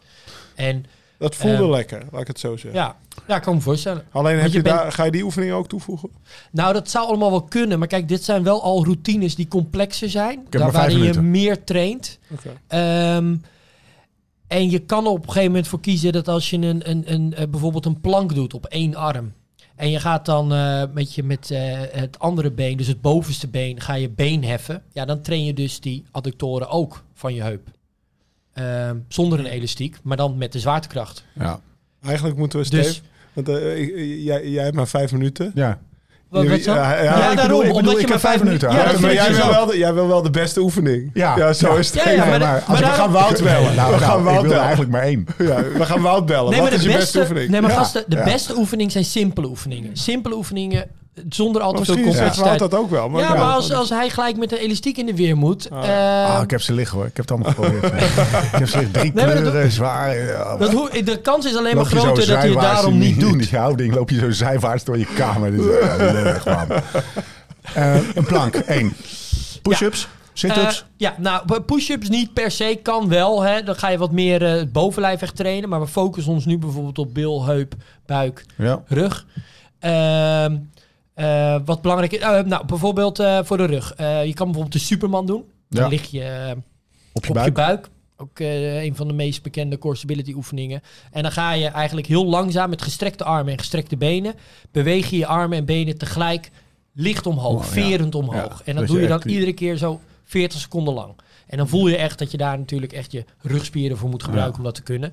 En 0.54 0.84
Dat 1.18 1.34
voelde 1.34 1.62
Ehm, 1.62 1.70
lekker, 1.70 2.02
laat 2.12 2.20
ik 2.20 2.26
het 2.26 2.38
zo 2.40 2.56
zeggen. 2.56 2.80
ja, 2.80 2.96
ja, 3.28 3.36
ik 3.36 3.42
kan 3.42 3.54
me 3.54 3.60
voorstellen. 3.60 4.04
Alleen 4.10 4.38
heb 4.38 4.46
je, 4.50 4.56
je 4.56 4.62
bent- 4.62 4.76
daar, 4.76 4.92
ga 4.92 5.04
je 5.04 5.10
die 5.10 5.22
oefeningen 5.24 5.54
ook 5.54 5.68
toevoegen? 5.68 6.10
Nou, 6.50 6.72
dat 6.72 6.90
zou 6.90 7.06
allemaal 7.06 7.30
wel 7.30 7.42
kunnen. 7.42 7.78
Maar 7.78 7.88
kijk, 7.88 8.08
dit 8.08 8.24
zijn 8.24 8.42
wel 8.42 8.62
al 8.62 8.84
routines 8.84 9.34
die 9.34 9.48
complexer 9.48 10.10
zijn. 10.10 10.46
Daar, 10.48 10.72
waarin 10.72 10.98
je 11.02 11.20
meer 11.20 11.64
traint. 11.64 12.18
Ehm, 12.66 13.36
en 14.46 14.70
je 14.70 14.78
kan 14.78 15.04
er 15.04 15.10
op 15.10 15.18
een 15.18 15.24
gegeven 15.24 15.46
moment 15.50 15.68
voor 15.68 15.80
kiezen 15.80 16.12
dat 16.12 16.28
als 16.28 16.50
je 16.50 16.56
een, 16.56 16.90
een, 16.90 17.12
een, 17.12 17.34
eh, 17.34 17.46
bijvoorbeeld 17.48 17.86
een 17.86 18.00
plank 18.00 18.34
doet 18.34 18.54
op 18.54 18.66
één 18.66 18.94
arm. 18.94 19.32
En 19.76 19.90
je 19.90 20.00
gaat 20.00 20.24
dan 20.26 20.52
eh, 20.52 20.82
met, 20.92 21.14
je, 21.14 21.22
met 21.22 21.50
eh, 21.50 21.80
het 21.90 22.18
andere 22.18 22.50
been, 22.50 22.76
dus 22.76 22.86
het 22.86 23.00
bovenste 23.00 23.48
been, 23.48 23.80
ga 23.80 23.94
je 23.94 24.08
been 24.10 24.44
heffen. 24.44 24.82
Ja, 24.92 25.04
dan 25.04 25.20
train 25.20 25.44
je 25.44 25.54
dus 25.54 25.80
die 25.80 26.04
adductoren 26.10 26.68
ook 26.68 27.04
van 27.14 27.34
je 27.34 27.42
heup. 27.42 27.68
Ehm, 28.52 28.96
zonder 29.08 29.38
een 29.38 29.46
elastiek, 29.46 29.98
maar 30.02 30.16
dan 30.16 30.38
met 30.38 30.52
de 30.52 30.60
zwaartekracht. 30.60 31.24
Ja. 31.34 31.60
Eigenlijk 32.02 32.36
moeten 32.36 32.60
we 32.62 32.68
Dus- 32.70 32.86
Steve... 32.88 33.06
Want 33.44 33.58
ik- 33.58 33.94
ik- 33.96 34.18
jij, 34.24 34.48
jij 34.48 34.64
hebt 34.64 34.76
maar 34.76 34.88
vijf 34.88 35.12
minuten. 35.12 35.52
ja. 35.54 35.78
Wat, 36.30 36.46
wat 36.46 36.60
zo? 36.60 36.74
Ja, 36.74 36.94
ja, 36.94 37.02
Ja, 37.02 37.10
ik 37.10 37.18
daarom, 37.18 37.36
bedoel- 37.36 37.60
ik 37.60 37.66
bedoel, 37.66 37.76
omdat 37.78 37.92
ik 37.94 38.00
heb 38.00 38.08
maar 38.08 38.20
vijf 38.20 38.42
minuten. 38.42 38.70
Ja, 38.70 38.76
Ja, 38.90 39.00
maar 39.00 39.12
jij, 39.12 39.34
wil 39.34 39.48
wel 39.48 39.66
de, 39.66 39.78
jij 39.78 39.94
wil 39.94 40.08
wel 40.08 40.22
de 40.22 40.30
beste 40.30 40.60
oefening. 40.60 41.10
Ja. 41.14 41.52
zo 41.52 41.72
Ja. 41.72 41.78
is 41.78 41.90
het. 41.90 42.04
Ja, 42.04 42.10
ja, 42.10 42.24
Nee, 42.24 42.38
maar- 42.38 42.54
als 42.54 42.80
maar 42.80 42.90
we 42.90 42.96
gaan 42.96 43.10
Wout 43.12 43.42
bellen. 43.42 43.74
Nou, 43.74 43.92
we 43.94 43.98
nou, 43.98 44.00
gaan 44.00 44.18
ik 44.18 44.24
Wout 44.24 44.40
wil 44.40 44.42
bellen. 44.48 44.58
eigenlijk 44.64 44.90
maar 44.90 45.02
één. 45.02 45.26
Ja, 45.38 45.62
we 45.62 45.84
gaan 45.84 46.02
Wout 46.02 46.26
bellen. 46.26 46.50
Nee, 46.50 46.60
Wat 46.60 46.68
maar 46.70 46.78
is 46.78 46.84
de 46.84 46.90
je 46.90 46.96
beste, 46.96 47.18
beste 47.18 47.18
oefening? 47.18 47.50
Nee, 47.50 47.60
maar 47.60 47.70
Ja, 47.70 47.76
gasten, 47.76 48.04
de 48.06 48.16
ja. 48.16 48.24
beste 48.24 48.56
oefening 48.56 48.92
zijn 48.92 49.04
simpele 49.04 49.46
oefeningen. 49.46 49.96
Simpele 49.96 50.34
oefeningen 50.34 50.86
zonder 51.28 51.62
al 51.62 51.72
te 51.72 51.84
veel 51.84 52.00
complexiteit. 52.02 52.58
dat 52.58 52.74
ook 52.74 52.90
wel. 52.90 53.08
Maar 53.08 53.20
ja, 53.22 53.28
ja. 53.34 53.34
maar 53.44 53.52
als, 53.54 53.72
als 53.72 53.88
hij 53.90 54.10
gelijk 54.10 54.36
met 54.36 54.50
de 54.50 54.58
elastiek 54.58 54.96
in 54.96 55.06
de 55.06 55.14
weer 55.16 55.36
moet. 55.36 55.70
Ah. 55.70 55.88
eh, 55.88 56.34
Ah, 56.36 56.42
ik 56.42 56.50
heb 56.50 56.60
ze 56.60 56.72
liggen 56.72 56.96
hoor. 56.96 57.06
Ik 57.06 57.16
heb 57.16 57.28
het 57.28 57.30
allemaal 57.30 57.50
geprobeerd. 57.52 57.92
ik 58.52 58.58
heb 58.58 58.68
ze 58.68 58.76
liggen. 58.76 58.90
Drie 58.92 59.12
Nee, 59.14 59.24
maar 59.26 59.34
dat 59.34 59.42
kleuren, 59.50 59.70
zwaar. 59.70 60.16
ja. 60.18 60.56
dat 60.56 60.72
hoe, 60.72 61.02
de 61.02 61.20
kans 61.20 61.46
is 61.46 61.56
alleen 61.56 61.74
maar 61.76 61.84
je 61.90 61.96
groter 61.98 62.26
dat 62.26 62.36
hij 62.36 62.48
het 62.48 62.60
daarom 62.60 62.98
niet 62.98 63.14
die- 63.18 63.24
In 63.26 63.32
doet. 63.38 63.48
die 63.50 63.58
houding 63.58 63.94
loop 63.94 64.10
je 64.10 64.18
zo 64.18 64.30
zijwaarts 64.30 64.84
door 64.84 64.98
je 64.98 65.06
kamer. 65.16 65.50
Lullig. 66.12 66.44
Eh, 67.74 67.96
een 68.14 68.24
plank, 68.24 68.54
één. 68.54 68.92
Push-ups, 69.62 70.08
sit-ups. 70.32 70.78
Eh, 70.80 70.86
ja, 70.96 71.14
nou, 71.18 71.60
push-ups 71.60 72.08
niet 72.08 72.32
per 72.32 72.50
se, 72.50 72.78
kan 72.82 73.08
wel. 73.08 73.42
Hè. 73.42 73.62
Dan 73.62 73.74
ga 73.76 73.88
je 73.88 73.98
wat 73.98 74.12
meer 74.12 74.44
eh, 74.44 74.52
het 74.52 74.72
bovenlijf 74.72 75.22
echt 75.22 75.36
trainen. 75.36 75.68
Maar 75.68 75.80
we 75.80 75.86
focussen 75.86 76.32
ons 76.32 76.44
nu 76.44 76.58
bijvoorbeeld 76.58 76.98
op 76.98 77.14
bil, 77.14 77.44
heup, 77.44 77.74
buik, 78.06 78.44
ja. 78.56 78.82
rug. 78.86 79.26
Ehm, 79.78 80.56
eh, 81.18 81.56
wat 81.64 81.82
belangrijk 81.82 82.12
is, 82.12 82.18
eh, 82.20 82.42
nou, 82.42 82.66
bijvoorbeeld 82.66 83.18
eh, 83.18 83.38
voor 83.42 83.56
de 83.56 83.64
rug. 83.64 83.94
Je 83.98 84.32
kan 84.34 84.46
bijvoorbeeld 84.46 84.72
de 84.72 84.78
Superman 84.78 85.26
doen. 85.26 85.44
Dan 85.68 85.82
Ja. 85.82 85.88
lig 85.88 86.10
je 86.10 86.54
Op 87.12 87.24
je 87.24 87.28
op 87.28 87.34
buik. 87.34 87.46
je 87.46 87.52
buik. 87.52 87.88
Ook 88.16 88.38
een 88.38 88.96
van 88.96 89.06
de 89.08 89.14
meest 89.14 89.42
bekende 89.42 89.78
core 89.78 89.96
stability 89.96 90.32
oefeningen. 90.32 90.80
En 91.12 91.22
dan 91.22 91.32
ga 91.32 91.52
je 91.52 91.66
eigenlijk 91.66 92.06
heel 92.06 92.26
langzaam 92.26 92.70
met 92.70 92.82
gestrekte 92.82 93.24
armen 93.24 93.52
en 93.52 93.58
gestrekte 93.58 93.96
benen. 93.96 94.34
Beweeg 94.72 95.10
je 95.10 95.16
je 95.16 95.26
armen 95.26 95.58
en 95.58 95.64
benen 95.64 95.98
tegelijk 95.98 96.50
licht 96.92 97.26
omhoog, 97.26 97.64
ja. 97.64 97.70
verend 97.82 98.14
omhoog. 98.14 98.58
Ja, 98.58 98.64
en 98.64 98.76
dat 98.76 98.86
doe 98.86 99.00
je 99.00 99.06
dan 99.06 99.20
die- 99.20 99.32
iedere 99.32 99.52
keer 99.52 99.76
zo 99.76 100.00
40 100.24 100.60
seconden 100.60 100.94
lang. 100.94 101.12
En 101.46 101.56
dan 101.56 101.68
voel 101.68 101.88
je 101.88 101.96
echt 101.96 102.18
dat 102.18 102.30
je 102.30 102.36
daar 102.36 102.58
natuurlijk 102.58 102.92
echt 102.92 103.12
je 103.12 103.24
rugspieren 103.42 103.96
voor 103.96 104.08
moet 104.08 104.22
gebruiken 104.22 104.58
om 104.58 104.64
dat 104.64 104.74
te 104.74 104.82
kunnen. 104.82 105.12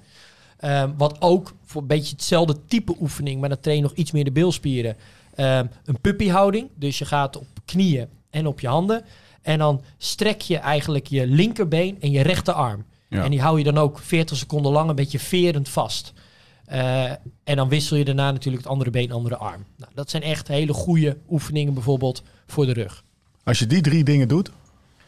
Ehm, 0.57 0.89
wat 0.97 1.21
ook 1.21 1.53
voor 1.65 1.81
een 1.81 1.87
beetje 1.87 2.11
hetzelfde 2.11 2.55
type 2.67 2.95
oefening, 2.99 3.39
maar 3.39 3.49
dan 3.49 3.59
train 3.59 3.77
je 3.77 3.83
nog 3.83 3.93
iets 3.93 4.11
meer 4.11 4.23
de 4.23 4.31
bilspieren. 4.31 4.95
Ehm, 5.35 5.65
een 5.85 6.01
puppyhouding, 6.01 6.69
dus 6.75 6.97
je 6.97 7.05
gaat 7.05 7.37
op 7.37 7.47
knieën 7.65 8.07
en 8.29 8.47
op 8.47 8.59
je 8.59 8.67
handen. 8.67 9.03
En 9.41 9.59
dan 9.59 9.81
strek 9.97 10.41
je 10.41 10.57
eigenlijk 10.57 11.07
je 11.07 11.27
linkerbeen 11.27 12.01
en 12.01 12.11
je 12.11 12.21
rechterarm. 12.21 12.85
Ja. 13.09 13.23
En 13.23 13.31
die 13.31 13.41
hou 13.41 13.57
je 13.57 13.63
dan 13.63 13.77
ook 13.77 13.99
40 13.99 14.37
seconden 14.37 14.71
lang 14.71 14.89
een 14.89 14.95
beetje 14.95 15.19
verend 15.19 15.69
vast. 15.69 16.13
Eh, 16.65 17.09
en 17.43 17.55
dan 17.55 17.69
wissel 17.69 17.97
je 17.97 18.05
daarna 18.05 18.31
natuurlijk 18.31 18.63
het 18.63 18.71
andere 18.71 18.89
been, 18.89 19.11
andere 19.11 19.37
arm. 19.37 19.65
Nou, 19.77 19.91
dat 19.95 20.09
zijn 20.09 20.23
echt 20.23 20.47
hele 20.47 20.73
goede 20.73 21.17
oefeningen 21.29 21.73
bijvoorbeeld 21.73 22.23
voor 22.47 22.65
de 22.65 22.73
rug. 22.73 23.03
Als 23.43 23.59
je 23.59 23.67
die 23.67 23.81
drie 23.81 24.03
dingen 24.03 24.27
doet, 24.27 24.51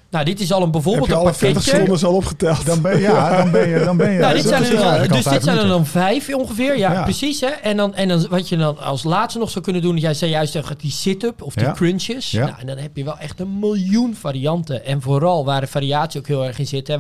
Nou, 0.10 0.26
dit 0.26 0.40
is 0.40 0.52
al 0.52 0.58
een 0.58 0.64
Heb 0.64 0.72
bijvoorbeeld 0.72 1.06
je 1.08 1.14
een 1.14 1.20
alle 1.20 1.34
40 1.34 1.54
pakketje. 1.64 1.80
seconden 1.86 2.08
al 2.10 2.16
opgeteld? 2.16 2.66
dan 2.66 2.82
ben, 2.82 3.00
ja, 3.00 3.38
dan 3.38 3.52
ben 3.52 3.70
je... 3.70 3.80
Dan 3.84 3.98
ben 3.98 4.12
je 4.12 4.20
Nou, 4.20 4.34
dit 4.34 4.44
zijn 4.46 4.64
er, 4.64 4.74
ja, 4.74 5.08
dus 5.08 5.24
dit 5.24 5.44
zijn 5.44 5.58
er 5.58 5.68
dan 5.68 5.86
vijf 5.86 6.34
ongeveer. 6.34 6.78
Ja, 6.78 6.92
Ja. 6.92 7.04
precies. 7.04 7.42
Hè? 7.42 7.48
En, 7.48 7.78
dan, 7.78 7.96
en 7.96 8.08
dan, 8.08 8.28
wat 8.30 8.50
je 8.50 8.58
dan 8.58 8.78
als 8.80 9.04
laatste 9.04 9.40
nog 9.40 9.50
zou 9.50 9.64
kunnen 9.64 9.82
doen... 9.82 9.98
Jij 9.98 10.14
zei 10.14 10.32
juist 10.32 10.52
zeggen, 10.52 10.78
die 10.78 10.92
sit-up 10.92 11.42
of 11.42 11.54
die 11.54 11.66
Ja. 11.66 11.72
crunches. 11.72 12.32
Ja. 12.32 12.46
Nou, 12.46 12.60
en 12.60 12.68
dan 12.68 12.78
heb 12.78 12.98
je 12.98 13.04
wel 13.04 13.18
echt 13.18 13.40
een 13.40 13.60
miljoen 13.60 14.16
varianten. 14.16 14.86
En 14.86 15.02
vooral 15.02 15.46
waar 15.46 15.62
de 15.62 15.68
variatie 15.68 16.20
ook 16.20 16.28
heel 16.28 16.46
erg 16.46 16.60
in 16.60 16.68
zit... 16.68 16.88
Hè, 16.88 16.98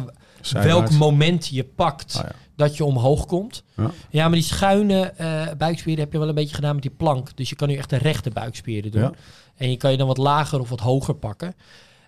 welk 0.51 0.91
moment 0.91 1.47
je 1.47 1.63
pakt 1.63 2.15
Ah, 2.17 2.23
ja. 2.23 2.31
dat 2.55 2.77
je 2.77 2.85
omhoog 2.85 3.25
komt. 3.25 3.63
Ja. 3.75 3.91
Ja, 4.09 4.23
maar 4.23 4.37
die 4.37 4.43
schuine 4.47 5.13
eh, 5.17 5.41
buikspieren 5.57 6.03
heb 6.03 6.13
je 6.13 6.19
wel 6.19 6.27
een 6.29 6.35
beetje 6.35 6.55
gedaan 6.55 6.73
met 6.73 6.81
die 6.83 6.93
plank. 6.97 7.29
Dus 7.35 7.49
je 7.49 7.55
kan 7.55 7.67
nu 7.67 7.75
echt 7.75 7.89
de 7.89 7.97
rechte 7.97 8.29
buikspieren 8.29 8.91
doen. 8.91 9.01
Ja. 9.01 9.11
En 9.57 9.69
je 9.69 9.77
kan 9.77 9.91
je 9.91 9.97
dan 9.97 10.07
wat 10.07 10.17
lager 10.17 10.59
of 10.59 10.69
wat 10.69 10.79
hoger 10.79 11.15
pakken. 11.15 11.55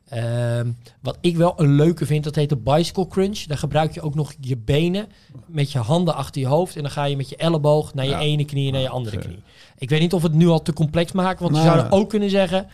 Ehm, 0.10 0.72
wat 1.02 1.18
ik 1.22 1.38
wel 1.38 1.54
een 1.58 1.76
leuke 1.76 2.06
vind, 2.06 2.24
dat 2.24 2.36
heet 2.36 2.50
de 2.50 2.58
bicycle 2.58 3.08
crunch. 3.08 3.40
Daar 3.40 3.58
gebruik 3.58 3.94
je 3.94 4.02
ook 4.02 4.16
nog 4.16 4.34
je 4.40 4.58
benen 4.58 5.08
met 5.46 5.72
je 5.72 5.80
handen 5.80 6.16
achter 6.16 6.42
je 6.42 6.48
hoofd. 6.48 6.76
En 6.76 6.82
dan 6.82 6.92
ga 6.92 7.04
je 7.04 7.18
met 7.18 7.30
je 7.30 7.36
elleboog 7.36 7.94
naar 7.94 8.06
je 8.06 8.12
Ja. 8.12 8.20
ene 8.20 8.46
knie 8.46 8.68
en 8.68 8.74
naar 8.74 8.82
je 8.82 8.90
andere 8.90 9.18
knie. 9.18 9.44
Ik 9.78 9.90
weet 9.90 10.00
niet 10.00 10.14
of 10.14 10.22
we 10.22 10.28
het 10.28 10.36
nu 10.38 10.48
al 10.48 10.62
te 10.62 10.74
complex 10.74 11.12
maken. 11.12 11.42
Want 11.44 11.56
we 11.58 11.64
Nou, 11.64 11.70
zouden 11.78 11.92
ook 12.00 12.10
kunnen 12.10 12.30
zeggen... 12.30 12.68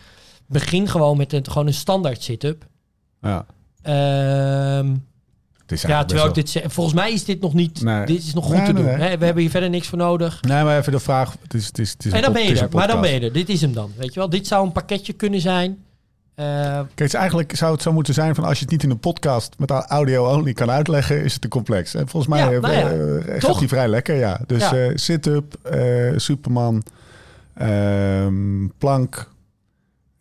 Begin 0.48 0.88
gewoon 0.88 1.18
met 1.18 1.34
een, 1.34 1.48
gewoon 1.50 1.68
een 1.68 1.74
standaard 1.74 2.24
sit-up. 2.24 2.66
Ja. 3.22 3.46
Ehm, 3.82 4.96
Het 5.62 5.72
is 5.72 5.82
ja, 5.82 6.06
terwijl 6.06 6.28
ik 6.30 6.36
dit 6.36 6.50
zeg... 6.50 6.64
Volgens 6.74 6.96
mij 6.96 7.12
is 7.12 7.24
dit 7.26 7.42
nog 7.42 7.54
niet... 7.54 7.82
Nee. 7.82 8.06
Dit 8.06 8.24
is 8.24 8.34
nog 8.34 8.46
goed 8.46 8.56
Nee, 8.56 8.66
te 8.66 8.74
nee, 8.74 8.84
doen. 8.84 8.92
Hè? 8.92 9.18
We 9.18 9.26
hebben 9.26 9.38
hier 9.44 9.50
verder 9.50 9.70
niks 9.70 9.88
voor 9.88 9.98
nodig. 9.98 10.42
Nee, 10.42 10.64
maar 10.64 10.78
even 10.80 10.92
de 10.92 11.00
vraag. 11.00 11.36
Het 11.42 11.54
is, 11.54 11.66
het 11.66 11.80
is, 11.80 11.92
het 11.92 12.06
is 12.06 12.12
En 12.12 12.22
dan 12.22 12.34
ben 12.34 12.44
je 12.44 12.60
er. 12.60 12.68
Maar 12.72 12.88
dan 12.88 13.02
ben 13.02 13.12
je 13.14 13.20
er. 13.20 13.34
Dit 13.34 13.50
is 13.50 13.62
hem 13.62 13.74
dan. 13.74 13.92
Weet 13.98 14.14
je 14.14 14.20
wel? 14.20 14.30
Dit 14.30 14.48
zou 14.48 14.66
een 14.66 14.72
pakketje 14.72 15.14
kunnen 15.14 15.42
zijn. 15.42 15.85
Eh, 16.36 16.80
Kijk, 16.96 17.14
eigenlijk 17.14 17.56
zou 17.56 17.72
het 17.74 17.82
zo 17.82 17.92
moeten 17.94 18.14
zijn 18.14 18.36
van 18.36 18.44
als 18.44 18.58
je 18.58 18.64
het 18.64 18.72
niet 18.74 18.84
in 18.84 18.90
een 18.90 19.00
podcast 19.00 19.56
met 19.60 19.70
audio 19.70 20.34
only 20.38 20.54
kan 20.54 20.72
uitleggen, 20.72 21.24
is 21.24 21.34
het 21.34 21.42
te 21.42 21.48
complex. 21.48 21.94
En 21.94 22.08
volgens 22.08 22.34
mij 22.34 22.42
Ja, 22.44 22.52
eh, 22.52 22.62
nou 22.62 22.74
ja. 22.74 22.90
eh, 23.34 23.42
gaat 23.42 23.60
die 23.60 23.68
vrij 23.68 23.88
lekker, 23.88 24.16
ja. 24.16 24.40
Dus 24.48 24.62
Ja. 24.70 24.74
eh, 24.76 24.92
sit-up, 24.96 25.54
eh, 25.64 26.14
Superman, 26.16 26.84
ehm, 27.54 28.68
plank 28.78 29.32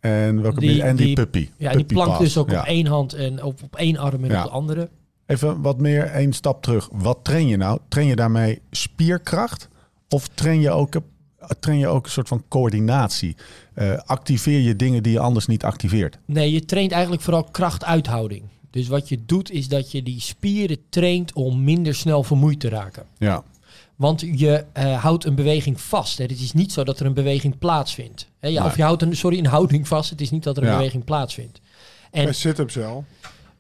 en 0.01 0.43
welke 0.43 0.61
Die- 0.61 0.83
en 0.83 0.97
die, 0.97 1.07
die- 1.07 1.15
puppy. 1.15 1.51
ja, 1.57 1.73
die 1.73 1.85
plank 1.85 2.09
pass. 2.09 2.21
dus 2.21 2.37
ook 2.39 2.51
op 2.53 2.65
één 2.65 2.87
hand 2.87 3.13
en 3.15 3.43
op, 3.43 3.63
op 3.63 3.77
één 3.77 3.97
arm 3.97 4.25
en 4.25 4.37
op 4.37 4.43
de 4.45 4.51
andere. 4.51 4.89
Even 5.27 5.63
wat 5.63 5.81
meer, 5.81 6.05
één 6.05 6.33
stap 6.33 6.63
terug. 6.63 6.89
Wat 6.93 7.19
train 7.23 7.47
je 7.49 7.57
nou? 7.57 7.79
Train 7.89 8.07
je 8.09 8.17
daarmee 8.17 8.61
spierkracht? 8.71 9.69
Of 10.09 10.29
train 10.29 10.61
je 10.61 10.71
ook, 10.71 10.95
train 11.61 11.79
je 11.79 11.87
ook 11.87 12.05
een 12.05 12.11
soort 12.11 12.29
van 12.29 12.45
coördinatie? 12.49 13.37
Eh, 13.75 13.99
activeer 14.05 14.61
je 14.61 14.77
dingen 14.77 15.03
die 15.03 15.13
je 15.13 15.19
anders 15.21 15.47
niet 15.47 15.65
activeert? 15.65 16.19
Nee, 16.25 16.53
je 16.53 16.65
traint 16.65 16.93
eigenlijk 16.93 17.23
vooral 17.23 17.45
krachtuithouding. 17.45 18.43
Dus 18.71 18.89
wat 18.89 19.09
je 19.09 19.25
doet 19.27 19.51
is 19.51 19.69
dat 19.69 19.91
je 19.93 20.03
die 20.03 20.21
spieren 20.21 20.79
traint 20.89 21.33
om 21.33 21.65
minder 21.65 21.95
snel 21.95 22.23
vermoeid 22.23 22.61
te 22.61 22.69
raken. 22.69 23.05
Ja. 23.19 23.43
Want 23.97 24.21
je 24.21 24.65
eh, 24.73 25.03
houdt 25.03 25.25
een 25.25 25.35
beweging 25.35 25.81
vast. 25.81 26.19
Hè. 26.19 26.25
Het 26.25 26.41
is 26.41 26.53
niet 26.53 26.73
zo 26.73 26.85
dat 26.85 27.01
er 27.01 27.07
een 27.07 27.15
beweging 27.15 27.59
plaatsvindt. 27.59 28.29
Hè, 28.39 28.49
ja, 28.49 28.61
Nee. 28.61 28.71
Of 28.71 28.77
je 28.77 28.83
houdt 28.83 29.03
een, 29.03 29.17
sorry, 29.17 29.39
een 29.39 29.47
houding 29.47 29.89
vast. 29.89 30.11
Het 30.11 30.21
is 30.21 30.31
niet 30.31 30.43
dat 30.43 30.57
er 30.57 30.63
een 30.63 30.69
Ja. 30.69 30.77
beweging 30.77 31.05
plaatsvindt. 31.05 31.61
En 32.11 32.25
Bij 32.25 32.33
sit-ups 32.33 32.75
wel. 32.75 33.05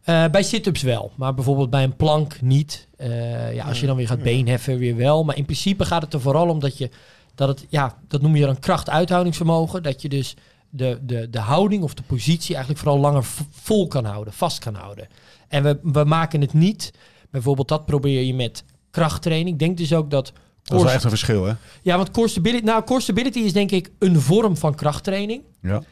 Eh, 0.02 0.24
bij 0.30 0.42
sit-ups 0.42 0.82
wel, 0.82 1.12
maar 1.16 1.34
bijvoorbeeld 1.34 1.70
bij 1.70 1.82
een 1.84 1.96
plank 1.96 2.40
niet. 2.40 2.86
Eh, 2.96 3.54
ja, 3.54 3.64
als 3.64 3.80
je 3.80 3.86
dan 3.86 3.96
weer 3.96 4.06
gaat 4.06 4.22
beenheffen, 4.22 4.78
weer 4.78 4.96
wel. 4.96 5.24
Maar 5.24 5.36
in 5.36 5.44
principe 5.44 5.84
gaat 5.84 6.02
het 6.02 6.14
er 6.14 6.20
vooral 6.20 6.48
om 6.48 6.60
dat 6.60 6.78
je, 6.78 6.90
dat 7.34 7.48
het, 7.48 7.66
ja, 7.68 7.98
dat 8.08 8.22
noem 8.22 8.36
je 8.36 8.46
dan 8.46 8.58
kracht-uithoudingsvermogen. 8.58 9.82
Dat 9.82 10.02
je 10.02 10.08
dus 10.08 10.36
de, 10.70 10.98
de, 11.02 11.30
de 11.30 11.38
houding 11.38 11.82
of 11.82 11.94
de 11.94 12.02
positie 12.02 12.54
eigenlijk 12.54 12.84
vooral 12.84 13.00
langer 13.00 13.24
vol 13.50 13.86
kan 13.86 14.04
houden, 14.04 14.32
vast 14.32 14.58
kan 14.58 14.74
houden. 14.74 15.08
En 15.48 15.62
we, 15.62 15.78
we 15.82 16.04
maken 16.04 16.40
het 16.40 16.52
niet, 16.52 16.92
bijvoorbeeld 17.30 17.68
dat 17.68 17.86
probeer 17.86 18.22
je 18.22 18.34
met 18.34 18.64
krachttraining. 18.90 19.52
Ik 19.52 19.58
denk 19.58 19.76
dus 19.76 19.92
ook 19.92 20.10
dat... 20.10 20.32
Dat 20.62 20.76
is 20.76 20.84
wel 20.84 20.92
echt 20.92 21.04
een 21.04 21.10
verschil, 21.10 21.44
hè? 21.44 21.52
Ja, 21.82 21.96
want 21.96 22.10
core 22.10 22.28
stability, 22.28 22.64
nou, 22.64 22.84
core 22.84 23.00
stability 23.00 23.38
is 23.38 23.52
denk 23.52 23.70
ik 23.70 23.90
een 23.98 24.20
vorm 24.20 24.56
van 24.56 24.74
krachttraining. 24.74 25.42
Ja. 25.60 25.82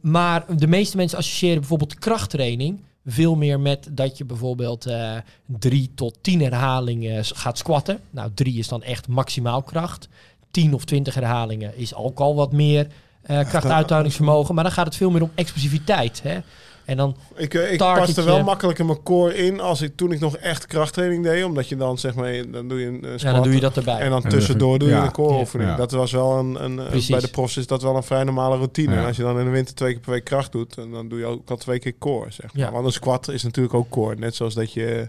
Maar 0.00 0.56
de 0.56 0.66
meeste 0.66 0.96
mensen 0.96 1.18
associëren 1.18 1.58
bijvoorbeeld 1.58 1.98
krachttraining 1.98 2.80
veel 3.06 3.34
meer 3.34 3.60
met 3.60 3.88
dat 3.90 4.18
je 4.18 4.24
bijvoorbeeld 4.24 4.86
eh 4.86 5.16
drie 5.46 5.90
tot 5.94 6.18
tien 6.20 6.40
herhalingen 6.40 7.24
gaat 7.24 7.58
squatten. 7.58 8.00
Nou, 8.10 8.30
drie 8.34 8.58
is 8.58 8.68
dan 8.68 8.82
echt 8.82 9.08
maximaal 9.08 9.62
kracht. 9.62 10.08
10 10.52 10.74
of 10.74 10.84
20 10.84 11.14
herhalingen 11.14 11.76
is 11.76 11.94
ook 11.94 12.18
al 12.18 12.34
wat 12.34 12.52
meer 12.52 12.86
eh 13.22 13.48
krachtuithoudingsvermogen. 13.48 14.54
Maar 14.54 14.64
dan 14.64 14.72
gaat 14.72 14.86
het 14.86 14.96
veel 14.96 15.10
meer 15.10 15.22
om 15.22 15.30
explosiviteit. 15.34 16.20
Hè? 16.22 16.38
En 16.84 16.96
dan, 16.96 17.16
Ik, 17.36 17.54
eh, 17.54 17.72
ik 17.72 17.78
paste 17.78 18.22
wel 18.22 18.42
makkelijk 18.42 18.78
in 18.78 18.86
mijn 18.86 19.02
core 19.02 19.36
in 19.36 19.60
als 19.60 19.82
ik 19.82 19.96
toen 19.96 20.12
ik 20.12 20.20
nog 20.20 20.36
echt 20.36 20.66
krachttraining 20.66 21.24
deed. 21.24 21.44
Omdat 21.44 21.68
je 21.68 21.76
dan 21.76 21.98
zeg 21.98 22.14
maar, 22.14 22.50
dan 22.50 22.68
doe 22.68 22.80
je 22.80 22.86
een, 22.86 23.04
een 23.04 23.10
ja, 23.10 23.18
squat 23.18 23.34
dan 23.34 23.42
doe 23.42 23.54
je 23.54 23.60
dat 23.60 23.76
erbij. 23.76 23.98
En 23.98 24.10
dan 24.10 24.22
En 24.24 24.30
tussendoor 24.30 24.78
doe 24.78 24.88
je 24.88 24.94
ja. 24.94 25.04
een 25.04 25.12
core 25.12 25.38
oefening. 25.38 25.70
Ja. 25.70 25.76
Dat 25.76 25.90
was 25.90 26.12
wel 26.12 26.38
een, 26.38 26.64
een 26.64 26.78
eh, 26.78 27.08
bij 27.08 27.20
de 27.20 27.28
profs 27.28 27.56
is 27.56 27.66
dat 27.66 27.82
wel 27.82 27.96
een 27.96 28.02
vrij 28.02 28.24
normale 28.24 28.56
routine. 28.56 28.94
Ja. 28.94 29.00
En 29.00 29.06
als 29.06 29.16
je 29.16 29.22
dan 29.22 29.38
in 29.38 29.44
de 29.44 29.50
winter 29.50 29.74
twee 29.74 29.92
keer 29.92 30.00
per 30.00 30.10
week 30.10 30.24
kracht 30.24 30.52
doet, 30.52 30.78
en 30.78 30.90
dan 30.90 31.08
doe 31.08 31.18
je 31.18 31.24
ook 31.24 31.50
al 31.50 31.56
twee 31.56 31.78
keer 31.78 31.94
core. 31.98 32.30
Zeg 32.30 32.54
maar. 32.54 32.64
Ja. 32.66 32.72
Want 32.72 32.86
een 32.86 32.92
squat 32.92 33.28
is 33.28 33.42
natuurlijk 33.42 33.74
ook 33.74 33.88
core. 33.88 34.16
Net 34.16 34.34
zoals 34.34 34.54
dat 34.54 34.72
je, 34.72 35.08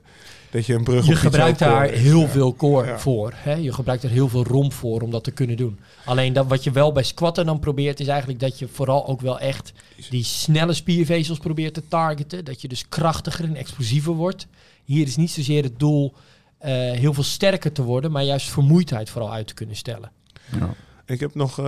dat 0.53 0.65
je 0.65 0.73
een 0.73 0.83
brug 0.83 1.05
Je 1.05 1.11
op 1.11 1.17
fiets 1.17 1.19
gebruikt 1.19 1.59
daar 1.59 1.89
is. 1.89 1.99
heel 2.01 2.19
Ja. 2.19 2.27
veel 2.27 2.55
core 2.55 2.87
Ja. 2.87 2.99
voor. 2.99 3.33
Hè? 3.35 3.53
Je 3.53 3.73
gebruikt 3.73 4.03
er 4.03 4.09
heel 4.09 4.29
veel 4.29 4.43
romp 4.43 4.73
voor 4.73 5.01
om 5.01 5.11
dat 5.11 5.23
te 5.23 5.31
kunnen 5.31 5.57
doen. 5.57 5.79
Alleen 6.05 6.33
dat, 6.33 6.47
wat 6.47 6.63
je 6.63 6.71
wel 6.71 6.91
bij 6.91 7.03
squatten 7.03 7.45
dan 7.45 7.59
probeert, 7.59 7.99
is 7.99 8.07
eigenlijk 8.07 8.39
dat 8.39 8.59
je 8.59 8.67
vooral 8.67 9.07
ook 9.07 9.21
wel 9.21 9.39
echt 9.39 9.73
die 10.09 10.23
snelle 10.23 10.73
spiervezels 10.73 11.37
probeert 11.37 11.73
te 11.73 11.87
targeten. 11.87 12.45
Dat 12.45 12.61
je 12.61 12.67
dus 12.67 12.89
krachtiger 12.89 13.45
en 13.45 13.55
explosiever 13.55 14.13
wordt. 14.13 14.47
Hier 14.83 15.07
is 15.07 15.15
niet 15.15 15.31
zozeer 15.31 15.63
het 15.63 15.79
doel 15.79 16.13
eh, 16.57 16.71
heel 16.73 17.13
veel 17.13 17.23
sterker 17.23 17.71
te 17.71 17.83
worden, 17.83 18.11
maar 18.11 18.23
juist 18.23 18.49
vermoeidheid 18.49 19.09
vooral 19.09 19.31
uit 19.33 19.47
te 19.47 19.53
kunnen 19.53 19.75
stellen. 19.75 20.11
Ja. 20.59 20.73
Ik 21.05 21.19
heb 21.19 21.35
nog, 21.35 21.59
eh, 21.59 21.65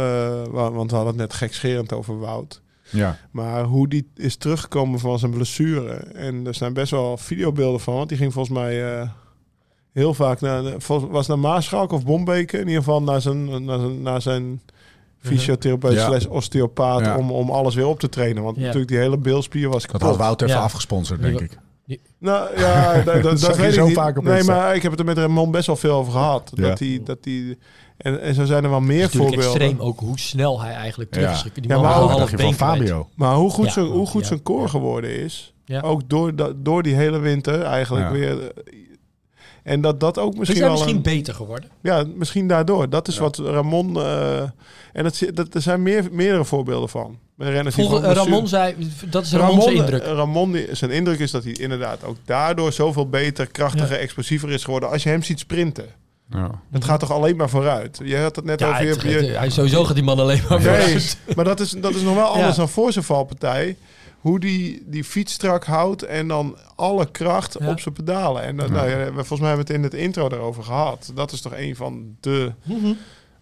wa- 0.49 0.71
want 0.71 0.89
we 0.89 0.95
hadden 0.95 1.13
het 1.19 1.29
net 1.29 1.33
gekscherend 1.33 1.93
over 1.93 2.19
Wout. 2.19 2.61
Ja. 2.89 3.17
Maar 3.31 3.63
hoe 3.63 3.87
die 3.87 4.07
is 4.15 4.35
teruggekomen 4.35 4.99
van 4.99 5.19
zijn 5.19 5.31
blessure. 5.31 5.93
En 5.95 6.47
er 6.47 6.53
zijn 6.55 6.73
best 6.73 6.91
wel 6.91 7.17
videobeelden 7.17 7.79
van. 7.79 7.95
Want 7.95 8.09
die 8.09 8.17
ging 8.17 8.33
volgens 8.33 8.57
mij 8.57 8.93
eh, 8.99 9.09
heel 9.91 10.13
vaak 10.13 10.41
naar... 10.41 10.63
Was 11.09 11.27
naar 11.27 11.39
Maarschalk 11.39 11.91
of 11.91 12.05
Bombeke? 12.05 12.57
In 12.57 12.67
ieder 12.67 12.83
geval 12.83 13.01
naar 13.03 13.21
zijn, 13.21 13.65
naar 13.65 13.79
zijn, 13.79 14.01
naar 14.01 14.21
zijn 14.21 14.61
fysiotherapeut 15.19 15.93
Ja. 15.93 16.05
slash 16.05 16.25
osteopaat... 16.25 16.99
Ja. 16.99 17.17
Om, 17.17 17.31
om 17.31 17.49
alles 17.49 17.75
weer 17.75 17.85
op 17.87 17.99
te 17.99 18.09
trainen. 18.09 18.43
Want 18.43 18.55
Ja. 18.57 18.61
natuurlijk 18.61 18.89
die 18.91 18.97
hele 18.99 19.17
beelspier 19.17 19.69
was 19.69 19.81
Dat 19.81 19.91
kapot. 19.91 20.07
had 20.07 20.17
Wout 20.17 20.41
even 20.41 20.55
Ja. 20.55 20.61
afgesponsord, 20.61 21.21
denk 21.21 21.39
ik. 21.39 21.57
Nou 22.19 22.59
ja, 22.59 22.93
dat, 23.03 23.05
dat, 23.05 23.23
Dat 23.23 23.57
dat 23.57 23.73
zo 23.73 23.85
niet. 23.85 23.95
vaak 23.95 24.17
op 24.17 24.23
Nee, 24.23 24.43
maar 24.43 24.75
ik 24.75 24.81
heb 24.81 24.91
het 24.91 24.99
er 24.99 25.05
met 25.05 25.17
Ramon 25.17 25.51
best 25.51 25.67
wel 25.67 25.75
veel 25.75 25.93
over 25.95 26.11
gehad. 26.11 26.51
Ja. 26.55 26.67
Dat 26.67 26.77
die, 26.77 27.03
dat 27.03 27.23
die, 27.23 27.57
en, 27.97 28.21
en 28.21 28.33
zo 28.35 28.45
zijn 28.45 28.63
er 28.63 28.69
wel 28.69 28.79
meer 28.81 29.03
is 29.03 29.09
voorbeelden. 29.11 29.45
extreem 29.45 29.79
ook 29.79 29.99
hoe 29.99 30.19
snel 30.19 30.61
hij 30.61 30.73
eigenlijk 30.73 31.11
terug 31.11 31.31
is. 31.31 31.43
Ja. 31.43 31.49
Die 31.53 31.67
Ja, 31.69 31.75
man 31.75 31.83
maar 31.83 32.21
ook- 32.21 32.29
van. 32.39 32.53
Fabio? 32.53 33.09
Maar 33.15 33.35
hoe 33.35 33.49
goed, 33.49 33.65
Ja, 33.65 33.71
zijn, 33.71 33.85
hoe 33.85 34.07
goed 34.07 34.21
ja. 34.21 34.27
zijn 34.27 34.43
core 34.43 34.67
geworden 34.67 35.19
is. 35.19 35.53
Ja. 35.65 35.81
Ook 35.81 36.09
door, 36.09 36.35
dat, 36.35 36.65
door 36.65 36.83
die 36.83 36.95
hele 36.95 37.19
winter 37.19 37.61
eigenlijk 37.61 38.05
Ja. 38.05 38.11
weer. 38.11 38.41
eh, 38.41 38.47
En 39.63 39.81
dat 39.81 39.99
dat 39.99 40.17
ook 40.17 40.33
Is 40.33 40.39
misschien 40.39 40.59
hij 40.61 40.67
wel 40.69 40.77
misschien 40.77 40.95
een- 40.97 41.15
beter 41.17 41.33
geworden? 41.33 41.69
Ja, 41.81 42.05
misschien 42.15 42.47
daardoor. 42.47 42.89
Dat 42.89 43.07
is 43.07 43.15
Ja. 43.15 43.21
wat 43.21 43.37
Ramon... 43.37 43.95
eh, 43.99 44.41
en 44.93 45.03
dat, 45.03 45.21
dat, 45.33 45.53
er 45.53 45.61
zijn 45.61 45.81
meer, 45.83 46.07
meerdere 46.11 46.45
voorbeelden 46.45 46.89
van. 46.89 47.17
Die 47.37 47.61
van 47.71 48.03
Ramon 48.03 48.47
zei, 48.47 48.75
dat 49.09 49.23
is 49.25 49.31
Ramon's 49.33 49.65
Ramon, 49.65 49.73
indruk. 49.81 50.01
eh, 50.03 50.11
Ramon, 50.11 50.57
zijn 50.71 50.91
indruk 50.91 51.19
is 51.19 51.31
dat 51.31 51.43
hij 51.43 51.53
inderdaad 51.53 52.03
ook 52.03 52.15
daardoor 52.25 52.71
zoveel 52.73 53.09
beter, 53.09 53.47
krachtiger, 53.47 53.97
explosiever 53.99 54.51
is 54.51 54.63
geworden. 54.63 54.89
Als 54.89 55.03
je 55.03 55.09
hem 55.09 55.23
ziet 55.23 55.39
sprinten. 55.39 55.85
Ja. 56.29 56.51
Het 56.71 56.83
gaat 56.85 56.99
toch 56.99 57.11
alleen 57.11 57.35
maar 57.35 57.49
vooruit. 57.49 57.99
Je 58.03 58.17
had 58.17 58.35
het 58.35 58.45
net 58.45 58.59
Ja, 58.59 58.69
over 58.69 58.83
je, 58.83 58.89
het- 58.89 59.01
je- 59.01 59.09
het- 59.09 59.37
hij 59.37 59.49
sowieso 59.49 59.83
gaat 59.83 59.95
die 59.95 60.03
man 60.03 60.19
alleen 60.19 60.41
maar 60.49 60.59
Nee, 60.59 60.67
vooruit. 60.67 61.17
maar 61.35 61.45
dat 61.45 61.59
is, 61.59 61.69
dat 61.71 61.95
is 61.95 62.01
nog 62.01 62.15
wel 62.15 62.25
anders 62.27 62.49
Ja. 62.51 62.55
dan 62.55 62.69
voor 62.69 62.91
zijn 62.91 63.05
valpartij. 63.05 63.77
Hoe 64.19 64.39
die 64.39 64.83
die 64.85 65.03
fiets 65.03 65.33
strak 65.33 65.65
houdt 65.65 66.03
en 66.03 66.27
dan 66.27 66.57
alle 66.75 67.11
kracht 67.11 67.55
Ja. 67.59 67.69
op 67.69 67.79
zijn 67.79 67.93
pedalen. 67.93 68.43
En 68.43 68.55
dan, 68.57 68.67
Ja. 68.67 68.73
nou, 68.73 69.11
volgens 69.13 69.39
mij 69.39 69.47
hebben 69.49 69.67
we 69.67 69.73
het 69.73 69.81
in 69.81 69.83
het 69.83 69.93
intro 69.93 70.29
daarover 70.29 70.63
gehad. 70.63 71.11
Dat 71.15 71.31
is 71.31 71.41
toch 71.41 71.53
een 71.55 71.75
van 71.75 72.15
de... 72.19 72.51
Mhm. 72.63 72.93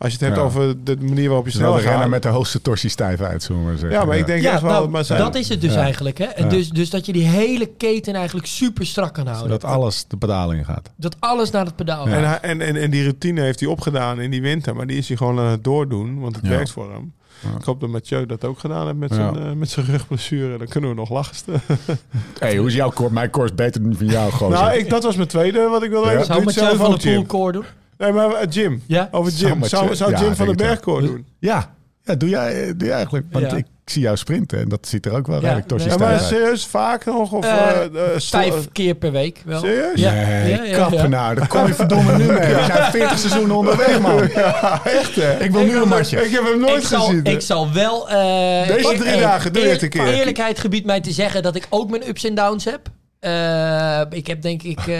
Als 0.04 0.12
je 0.14 0.18
het 0.18 0.28
hebt 0.28 0.36
Ja. 0.36 0.44
over 0.44 0.84
de 0.84 0.98
manier 1.02 1.28
waarop 1.28 1.46
je 1.46 1.52
Snel 1.52 1.80
gaat. 1.80 2.08
met 2.08 2.22
de 2.24 2.30
hoogste 2.30 2.62
torsie 2.62 2.90
stijf 2.90 3.22
uit, 3.22 3.44
zullen 3.44 3.62
we 3.62 3.68
maar 3.68 3.78
zeggen. 3.78 4.00
Ja, 4.00 4.06
maar 4.06 4.18
ik 4.18 4.26
denk 4.26 4.42
Ja, 4.42 4.62
wel... 4.62 4.72
nou, 4.72 4.90
maar 4.90 5.06
zijn, 5.06 5.20
dat 5.20 5.36
is 5.36 5.50
het 5.50 5.62
dus 5.62 5.74
Ja. 5.74 5.82
eigenlijk. 5.82 6.18
Hè? 6.18 6.26
En 6.26 6.44
Ja. 6.44 6.50
dus, 6.50 6.70
dus 6.70 6.90
dat 6.90 7.06
je 7.06 7.14
die 7.14 7.24
hele 7.28 7.66
keten 7.78 8.14
eigenlijk 8.16 8.48
super 8.48 8.86
strak 8.86 9.14
kan 9.14 9.28
houden. 9.28 9.52
Zodat 9.52 9.64
alles 9.72 10.06
de 10.08 10.18
pedaal 10.18 10.52
in 10.52 10.66
gaat. 10.66 10.90
Dat 10.96 11.16
alles 11.20 11.50
naar 11.52 11.66
het 11.66 11.76
pedaal 11.76 12.08
Ja. 12.10 12.16
en, 12.16 12.24
gaat. 12.24 12.42
hij- 12.42 12.50
en, 12.50 12.62
en, 12.62 12.76
en 12.76 12.92
die 12.92 13.02
routine 13.04 13.42
heeft 13.42 13.60
hij 13.60 13.70
opgedaan 13.70 14.20
in 14.22 14.32
die 14.32 14.42
winter. 14.42 14.76
Maar 14.76 14.88
die 14.88 14.98
is 14.98 15.08
hij 15.08 15.18
gewoon 15.18 15.40
aan 15.40 15.46
het 15.52 15.64
doordoen. 15.64 16.20
Want 16.20 16.36
het 16.36 16.46
Ja. 16.46 16.50
werkt 16.52 16.72
voor 16.72 16.92
hem. 16.92 17.14
Ja. 17.40 17.50
Ik 17.60 17.64
hoop 17.66 17.80
dat 17.80 17.90
Mathieu 17.90 18.26
dat 18.26 18.44
ook 18.46 18.60
gedaan 18.60 18.86
heeft 18.86 18.98
met 18.98 19.10
Ja. 19.10 19.16
zijn, 19.16 19.38
eh, 19.38 19.52
met 19.52 19.70
zijn 19.70 19.86
rugblessure. 19.86 20.58
Dan 20.58 20.68
kunnen 20.68 20.90
we 20.90 20.96
nog 20.96 21.10
lachen. 21.10 21.36
hey, 22.40 22.58
hoe 22.58 22.68
is 22.68 22.74
jouw 22.74 22.90
koor? 22.90 23.14
Mijn 23.14 23.30
koor 23.30 23.46
is 23.46 23.56
beter 23.56 23.84
dan 23.84 23.96
van 23.96 24.06
jou, 24.08 24.32
gozer. 24.42 24.60
nou, 24.60 24.78
ik, 24.78 24.90
dat 24.90 25.04
was 25.04 25.16
mijn 25.16 25.28
tweede 25.28 25.68
wat 25.68 25.84
ik 25.84 25.90
wilde 25.90 26.06
Ja. 26.08 26.12
weten. 26.12 26.26
Zou 26.26 26.38
Doe 26.38 26.46
met 26.48 26.56
het 26.56 26.64
zelf 26.64 26.78
van 26.78 26.92
de 26.92 27.02
Jim? 27.02 27.16
poolcore 27.16 27.52
doen? 27.52 27.64
Nee, 28.04 28.12
maar 28.12 28.32
eh, 28.34 28.48
Jim. 28.50 28.84
Ja? 28.88 29.08
Over 29.12 29.32
Zou 29.32 29.52
Jim. 29.52 29.64
Zou, 29.64 29.96
zou 29.96 30.12
ja, 30.12 30.20
Jim 30.20 30.36
van 30.36 30.48
de 30.48 30.56
denk 30.56 30.70
het 30.70 30.82
Bergkoor 30.84 31.02
doen? 31.02 31.26
Ja, 31.40 31.74
ja 32.04 32.16
doe, 32.16 32.30
jij, 32.30 32.74
doe 32.78 32.88
jij 32.88 32.96
eigenlijk. 32.96 33.26
Want 33.32 33.52
Ja. 33.52 33.58
ik 33.58 33.66
zie 33.86 34.02
jou 34.02 34.18
sprinten 34.18 34.60
en 34.60 34.70
dat 34.70 34.88
ziet 34.88 35.06
er 35.06 35.14
ook 35.16 35.28
wel 35.28 35.40
redelijk 35.40 35.68
torsie 35.68 35.90
Ja, 35.90 35.96
stijf 35.96 36.10
maar 36.12 36.20
uit. 36.20 36.28
serieus, 36.30 36.66
vaak 36.66 37.06
nog? 37.06 37.32
Of, 37.32 37.44
Eh, 37.46 37.52
eh, 37.70 37.84
eh, 37.86 38.20
Vijf 38.20 38.72
keer 38.72 38.96
per 38.96 39.12
week 39.12 39.42
wel. 39.46 39.60
Serieus? 39.60 40.00
Ja. 40.00 40.12
Nee, 40.12 40.52
Ja, 40.56 40.64
ja, 40.64 40.76
kappen 40.78 40.98
ja. 40.98 41.08
nou. 41.08 41.36
Daar 41.36 41.48
kom 41.48 41.68
je 41.68 41.74
verdomme 41.74 42.18
nu 42.18 42.26
mee. 42.26 42.54
We 42.56 42.64
zijn 42.66 42.92
40 42.92 43.20
seizoenen 43.20 43.56
onderweg, 43.56 44.00
man. 44.00 44.20
echt 45.00 45.16
hè? 45.16 45.44
Ik 45.44 45.52
wil 45.52 45.64
nu 45.64 45.76
een 45.82 45.88
matje. 45.88 46.26
Ik 46.26 46.32
heb 46.32 46.44
hem 46.44 46.60
nooit 46.60 46.82
ik, 46.82 46.88
zal, 46.88 47.06
gezien. 47.06 47.24
ik 47.24 47.42
zal 47.42 47.72
wel... 47.74 48.10
eh, 48.10 48.68
Deze 48.68 48.94
drie 48.98 49.12
eh, 49.12 49.22
dagen 49.22 49.54
doe 49.54 49.62
je 49.64 49.70
het 49.70 49.82
een 49.82 49.90
keer. 49.90 50.08
Eerlijkheid 50.14 50.60
gebiedt 50.60 50.86
mij 50.86 51.02
te 51.02 51.12
zeggen 51.12 51.44
dat 51.44 51.56
ik 51.56 51.68
ook 51.70 51.90
mijn 51.90 52.08
ups 52.08 52.24
en 52.26 52.36
downs 52.36 52.66
heb. 52.66 52.82
Eh, 53.24 54.02
ik 54.10 54.28
heb 54.28 54.42
denk 54.42 54.64
ik 54.64 54.88
eh, 54.88 54.96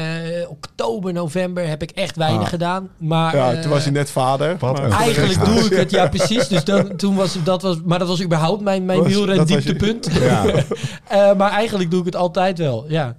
oktober, 0.50 1.14
november 1.14 1.68
heb 1.68 1.82
ik 1.82 1.92
echt 1.92 2.16
weinig 2.16 2.42
Ah. 2.44 2.48
gedaan. 2.50 2.90
Maar 2.98 3.36
ja, 3.36 3.52
eh, 3.54 3.60
toen 3.60 3.72
was 3.72 3.84
hij 3.84 3.92
net 3.92 4.10
vader. 4.12 4.58
maar- 4.60 4.92
Eigenlijk 4.92 5.46
doe 5.46 5.60
ik 5.60 5.74
het, 5.78 5.92
ja 5.92 6.08
precies. 6.18 6.48
Dus 6.48 6.64
dan, 6.64 6.96
toen 6.96 7.16
was 7.16 7.38
dat 7.44 7.62
was, 7.62 7.76
maar 7.86 8.00
dat 8.00 8.08
was 8.08 8.24
überhaupt 8.24 8.62
mijn, 8.62 8.86
mijn 8.86 9.04
wielren 9.04 9.46
dieptepunt. 9.46 10.10
Ja. 10.22 10.44
Eh, 11.08 11.34
maar 11.36 11.52
eigenlijk 11.52 11.92
doe 11.92 12.00
ik 12.00 12.06
het 12.06 12.16
altijd 12.16 12.58
wel, 12.58 12.86
ja. 12.88 13.16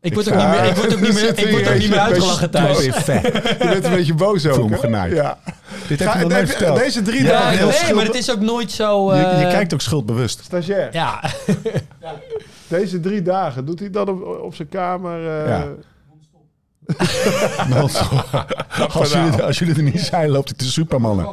Ik 0.00 0.14
word 0.14 0.28
ook 0.32 0.36
niet 0.38 0.48
meer, 0.48 0.64
ik 0.64 0.74
word 0.76 0.92
ook 0.94 1.00
niet 1.00 1.12
meer, 1.14 1.38
ik 1.38 1.50
word 1.50 1.68
ook 1.68 1.78
niet 1.78 1.88
meer 1.90 1.98
uitgelachen 1.98 2.50
thuis. 2.50 2.84
Je 2.84 3.56
bent 3.58 3.84
een 3.84 3.90
beetje 3.90 4.14
boos 4.14 4.42
hè? 4.42 4.52
genaaid. 4.78 5.12
Ja. 5.12 5.38
Dit 5.88 5.98
heb 5.98 6.08
Ga- 6.08 6.14
je 6.18 6.20
nog 6.24 6.32
nooit 6.32 6.48
heb- 6.48 6.56
verteld. 6.56 6.78
Deze 6.78 7.02
drie 7.02 7.22
Ja, 7.22 7.28
dagen 7.30 7.68
nee, 7.68 7.94
maar 7.94 8.04
het 8.04 8.14
is 8.14 8.30
ook 8.30 8.40
nooit 8.40 8.70
zo... 8.72 9.14
Je, 9.14 9.20
je 9.20 9.26
eh, 9.26 9.50
kijkt 9.50 9.74
ook 9.74 9.80
schuldbewust. 9.80 10.40
Stagiair. 10.44 10.88
Ja, 10.92 11.20
Deze 12.68 13.00
drie 13.00 13.22
dagen, 13.22 13.64
doet 13.66 13.78
hij 13.80 13.90
dat 13.90 14.08
op, 14.08 14.38
op 14.42 14.54
zijn 14.54 14.68
kamer? 14.68 15.26
eh, 15.28 15.48
Ja. 15.48 15.66
als, 18.92 19.12
jullie, 19.12 19.42
als 19.42 19.58
jullie 19.58 19.74
er 19.76 19.82
niet 19.82 20.00
zijn, 20.00 20.28
loopt 20.30 20.48
hij 20.48 20.58
te 20.58 20.64
supermannen. 20.70 21.26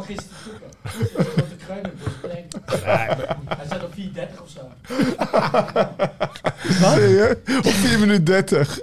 Hij 2.83 3.65
staat 3.65 3.83
op 3.83 3.93
430 3.93 4.41
of 4.41 4.49
zo. 4.49 4.59
Op 7.57 7.73
4 7.73 7.99
minuten 7.99 8.23
30. 8.23 8.79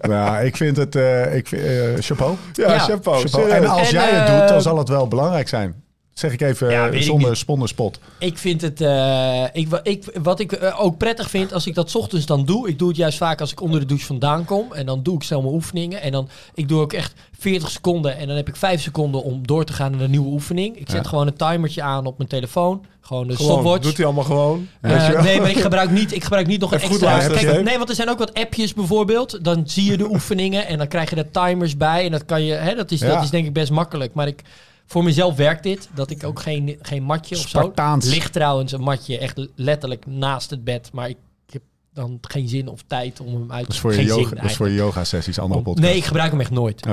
Nou, 0.00 0.44
ik 0.44 0.56
vind 0.56 0.76
het... 0.76 0.96
eh, 0.96 1.34
ik 1.34 1.48
vind, 1.48 1.62
eh, 1.62 1.94
chapeau. 1.98 2.36
Ja, 2.52 2.72
Ja. 2.72 2.78
chapeau. 2.78 3.50
En 3.50 3.66
als 3.66 3.86
En, 3.86 3.92
jij 3.92 4.10
het 4.10 4.26
doet, 4.38 4.48
dan 4.48 4.62
zal 4.62 4.78
het 4.78 4.88
wel 4.88 5.08
belangrijk 5.08 5.48
zijn. 5.48 5.84
Zeg 6.18 6.32
ik 6.32 6.40
even 6.40 6.70
Ja, 6.70 6.88
eh, 6.88 7.00
zonder 7.00 7.36
sponderspot. 7.36 7.98
Ik 8.18 8.38
vind 8.38 8.60
het... 8.60 8.80
eh, 8.80 9.44
ik, 9.52 9.68
wa- 9.68 9.80
ik, 9.82 10.04
wat 10.22 10.40
ik 10.40 10.52
eh, 10.52 10.80
ook 10.84 10.96
prettig 10.98 11.30
vind 11.30 11.52
als 11.52 11.66
ik 11.66 11.74
dat 11.74 11.90
's 11.90 11.94
ochtends 11.94 12.26
dan 12.26 12.44
doe... 12.44 12.68
Ik 12.68 12.78
doe 12.78 12.88
het 12.88 12.96
juist 12.96 13.18
vaak 13.18 13.40
als 13.40 13.52
ik 13.52 13.60
onder 13.60 13.80
de 13.80 13.86
douche 13.86 14.06
vandaan 14.06 14.44
kom. 14.44 14.72
En 14.72 14.86
dan 14.86 15.02
doe 15.02 15.14
ik 15.16 15.22
snel 15.22 15.40
mijn 15.42 15.54
oefeningen. 15.54 16.00
En 16.02 16.12
dan... 16.12 16.28
Ik 16.54 16.68
doe 16.68 16.80
ook 16.80 16.92
echt 16.92 17.12
40 17.38 17.70
seconden. 17.70 18.16
En 18.16 18.26
dan 18.26 18.36
heb 18.36 18.48
ik 18.48 18.56
5 18.56 18.82
seconden 18.82 19.22
om 19.22 19.46
door 19.46 19.64
te 19.64 19.72
gaan 19.72 19.90
naar 19.92 20.00
een 20.00 20.10
nieuwe 20.10 20.28
oefening. 20.30 20.76
Ik 20.76 20.90
zet 20.90 21.02
Ja. 21.02 21.08
gewoon 21.08 21.26
een 21.26 21.36
timertje 21.36 21.82
aan 21.82 22.06
op 22.06 22.16
mijn 22.16 22.28
telefoon. 22.28 22.84
Gewoon 23.00 23.28
een 23.30 23.36
Gewoon, 23.36 23.52
stopwatch. 23.52 23.82
doet 23.82 23.96
hij 23.96 24.06
allemaal 24.06 24.24
gewoon. 24.24 24.68
Weet 24.80 25.06
je 25.06 25.12
wel? 25.12 25.22
nee, 25.22 25.40
maar 25.40 25.50
ik 25.50 25.58
gebruik 25.60 25.90
niet, 25.90 26.12
ik 26.14 26.22
gebruik 26.22 26.46
niet 26.46 26.60
nog 26.60 26.72
een 26.72 26.80
extra... 26.80 27.18
Kijk, 27.28 27.62
nee, 27.62 27.76
want 27.76 27.88
er 27.88 27.94
zijn 27.94 28.08
ook 28.10 28.18
wat 28.18 28.34
appjes 28.34 28.74
bijvoorbeeld. 28.74 29.44
Dan 29.44 29.62
zie 29.66 29.90
je 29.90 29.96
de 29.96 30.10
oefeningen 30.14 30.66
en 30.66 30.78
dan 30.78 30.88
krijg 30.88 31.10
je 31.10 31.16
de 31.16 31.30
timers 31.30 31.76
bij. 31.76 32.04
En 32.04 32.10
dat 32.10 32.24
kan 32.24 32.44
je... 32.44 32.52
Hè, 32.54 32.74
dat, 32.74 32.90
is, 32.90 33.00
Ja. 33.00 33.14
dat 33.14 33.22
is 33.22 33.30
denk 33.30 33.46
ik 33.46 33.52
best 33.52 33.70
makkelijk. 33.70 34.14
Maar 34.14 34.26
ik, 34.26 34.42
voor 34.86 35.04
mezelf 35.04 35.36
werkt 35.36 35.62
dit. 35.62 35.88
Dat 35.94 36.10
ik 36.10 36.24
ook 36.24 36.40
geen, 36.40 36.78
geen 36.82 37.02
matje 37.02 37.36
of 37.36 37.48
zo... 37.48 37.72
Ligt 37.98 38.32
trouwens 38.32 38.72
een 38.72 38.80
matje 38.80 39.18
echt 39.18 39.48
letterlijk 39.54 40.06
naast 40.06 40.50
het 40.50 40.64
bed. 40.64 40.90
Maar 40.92 41.08
ik 41.08 41.16
heb 41.50 41.62
dan 41.92 42.18
geen 42.20 42.48
zin 42.48 42.68
of 42.68 42.80
tijd 42.86 43.20
om 43.20 43.34
hem 43.34 43.52
uit 43.52 43.66
Dat 43.66 43.74
is 43.74 43.80
voor 43.80 43.90
je, 43.90 43.96
geen 43.96 44.06
yoga, 44.06 44.34
dat 44.34 44.44
is 44.44 44.56
voor 44.56 44.68
je 44.68 44.74
yoga 44.74 45.04
sessies, 45.04 45.38
andere 45.38 45.58
Om- 45.58 45.64
podcast. 45.64 45.86
Nee, 45.88 45.96
ik 45.96 46.04
gebruik 46.04 46.30
hem 46.30 46.40
echt 46.40 46.50
nooit. 46.50 46.86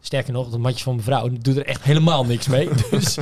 Ik 0.00 0.06
sterker 0.06 0.32
nog, 0.32 0.50
dat 0.50 0.58
matje 0.60 0.84
van 0.84 0.92
mijn 0.94 1.04
vrouw 1.06 1.28
doet 1.40 1.56
er 1.56 1.66
echt 1.66 1.82
helemaal 1.82 2.24
niks 2.24 2.46
mee. 2.48 2.68
dus, 2.90 3.16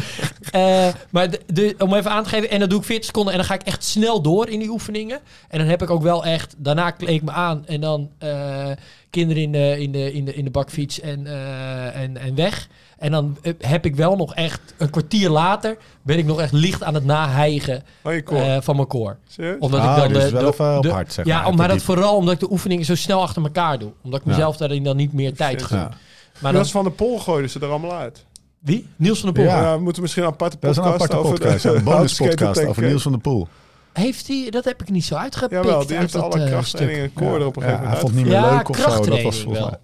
eh, 0.51 0.89
maar 1.11 1.31
de, 1.31 1.41
de- 1.47 1.75
om 1.79 1.95
even 1.95 2.11
aan 2.11 2.23
te 2.23 2.29
geven, 2.29 2.51
en 2.51 2.59
dan 2.61 2.69
doe 2.69 2.79
ik 2.79 2.85
40 2.85 3.05
seconden 3.05 3.33
en 3.33 3.39
dan 3.39 3.49
ga 3.49 3.55
ik 3.55 3.63
echt 3.63 3.85
snel 3.85 4.23
door 4.23 4.49
in 4.49 4.59
die 4.59 4.69
oefeningen. 4.71 5.21
En 5.49 5.59
dan 5.59 5.69
heb 5.69 5.83
ik 5.83 5.91
ook 5.91 6.03
wel 6.03 6.25
echt, 6.25 6.55
daarna 6.59 6.91
kleed 6.91 7.11
ik 7.15 7.23
me 7.23 7.31
aan 7.31 7.67
en 7.67 7.81
dan 7.81 8.11
eh, 8.19 8.71
kinderen 9.11 9.43
in 9.43 9.53
de, 9.53 9.77
in, 9.81 9.93
de, 9.93 10.13
in, 10.13 10.25
de, 10.25 10.35
in 10.35 10.45
de 10.45 10.51
bakfiets 10.51 11.01
en, 11.01 11.27
eh, 11.27 11.97
en, 12.03 12.17
en 12.17 12.35
weg. 12.35 12.69
En 13.01 13.11
dan 13.11 13.37
eh, 13.43 13.53
heb 13.59 13.85
ik 13.85 13.97
wel 13.97 14.17
nog 14.17 14.35
echt, 14.35 14.61
een 14.79 14.91
kwartier 14.91 15.31
later, 15.31 15.77
ben 16.03 16.19
ik 16.19 16.25
nog 16.25 16.41
echt 16.41 16.53
licht 16.53 16.83
aan 16.83 16.95
het 16.95 17.05
nahijgen 17.05 17.83
Oh, 18.03 18.15
eh, 18.15 18.61
van 18.61 18.77
mijn 18.77 18.89
koor. 18.89 19.17
Serieus? 19.29 19.57
Omdat 19.59 19.81
Ah, 19.81 19.97
ik 19.97 20.03
dan 20.03 20.13
dus 20.13 20.25
de, 20.25 20.31
wel 20.31 20.41
de- 20.43 20.49
even 20.53 20.77
op 20.77 20.83
de- 20.83 20.91
hard, 20.91 21.13
zeg 21.13 21.25
ja, 21.25 21.43
maar, 21.43 21.55
maar 21.55 21.69
dat 21.69 21.83
vooral 21.83 22.17
omdat 22.17 22.35
ik 22.35 22.41
de 22.41 22.51
oefeningen 22.51 22.85
zo 22.85 22.95
snel 22.95 23.21
achter 23.23 23.43
elkaar 23.43 23.79
doe. 23.79 23.91
Omdat 24.03 24.21
ik 24.21 24.27
Ja. 24.27 24.33
mezelf 24.33 24.57
daarin 24.57 24.85
dan 24.85 24.97
niet 24.97 25.13
meer 25.13 25.35
tijd. 25.35 25.67
Ja. 25.71 25.77
Maar 25.77 25.91
dan, 26.41 26.53
Niels 26.53 26.71
van 26.71 26.85
de 26.85 26.91
Pol 26.91 27.19
gooiden 27.19 27.51
ze 27.51 27.61
er 27.61 27.69
allemaal 27.69 27.93
uit. 27.93 28.25
wie? 28.59 28.87
Niels 28.97 29.21
van 29.21 29.33
der 29.35 29.43
Poel. 29.45 29.53
Ja. 29.53 29.63
Ja. 29.63 29.77
we 29.77 29.83
moeten 29.83 30.03
misschien 30.03 30.23
een 30.23 30.29
aparte 30.29 30.57
Dat 30.61 30.71
is 30.71 30.77
podcast 30.77 30.95
een 31.01 31.05
aparte 31.09 31.29
over 31.29 31.39
podcast, 31.39 31.63
de 31.73 31.75
een 31.75 31.85
bonus 31.85 32.17
podcast 32.17 32.65
over 32.67 32.83
Niels 32.83 33.03
van 33.03 33.13
der 33.13 33.21
Poel. 33.21 33.49
Heeft 33.93 34.27
hij, 34.29 34.47
dat 34.51 34.65
heb 34.65 34.81
ik 34.83 34.91
niet 34.91 35.05
zo 35.05 35.15
uitgepikt. 35.15 35.65
Jawel, 35.65 35.87
die 35.87 35.97
heeft 35.97 36.15
alle 36.15 36.41
eh, 36.43 36.47
krachttraining 36.51 37.03
en 37.03 37.13
koor 37.13 37.41
er 37.41 37.47
op 37.47 37.57
een 37.57 37.63
Ja, 37.63 37.69
gegeven 37.69 37.69
hij 37.69 37.79
moment 37.79 37.99
vond 38.01 38.15
het 38.15 38.15
niet 38.15 38.25
meer 38.25 38.35
Ja, 38.35 38.57
leuk 38.57 38.69
of 38.69 38.77
zo. 38.77 39.05
Dat 39.11 39.23
was 39.23 39.41
volgens 39.41 39.65
mij. 39.71 39.79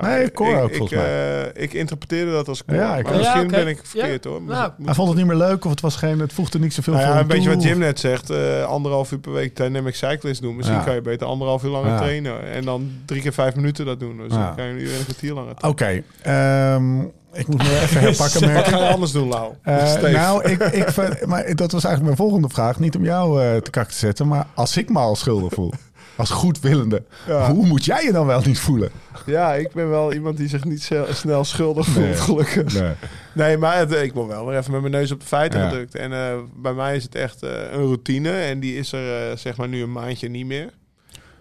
Nee, 0.00 0.30
koor 0.30 0.48
ik, 0.56 0.62
ook, 0.62 0.70
ik, 0.70 0.76
volgens 0.76 1.00
eh, 1.02 1.62
ik 1.62 1.72
interpreteerde 1.72 2.30
dat 2.32 2.48
als 2.48 2.64
koor. 2.64 2.74
Ja, 2.76 2.96
ik 2.96 3.04
maar 3.04 3.16
misschien 3.16 3.48
ben 3.48 3.68
ik 3.68 3.76
Ja. 3.76 3.82
verkeerd 3.84 4.24
hoor. 4.24 4.42
Maar 4.42 4.56
Nou, 4.56 4.70
moet- 4.76 4.86
Hij 4.86 4.94
vond 4.94 5.08
het 5.08 5.16
niet 5.16 5.26
meer 5.26 5.36
leuk 5.36 5.64
of 5.64 5.70
het, 5.70 5.80
was 5.80 5.96
geen, 5.96 6.18
het 6.18 6.32
voegde 6.32 6.58
niet 6.58 6.74
zoveel 6.74 6.92
Nou 6.92 7.04
voor 7.06 7.14
ja, 7.14 7.20
een 7.20 7.26
beetje 7.26 7.42
toe, 7.44 7.54
wat 7.54 7.62
Jim 7.64 7.72
of- 7.72 7.78
net 7.78 8.00
zegt. 8.00 8.30
eh, 8.30 8.64
anderhalf 8.64 9.12
uur 9.12 9.18
per 9.18 9.32
week 9.32 9.56
dynamic 9.56 9.94
cyclist 9.94 10.42
doen. 10.42 10.56
Misschien 10.56 10.78
Ja. 10.78 10.84
kan 10.84 10.94
je 10.94 11.00
beter 11.00 11.26
anderhalf 11.26 11.62
uur 11.64 11.70
langer 11.70 11.90
Ja. 11.90 11.96
trainen. 11.98 12.50
En 12.52 12.64
dan 12.64 12.90
drie 13.04 13.22
keer 13.22 13.32
vijf 13.32 13.54
minuten 13.54 13.86
dat 13.86 14.00
doen. 14.00 14.16
Dus 14.16 14.32
Ja. 14.32 14.46
dan 14.46 14.54
kan 14.56 14.64
je 14.64 14.70
een 14.72 14.80
uur 14.80 14.92
en 14.92 14.98
een 14.98 15.04
kwartier 15.04 15.32
langer 15.32 15.54
Oké, 15.60 15.74
trainen. 15.74 16.04
ehm, 16.22 17.00
ik 17.40 17.46
moet 17.46 17.62
me 17.62 17.80
even 17.82 18.00
herpakken. 18.06 18.54
Wat 18.54 18.64
ga 18.64 18.76
ik. 18.76 18.82
je 18.82 18.88
anders 18.92 19.12
doen, 19.12 19.28
Lau? 19.28 19.52
Eh, 19.62 19.94
nou, 20.12 20.50
ik, 20.50 20.60
ik, 20.62 20.86
maar 21.26 21.54
dat 21.54 21.72
was 21.72 21.84
eigenlijk 21.84 22.02
mijn 22.02 22.16
volgende 22.16 22.48
vraag. 22.48 22.78
Niet 22.78 22.96
om 22.96 23.04
jou 23.04 23.42
eh, 23.42 23.56
te 23.56 23.70
kak 23.70 23.88
te 23.88 23.94
zetten, 23.96 24.28
maar 24.28 24.46
als 24.54 24.76
ik 24.76 24.88
me 24.90 24.98
al 24.98 25.16
schuldig 25.16 25.52
voel. 25.52 25.72
Als 26.16 26.30
goedwillende. 26.30 27.02
Ja. 27.26 27.50
Hoe 27.52 27.66
moet 27.66 27.84
jij 27.84 28.04
je 28.04 28.12
dan 28.12 28.26
wel 28.26 28.40
niet 28.44 28.58
voelen? 28.58 28.90
Ja, 29.26 29.54
ik 29.54 29.72
ben 29.72 29.88
wel 29.90 30.12
iemand 30.12 30.36
die 30.36 30.48
zich 30.48 30.64
niet 30.64 30.90
snel 31.10 31.44
schuldig 31.44 31.86
voelt, 31.86 32.04
Nee. 32.06 32.14
gelukkig. 32.14 32.74
Nee. 32.80 32.92
Nee, 33.34 33.56
maar 33.58 33.78
het, 33.78 33.92
ik 33.92 34.12
word 34.12 34.28
wel 34.28 34.46
weer 34.46 34.58
even 34.58 34.72
met 34.72 34.80
mijn 34.80 34.92
neus 34.92 35.10
op 35.12 35.20
de 35.20 35.26
feiten 35.26 35.60
Ja. 35.60 35.68
gedrukt. 35.68 35.94
En 35.94 36.12
eh, 36.12 36.36
bij 36.56 36.72
mij 36.72 36.96
is 36.96 37.02
het 37.02 37.14
echt 37.14 37.42
eh, 37.42 37.50
een 37.72 37.80
routine. 37.82 38.30
En 38.30 38.60
die 38.60 38.76
is 38.76 38.92
er 38.92 39.30
eh, 39.30 39.36
zeg 39.36 39.56
maar 39.56 39.68
nu 39.68 39.82
een 39.82 39.92
maandje 39.92 40.28
niet 40.28 40.46
meer 40.46 40.70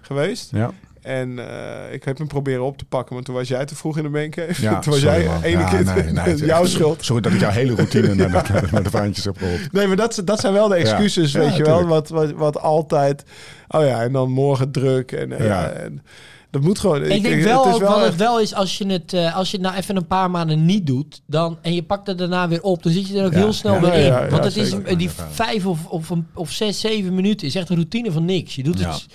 geweest. 0.01 0.49
Ja. 0.51 0.71
En 1.01 1.39
eh, 1.39 1.93
ik 1.93 2.03
heb 2.03 2.17
hem 2.17 2.27
proberen 2.27 2.63
op 2.63 2.77
te 2.77 2.85
pakken, 2.85 3.15
maar 3.15 3.23
toen 3.23 3.35
was 3.35 3.47
jij 3.47 3.65
te 3.65 3.75
vroeg 3.75 3.97
in 3.97 4.03
de 4.03 4.09
maincave. 4.09 4.61
Ja, 4.61 4.79
toen 4.79 4.91
was 4.91 5.01
sorry, 5.01 5.17
jij 5.17 5.25
man. 5.27 5.41
ene 5.41 5.59
Ja, 5.59 5.69
keer 5.69 6.13
nee, 6.13 6.23
nee, 6.35 6.45
jouw 6.45 6.65
schuld. 6.65 7.05
Sorry 7.05 7.21
dat 7.21 7.31
ik 7.31 7.39
jouw 7.39 7.49
hele 7.51 7.75
routine 7.75 8.15
de, 8.15 8.27
naar 8.71 8.83
de 8.83 8.89
vaantjes 8.89 9.25
heb 9.25 9.37
geholpen. 9.37 9.69
Nee, 9.71 9.87
maar 9.87 9.95
dat, 9.95 10.21
dat 10.25 10.39
zijn 10.39 10.53
wel 10.53 10.67
de 10.67 10.75
excuses, 10.75 11.31
Ja. 11.31 11.39
weet 11.39 11.49
Ja, 11.51 11.55
je 11.57 11.63
wel. 11.63 11.85
Wat, 11.87 12.09
wat, 12.09 12.31
wat 12.31 12.59
altijd... 12.59 13.23
Oh 13.67 13.85
ja, 13.85 14.01
en 14.01 14.11
dan 14.11 14.31
morgen 14.31 14.71
druk. 14.71 15.11
En, 15.11 15.31
eh, 15.31 15.39
Ja. 15.39 15.45
ja. 15.61 15.69
en 15.69 16.03
dat 16.49 16.61
moet 16.61 16.79
gewoon... 16.79 17.03
Ik 17.03 17.21
denk 17.23 17.43
wel 17.43 17.65
het 17.65 17.75
is 17.75 17.81
ook 17.81 17.87
wat 17.87 18.03
het 18.05 18.15
wel 18.15 18.39
is 18.39 18.53
als 18.53 18.77
je 18.77 18.85
het, 18.87 19.13
eh, 19.13 19.35
als 19.35 19.51
je 19.51 19.57
het 19.57 19.65
nou 19.65 19.77
even 19.77 19.95
een 19.95 20.07
paar 20.07 20.31
maanden 20.31 20.65
niet 20.65 20.87
doet, 20.87 21.21
dan, 21.25 21.57
en 21.61 21.73
je 21.73 21.83
pakt 21.83 22.07
het 22.07 22.17
daarna 22.17 22.47
weer 22.47 22.61
op, 22.61 22.83
dan 22.83 22.91
zit 22.91 23.07
je 23.07 23.19
er 23.19 23.25
ook 23.25 23.31
Ja, 23.33 23.37
heel 23.37 23.53
snel 23.53 23.73
ja. 23.73 23.79
weer 23.81 23.89
Ja, 23.89 23.95
in. 23.97 24.03
ja, 24.05 24.23
ja, 24.23 24.29
Want 24.29 24.43
het 24.43 24.57
is 24.57 24.69
zeker. 24.69 24.97
die 24.97 25.09
vijf 25.31 25.65
of, 25.65 25.85
of, 25.85 26.11
of 26.33 26.51
zes, 26.51 26.79
zeven 26.79 27.15
minuten 27.15 27.47
is 27.47 27.55
echt 27.55 27.69
een 27.69 27.75
routine 27.75 28.11
van 28.11 28.25
niks. 28.25 28.55
Je 28.55 28.63
doet 28.63 28.79
Ja. 28.79 28.91
het, 28.91 29.05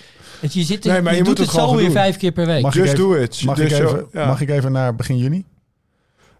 het, 0.40 0.52
je 0.54 0.62
zit 0.62 0.84
Nee, 0.84 1.02
maar 1.02 1.12
je, 1.12 1.18
je 1.18 1.24
doet 1.24 1.28
moet 1.28 1.38
het 1.38 1.46
het 1.46 1.56
zo 1.56 1.62
gewoon 1.62 1.76
weer 1.76 1.84
doen. 1.86 1.94
vijf 1.94 2.16
keer 2.16 2.32
per 2.32 2.46
week. 2.46 2.62
Mag 2.62 2.76
ik 2.76 2.84
even- 2.84 2.96
do 2.96 3.14
it. 3.14 3.42
Mag, 3.44 3.58
ik 3.58 3.70
even, 3.70 4.06
ja. 4.12 4.26
mag 4.26 4.40
ik 4.40 4.48
even 4.50 4.72
naar 4.72 4.94
begin 4.94 5.18
juni? 5.18 5.44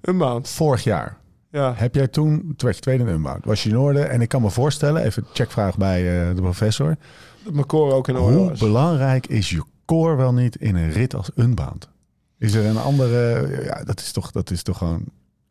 Een 0.01 0.17
maand. 0.17 0.49
Vorig 0.49 0.85
jaar. 0.85 1.17
Ja. 1.51 1.73
Heb 1.77 1.95
jij 1.95 2.09
toen, 2.09 2.39
toen 2.41 2.55
werd 2.59 2.75
je 2.75 2.81
tweede 2.83 3.03
in 3.05 3.09
Unbound, 3.11 3.45
was 3.45 3.63
je 3.63 3.69
in 3.69 3.79
orde. 3.79 4.01
En 4.01 4.21
ik 4.21 4.29
kan 4.29 4.43
me 4.43 4.51
voorstellen, 4.51 5.03
even 5.05 5.25
checkvraag 5.33 5.77
bij 5.77 6.29
eh, 6.29 6.35
de 6.35 6.41
professor. 6.41 6.97
Dat 7.45 7.53
mijn 7.53 7.67
core 7.67 7.95
ook 7.95 8.09
in 8.09 8.17
orde 8.17 8.37
Hoe 8.37 8.49
was. 8.49 8.59
belangrijk 8.59 9.27
is 9.27 9.51
je 9.51 9.63
core 9.85 10.17
wel 10.17 10.33
niet 10.33 10.57
in 10.57 10.77
een 10.77 10.91
rit 10.91 11.15
als 11.15 11.31
Unbound? 11.35 11.89
Is 12.39 12.55
er 12.55 12.65
een 12.65 12.79
andere, 12.79 13.49
ja, 13.65 13.85
dat 13.85 14.01
is 14.01 14.13
toch, 14.13 14.31
dat 14.31 14.51
is 14.51 14.63
toch 14.63 14.79
gewoon 14.79 15.05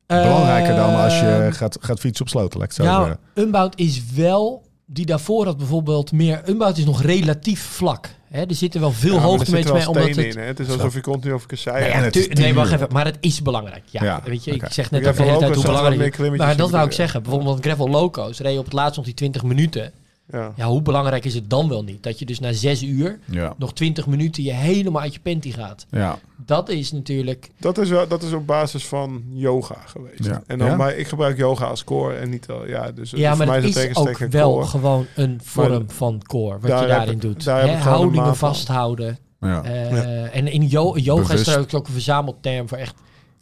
belangrijker 0.05 0.75
dan 0.75 0.95
als 0.95 1.19
je 1.19 1.47
gaat, 1.51 1.77
gaat 1.81 1.99
fietsen 1.99 2.25
op 2.25 2.31
sloten, 2.31 2.59
laat 2.59 2.67
ik 2.67 2.85
zo. 2.85 3.15
Unbound 3.35 3.79
is 3.79 4.03
wel, 4.13 4.63
die 4.85 5.05
daarvoor 5.05 5.45
had 5.45 5.57
bijvoorbeeld 5.57 6.11
meer, 6.11 6.41
Unbound 6.49 6.77
is 6.77 6.85
nog 6.85 7.01
relatief 7.01 7.61
vlak. 7.63 8.09
Hè, 8.35 8.41
er 8.41 8.55
zitten 8.55 8.79
wel 8.81 8.91
veel 8.91 9.13
Ja, 9.13 9.17
er 9.17 9.23
hoogtemeters 9.23 9.71
wel 9.71 9.87
omdat 9.87 10.07
het... 10.07 10.17
in. 10.17 10.37
Hè? 10.37 10.45
Het 10.45 10.59
is 10.59 10.69
alsof 10.69 10.93
je 10.93 11.01
continu 11.01 11.33
over 11.33 11.47
kasseien 11.47 11.93
en 11.93 11.99
ja, 11.99 12.05
het 12.05 12.33
nee, 12.33 12.53
wacht 12.53 12.71
even. 12.71 12.87
Maar 12.91 13.05
het 13.05 13.17
is 13.19 13.41
belangrijk. 13.41 13.83
Ja, 13.85 14.03
Ja, 14.03 14.21
weet 14.25 14.43
je, 14.43 14.51
ik 14.51 14.65
zeg 14.69 14.91
net 14.91 15.01
Gravel 15.01 15.25
de 15.25 15.31
hele 15.31 15.39
tijd 15.39 15.55
hoe 15.55 15.65
belangrijk 15.65 16.37
Maar 16.37 16.55
dat 16.55 16.69
wou 16.69 16.83
ik 16.83 16.89
je? 16.89 16.95
zeggen. 16.95 17.23
Bijvoorbeeld 17.23 17.59
Gravel 17.61 17.89
Loco's 17.89 18.39
reed 18.39 18.57
op 18.57 18.63
het 18.63 18.73
laatst 18.73 18.95
nog 18.95 19.05
die 19.05 19.13
20 19.13 19.43
minuten. 19.43 19.91
Ja. 20.31 20.53
Ja, 20.55 20.67
hoe 20.67 20.81
belangrijk 20.81 21.25
is 21.25 21.33
het 21.33 21.49
dan 21.49 21.69
wel 21.69 21.83
niet? 21.83 22.03
Dat 22.03 22.19
je 22.19 22.25
dus 22.25 22.39
na 22.39 22.51
6 22.53 22.83
uur 22.83 23.19
Ja, 23.25 23.53
nog 23.57 23.73
20 23.73 24.07
minuten 24.07 24.43
je 24.43 24.51
helemaal 24.51 25.01
uit 25.01 25.13
je 25.13 25.19
panty 25.19 25.51
gaat. 25.51 25.85
ja. 25.89 26.19
Dat 26.45 26.69
is 26.69 26.91
natuurlijk... 26.91 27.49
Dat 27.59 27.77
is, 27.77 27.89
wel, 27.89 28.07
dat 28.07 28.23
is 28.23 28.31
op 28.31 28.47
basis 28.47 28.85
van 28.85 29.23
yoga 29.29 29.75
geweest. 29.85 30.25
Ja. 30.25 30.43
En 30.47 30.57
dan, 30.57 30.67
Ja? 30.67 30.75
maar 30.75 30.95
ik 30.95 31.07
gebruik 31.07 31.37
yoga 31.37 31.65
als 31.65 31.83
core 31.83 32.15
en 32.15 32.29
niet 32.29 32.47
al. 32.49 32.67
Ja, 32.67 32.91
dus 32.91 33.11
Ja, 33.11 33.29
voor 33.29 33.37
maar 33.37 33.47
mij 33.47 33.55
het 33.69 33.75
is 33.75 33.95
ook 33.97 34.17
wel 34.17 34.51
core. 34.53 34.65
gewoon 34.65 35.05
een 35.15 35.39
vorm 35.43 35.69
Maar 35.71 35.81
van 35.87 36.21
core. 36.27 36.59
Wat 36.59 36.69
daar 36.69 36.81
je 36.81 36.87
daarin 36.87 37.13
ik- 37.13 37.21
doet. 37.21 37.43
daar 37.43 37.63
een 37.69 37.77
houdingen 37.77 38.35
vasthouden. 38.35 39.17
ja. 39.39 39.63
Eh, 39.63 40.35
En 40.35 40.47
in 40.47 40.67
yo- 40.67 40.97
yoga 40.97 41.33
is 41.33 41.43
trouwens 41.43 41.73
ook 41.73 41.87
een 41.87 41.93
verzamelterm 41.93 42.67
voor 42.69 42.77
echt 42.77 42.95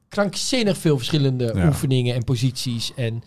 krankzinnig 0.09 0.77
veel 0.77 0.97
verschillende 0.97 1.51
Ja. 1.55 1.67
oefeningen 1.67 2.15
en 2.15 2.23
posities. 2.23 2.91
En 2.95 3.23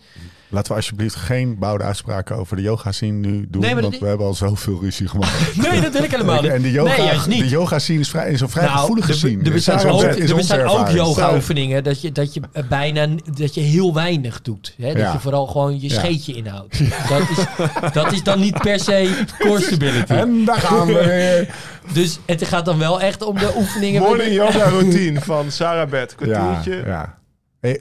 Laten 0.49 0.71
we 0.71 0.77
alsjeblieft 0.77 1.15
geen 1.15 1.57
bouwde 1.59 1.83
uitspraken 1.83 2.35
over 2.35 2.55
de 2.55 2.61
yoga 2.61 2.91
scene 2.91 3.11
nu 3.27 3.45
doen, 3.49 3.61
Nee, 3.61 3.75
want 3.75 3.99
we 3.99 4.05
hebben 4.07 4.25
al 4.27 4.33
zoveel 4.33 4.79
ruzie 4.81 5.07
gemaakt. 5.07 5.55
nee, 5.71 5.81
dat 5.81 5.93
wil 5.93 6.03
ik 6.03 6.11
helemaal 6.11 6.41
niet. 6.41 6.51
En 6.51 6.61
de 6.61 6.71
yoga, 6.71 6.95
nee, 6.97 7.05
juist 7.05 7.27
niet. 7.27 7.39
de 7.39 7.47
yoga 7.49 7.79
scene 7.79 7.99
is, 7.99 8.09
vrij, 8.09 8.31
is 8.31 8.41
een 8.41 8.49
vrij 8.49 8.65
Nou, 8.65 8.77
gevoelige 8.79 9.13
scene. 9.13 9.43
er 9.43 9.51
bestaan 9.51 9.85
ook, 9.89 10.01
er 10.01 10.21
onze 10.21 10.35
bestaan 10.35 10.59
ook 10.59 10.65
ervaring. 10.79 10.97
yoga-oefeningen 10.97 11.83
dat 11.83 12.01
je, 12.01 12.11
dat 12.11 12.33
je 12.33 12.41
bijna 12.69 13.07
dat 13.37 13.53
je 13.53 13.61
heel 13.61 13.93
weinig 13.93 14.41
doet. 14.41 14.73
Hè? 14.77 14.87
Dat 14.87 14.97
Ja. 14.97 15.11
je 15.13 15.19
vooral 15.19 15.47
gewoon 15.47 15.79
je 15.81 15.89
Ja. 15.89 15.95
scheetje 15.99 16.33
inhoudt. 16.33 16.79
Dat, 17.09 17.21
is, 17.29 17.45
dat 17.93 18.11
is 18.11 18.23
dan 18.23 18.39
niet 18.39 18.61
per 18.61 18.79
se 18.79 19.23
core 19.39 19.61
stability. 19.61 20.13
En 20.13 20.45
daar 20.45 20.59
gaan 20.59 20.87
we 20.87 20.93
weer. 20.93 21.55
Dus 21.93 22.19
het 22.25 22.45
gaat 22.47 22.65
dan 22.65 22.77
wel 22.77 23.01
echt 23.01 23.23
om 23.23 23.37
de 23.37 23.53
oefeningen. 23.57 24.01
Morning 24.01 24.33
yoga 24.33 24.69
routine 24.69 25.21
van 25.31 25.51
Sarah 25.51 25.89
Beth. 25.89 26.15
Ja, 26.19 26.25
Kwartiertje. 26.25 26.83
ja. 26.89 27.15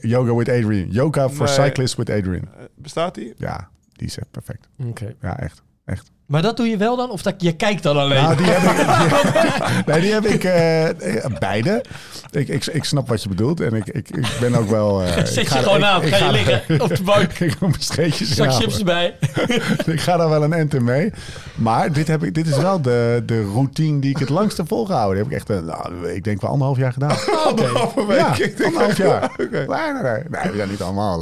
Yoga 0.01 0.35
with 0.35 0.49
Adrian. 0.49 0.91
Yoga 0.91 1.29
for 1.31 1.47
Nee. 1.47 1.53
cyclists 1.55 1.95
with 1.97 2.09
Adrian. 2.11 2.49
Eh, 2.57 2.65
Bestaat 2.75 3.15
die? 3.15 3.35
Ja, 3.37 3.69
die 3.93 4.07
is 4.07 4.19
echt 4.19 4.31
perfect. 4.31 4.69
Oké. 4.79 5.15
Ja, 5.21 5.39
echt. 5.39 5.63
echt. 5.85 6.11
Maar 6.27 6.43
dat 6.43 6.57
doe 6.57 6.67
je 6.67 6.77
wel 6.77 6.97
dan? 6.97 7.11
Of 7.11 7.23
dat, 7.23 7.35
je 7.39 7.53
kijkt 7.53 7.83
dan 7.83 7.97
alleen? 7.97 8.23
Nou, 8.23 8.37
die 8.37 8.47
heb 8.47 8.63
ik, 8.63 9.87
nee, 9.87 10.01
die 10.01 10.13
heb 10.13 10.25
ik 10.27 10.45
eh, 10.45 11.39
beide. 11.39 11.85
Ik, 12.31 12.49
ik, 12.49 12.67
ik 12.67 12.85
snap 12.85 13.09
wat 13.09 13.23
je 13.23 13.29
bedoelt. 13.29 13.61
En 13.61 13.75
ik, 13.75 13.87
ik, 13.87 14.09
ik 14.11 14.27
ben 14.41 14.55
ook 14.55 14.69
wel... 14.69 15.03
eh, 15.03 15.13
Zet 15.17 15.37
ik 15.37 15.53
je 15.53 15.59
gewoon 15.59 15.85
aan. 15.85 16.03
Ga 16.03 16.27
je 16.27 16.33
liggen 16.33 16.63
op 16.83 16.97
de 16.97 17.03
bank. 17.03 17.33
Ik 17.33 17.51
ga 17.51 17.57
mijn 17.61 17.75
scheetjes 17.79 18.35
Zak 18.35 18.53
chips 18.53 18.79
erbij. 18.79 19.15
ik 19.87 20.01
ga 20.01 20.17
daar 20.17 20.29
wel 20.29 20.43
een 20.43 20.53
in 20.71 20.85
mee. 20.85 21.13
Maar 21.55 21.93
dit, 21.93 22.09
heb 22.09 22.25
ik, 22.25 22.35
dit 22.35 22.47
is 22.47 22.57
wel 22.57 22.83
de, 22.83 23.23
de 23.27 23.43
routine 23.43 23.99
die 24.01 24.11
ik 24.11 24.19
het 24.19 24.29
langste 24.29 24.67
volgehouden 24.67 25.19
heb. 25.19 25.27
Ik 25.27 25.33
echt, 25.33 25.51
eh, 25.51 25.61
nou, 25.61 26.09
ik 26.09 26.25
denk 26.25 26.41
wel 26.41 26.51
anderhalf 26.51 26.79
jaar 26.79 26.93
gedaan. 26.93 27.17
Anderhalve 27.47 28.07
week. 28.07 28.19
Ja, 28.59 28.65
anderhalf 28.65 28.97
jaar. 28.97 29.25
Oké. 29.25 29.49
Nee, 29.51 29.93
nee, 29.93 30.03
nee. 30.03 30.23
Nee, 30.43 30.51
we 30.51 30.57
zijn 30.57 30.69
niet 30.69 30.83
allemaal. 30.83 31.15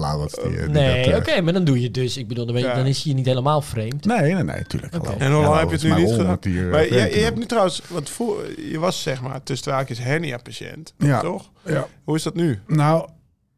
Die, 0.42 0.50
die 0.56 0.68
Nee, 0.68 1.16
oké, 1.16 1.40
maar 1.40 1.52
dan 1.52 1.64
doe 1.64 1.78
je 1.78 1.84
het 1.84 1.94
dus. 1.94 2.16
Ik 2.16 2.28
bedoel, 2.28 2.44
dan, 2.44 2.54
ben 2.54 2.62
je- 2.62 2.68
Ja. 2.68 2.74
dan 2.74 2.86
is 2.86 3.02
je 3.02 3.14
niet 3.14 3.26
helemaal 3.26 3.60
vreemd. 3.60 4.04
Nee, 4.04 4.32
nee, 4.34 4.42
nee, 4.44 4.62
tuurlijk. 4.66 4.93
En 5.18 5.32
hoe 5.32 5.42
lang 5.42 5.54
Ja, 5.54 5.58
heb 5.58 5.68
je 5.68 5.74
het 5.74 5.82
nu 5.96 6.02
niet 6.04 6.12
gedaan? 6.14 6.38
eh, 6.40 6.70
Maar 6.70 6.84
je, 6.84 6.94
je 6.94 7.22
hebt 7.24 7.36
nu 7.38 7.46
trouwens, 7.46 7.82
want 7.88 8.10
voor, 8.10 8.44
je 8.70 8.78
was 8.78 9.02
zeg 9.02 9.22
maar 9.22 9.42
tussen 9.42 9.72
haakjes 9.72 9.98
hernia-patiënt, 9.98 10.94
Ja. 10.98 11.20
toch? 11.20 11.50
Ja. 11.64 11.86
Hoe 12.04 12.16
is 12.16 12.22
dat 12.22 12.34
nu? 12.34 12.60
Nou, 12.66 13.08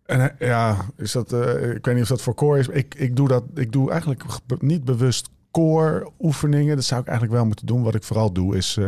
en, 0.07 0.21
eh, 0.39 0.49
ja, 0.49 0.77
is 0.97 1.13
dat, 1.13 1.33
eh, 1.33 1.71
ik 1.71 1.85
weet 1.85 1.95
niet 1.95 2.03
of 2.03 2.09
dat 2.09 2.23
voor 2.23 2.35
core 2.35 2.59
is. 2.59 2.69
Ik, 2.69 2.95
ik, 2.95 3.17
doe 3.17 3.29
dat, 3.29 3.45
ik 3.55 3.73
doe 3.73 3.91
eigenlijk 3.91 4.23
niet 4.59 4.85
bewust 4.85 5.29
core 5.51 6.11
oefeningen. 6.21 6.77
Dat 6.77 6.85
zou 6.85 7.01
ik 7.01 7.07
eigenlijk 7.07 7.37
wel 7.39 7.47
moeten 7.47 7.67
doen. 7.67 7.83
Wat 7.83 7.95
ik 7.95 8.03
vooral 8.03 8.33
doe 8.33 8.57
is 8.57 8.77
eh, 8.77 8.87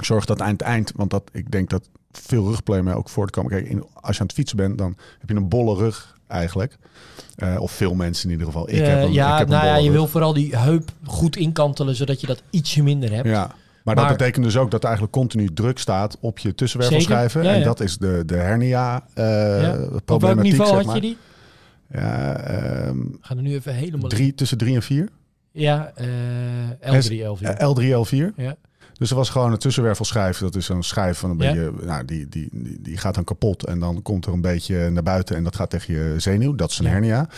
zorg 0.00 0.24
dat 0.24 0.40
aan 0.40 0.52
het 0.52 0.60
eind, 0.62 0.92
want 0.96 1.10
dat, 1.10 1.22
ik 1.32 1.50
denk 1.50 1.70
dat 1.70 1.88
veel 2.12 2.44
rugproblemen 2.46 2.94
ook 2.96 3.08
voortkomen. 3.08 3.50
Kijk, 3.50 3.66
in, 3.68 3.84
als 3.94 4.14
je 4.14 4.20
aan 4.20 4.26
het 4.26 4.34
fietsen 4.36 4.56
bent, 4.56 4.78
dan 4.78 4.96
heb 5.18 5.28
je 5.28 5.34
een 5.34 5.48
bolle 5.48 5.76
rug 5.76 6.16
eigenlijk. 6.26 6.76
Eh, 7.36 7.56
of 7.60 7.72
veel 7.72 7.94
mensen 7.94 8.24
in 8.24 8.30
ieder 8.30 8.46
geval. 8.46 8.68
Ik 8.70 8.80
Eh, 8.80 8.86
heb 8.86 9.02
een, 9.02 9.12
ja, 9.12 9.32
ik 9.32 9.38
heb 9.38 9.48
nou 9.48 9.66
ja, 9.66 9.76
je 9.76 9.82
rug. 9.82 9.92
wil 9.92 10.06
vooral 10.06 10.32
die 10.32 10.56
heup 10.56 10.90
goed 11.04 11.36
inkantelen, 11.36 11.94
zodat 11.94 12.20
je 12.20 12.26
dat 12.26 12.42
ietsje 12.50 12.82
minder 12.82 13.12
hebt. 13.12 13.28
Ja. 13.28 13.54
Maar, 13.84 13.94
dat 13.94 14.08
betekent 14.08 14.44
dus 14.44 14.56
ook 14.56 14.70
dat 14.70 14.80
er 14.80 14.86
eigenlijk 14.86 15.16
continu 15.16 15.48
druk 15.54 15.78
staat 15.78 16.16
op 16.20 16.38
je 16.38 16.54
tussenwervelschijven. 16.54 17.42
Ja, 17.42 17.52
En 17.54 17.62
dat 17.62 17.80
is 17.80 17.98
de, 17.98 18.22
de 18.26 18.36
hernia 18.36 19.04
eh 19.14 19.24
Ja. 19.62 19.78
Op 20.06 20.20
welk 20.20 20.42
niveau 20.42 20.76
zeg 20.76 20.84
had 20.84 20.94
je 20.94 21.00
die? 21.00 21.16
Ja, 21.92 22.36
ehm, 22.36 22.96
We 22.98 23.18
gaan 23.20 23.36
er 23.36 23.42
nu 23.42 23.54
even 23.54 23.74
helemaal... 23.74 24.08
drie, 24.08 24.34
tussen 24.34 24.58
drie 24.58 24.74
en 24.74 24.82
vier. 24.82 25.08
Ja, 25.50 25.92
eh 25.94 26.06
L3, 26.80 27.12
L4. 27.12 27.42
Eh, 27.42 27.72
L3, 27.72 28.06
L4. 28.08 28.34
Ja. 28.36 28.56
Dus 28.98 29.10
er 29.10 29.16
was 29.16 29.30
gewoon 29.30 29.52
een 29.52 29.58
tussenwervelschijf. 29.58 30.38
Dat 30.38 30.54
is 30.56 30.66
zo'n 30.66 30.82
schijf 30.82 31.18
van 31.18 31.30
een 31.30 31.38
Ja. 31.38 31.52
beetje... 31.52 31.72
Nou, 31.86 32.04
die, 32.04 32.28
die, 32.28 32.48
die, 32.52 32.80
die 32.80 32.96
gaat 32.96 33.14
dan 33.14 33.24
kapot. 33.24 33.64
En 33.64 33.78
dan 33.78 34.02
komt 34.02 34.26
er 34.26 34.32
een 34.32 34.40
beetje 34.40 34.90
naar 34.90 35.02
buiten. 35.02 35.36
En 35.36 35.44
dat 35.44 35.56
gaat 35.56 35.70
tegen 35.70 35.94
je 35.94 36.14
zenuw. 36.16 36.54
Dat 36.54 36.70
is 36.70 36.78
een 36.78 36.86
hernia. 36.86 37.28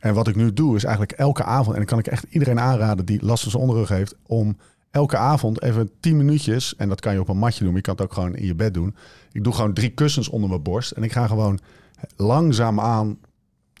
En 0.00 0.14
wat 0.14 0.28
ik 0.28 0.36
nu 0.36 0.52
doe, 0.52 0.76
is 0.76 0.84
eigenlijk 0.84 1.18
elke 1.18 1.44
avond... 1.44 1.70
En 1.70 1.76
dan 1.76 1.84
kan 1.84 1.98
ik 1.98 2.06
echt 2.06 2.24
iedereen 2.28 2.60
aanraden 2.60 3.04
die 3.04 3.24
last 3.24 3.42
van 3.42 3.50
zijn 3.50 3.62
onderrug 3.62 3.88
heeft... 3.88 4.14
om 4.26 4.56
elke 4.90 5.16
avond 5.16 5.62
even 5.62 5.90
10 6.00 6.16
minuutjes... 6.16 6.76
En 6.76 6.88
dat 6.88 7.00
kan 7.00 7.12
je 7.12 7.20
op 7.20 7.28
een 7.28 7.38
matje 7.38 7.58
doen. 7.58 7.68
Maar 7.68 7.76
je 7.76 7.82
kan 7.82 7.94
het 7.94 8.02
ook 8.02 8.12
gewoon 8.12 8.34
in 8.36 8.46
je 8.46 8.54
bed 8.54 8.74
doen. 8.74 8.96
Ik 9.32 9.44
doe 9.44 9.52
gewoon 9.52 9.72
drie 9.72 9.90
kussens 9.90 10.28
onder 10.28 10.48
mijn 10.48 10.62
borst. 10.62 10.90
En 10.90 11.02
ik 11.02 11.12
ga 11.12 11.26
gewoon 11.26 11.58
langzaam 12.16 12.80
aan 12.80 13.18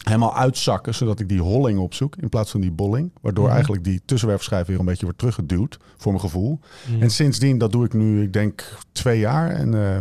helemaal 0.04 0.36
uitzakken, 0.36 0.94
zodat 0.94 1.20
ik 1.20 1.28
die 1.28 1.40
holling 1.40 1.78
opzoek 1.78 2.16
in 2.16 2.28
plaats 2.28 2.50
van 2.50 2.60
die 2.60 2.70
bolling. 2.70 3.10
Waardoor 3.20 3.44
Mhm. 3.44 3.52
eigenlijk 3.54 3.84
die 3.84 4.02
tussenwerfschijf 4.04 4.66
weer 4.66 4.78
een 4.78 4.84
beetje 4.84 5.04
wordt 5.04 5.18
teruggeduwd, 5.18 5.78
voor 5.96 6.12
mijn 6.12 6.24
gevoel. 6.24 6.60
Mhm. 6.90 7.02
En 7.02 7.10
sindsdien, 7.10 7.58
dat 7.58 7.72
doe 7.72 7.84
ik 7.84 7.92
nu, 7.92 8.22
ik 8.22 8.32
denk 8.32 8.64
twee 8.92 9.18
jaar. 9.18 9.50
En 9.50 9.74
eh, 9.74 9.96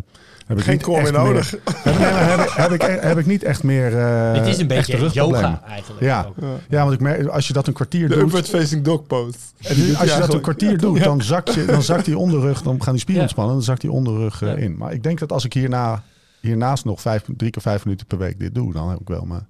heb 0.48 0.58
ik 0.58 0.64
Geen 0.64 0.78
echt 0.80 0.88
meer 0.88 1.12
nodig. 1.12 1.52
Meer, 1.52 1.62
heb, 1.84 2.00
maar 2.00 2.28
heb, 2.30 2.72
ik- 2.72 2.82
heb, 2.82 2.91
ik, 2.98 3.02
heb 3.02 3.18
ik 3.18 3.26
niet 3.26 3.43
echt 3.43 3.64
meer 3.64 3.98
eh 3.98 4.34
het 4.34 4.48
is 4.48 4.58
een 4.58 4.68
beetje 4.68 5.10
yoga 5.12 5.62
eigenlijk. 5.68 6.02
Ja. 6.04 6.26
ook. 6.30 6.36
Ja, 6.70 6.82
want 6.82 6.93
ik 6.93 7.00
merk, 7.00 7.28
als 7.28 7.48
je 7.48 7.54
dat 7.54 7.68
een 7.68 7.74
kwartier 7.74 8.08
De 8.10 8.14
doet, 8.16 8.24
upward 8.24 8.50
facing 8.50 8.84
dog 8.84 9.08
pose. 9.08 9.38
en 9.62 9.95
als 9.95 10.14
je 10.14 10.20
dat 10.20 10.34
een 10.34 10.41
kwartier 10.41 10.78
doet, 10.78 11.04
dan 11.04 11.22
zakt, 11.22 11.54
je, 11.54 11.66
dan 11.66 11.84
zakt 11.84 12.06
die 12.06 12.18
onderrug, 12.18 12.62
dan 12.62 12.84
gaan 12.84 12.91
die 12.93 13.02
spieren 13.02 13.16
Ja. 13.16 13.22
ontspannen, 13.22 13.54
dan 13.56 13.64
zakt 13.64 13.82
die 13.82 13.91
onderrug 13.91 14.41
eh, 14.41 14.48
Ja. 14.50 14.56
in. 14.56 14.78
Maar 14.78 14.93
ik 14.93 15.04
denk 15.04 15.20
dat 15.20 15.32
als 15.32 15.45
ik 15.45 15.54
hierna, 15.54 16.04
hiernaast 16.41 16.86
nog 16.86 17.02
vijf, 17.02 17.24
drie 17.38 17.52
keer 17.52 17.62
vijf 17.62 17.84
minuten 17.86 18.08
per 18.08 18.18
week 18.18 18.39
dit 18.39 18.56
doe, 18.56 18.74
dan 18.74 18.89
heb 18.89 19.00
ik 19.00 19.08
wel 19.08 19.26
mijn, 19.26 19.48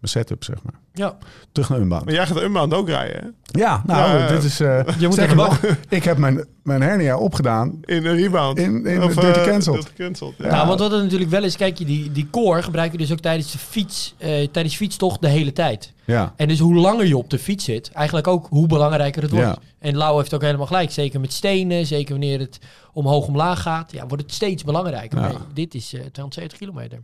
mijn 0.00 0.12
setup, 0.12 0.44
zeg 0.44 0.56
maar. 0.62 0.74
Ja. 0.92 1.16
Terug 1.52 1.68
naar 1.68 1.78
Unbound. 1.80 2.04
Maar 2.04 2.14
jij 2.14 2.26
gaat 2.26 2.36
de 2.36 2.42
Unbound 2.42 2.74
ook 2.74 2.88
rijden, 2.88 3.20
hè? 3.20 3.58
Ja, 3.60 3.82
nou, 3.86 4.18
Ja, 4.18 4.26
dit 4.28 4.44
is... 4.44 4.60
eh 4.60 4.80
Je 4.98 5.08
moet 5.08 5.34
nog, 5.34 5.60
ik 5.88 6.04
heb 6.04 6.16
mijn, 6.18 6.44
mijn 6.62 6.82
hernia 6.82 7.18
opgedaan. 7.18 7.78
In 7.84 8.06
een 8.06 8.16
rebound. 8.16 8.58
In- 8.58 8.86
in 8.86 9.02
Of, 9.02 9.14
Dirty 9.14 9.38
eh, 9.38 9.46
Cancelled. 9.46 9.82
Dirty 9.82 10.02
Cancelled, 10.02 10.34
ja. 10.38 10.46
Nou, 10.50 10.66
want 10.66 10.80
wat 10.80 10.90
het 10.90 11.02
natuurlijk 11.02 11.30
wel 11.30 11.44
is, 11.44 11.56
kijk 11.56 11.78
je, 11.78 11.84
die, 11.84 12.12
die 12.12 12.28
core 12.30 12.62
gebruik 12.62 12.92
je 12.92 12.98
dus 12.98 13.12
ook 13.12 13.20
tijdens 13.20 13.52
de 13.52 13.58
fiets, 13.58 14.14
eh, 14.18 14.48
tijdens 14.52 14.76
fietstocht 14.76 15.20
de 15.20 15.28
hele 15.28 15.52
tijd. 15.52 15.92
Ja, 16.04 16.32
En 16.36 16.48
dus 16.48 16.58
hoe 16.58 16.74
langer 16.74 17.06
je 17.06 17.16
op 17.16 17.30
de 17.30 17.38
fiets 17.38 17.64
zit, 17.64 17.90
eigenlijk 17.92 18.26
ook 18.26 18.46
hoe 18.50 18.66
belangrijker 18.66 19.22
het 19.22 19.30
wordt. 19.30 19.46
Ja. 19.46 19.56
En 19.78 19.96
Lau 19.96 20.16
heeft 20.18 20.34
ook 20.34 20.42
helemaal 20.42 20.66
gelijk. 20.66 20.90
Zeker 20.90 21.20
met 21.20 21.32
stenen, 21.32 21.86
zeker 21.86 22.10
wanneer 22.10 22.38
het 22.38 22.58
omhoog 22.92 23.26
omlaag 23.26 23.62
gaat, 23.62 23.92
ja, 23.92 24.06
wordt 24.06 24.22
het 24.22 24.32
steeds 24.32 24.64
belangrijker. 24.64 25.18
Ja. 25.20 25.26
Nee, 25.28 25.36
dit 25.54 25.74
is 25.74 25.84
eh 25.92 26.00
270 26.00 26.58
kilometer. 26.58 26.98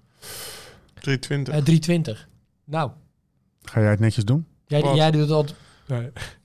320. 1.00 1.54
Eh 1.54 1.60
320. 1.62 2.28
Nou, 2.66 2.90
ga 3.62 3.80
jij 3.80 3.90
het 3.90 4.00
netjes 4.00 4.24
doen? 4.24 4.46
jij, 4.66 4.80
Wat? 4.80 4.96
jij 4.96 5.10
doet 5.10 5.20
het 5.20 5.30
altijd. 5.30 5.56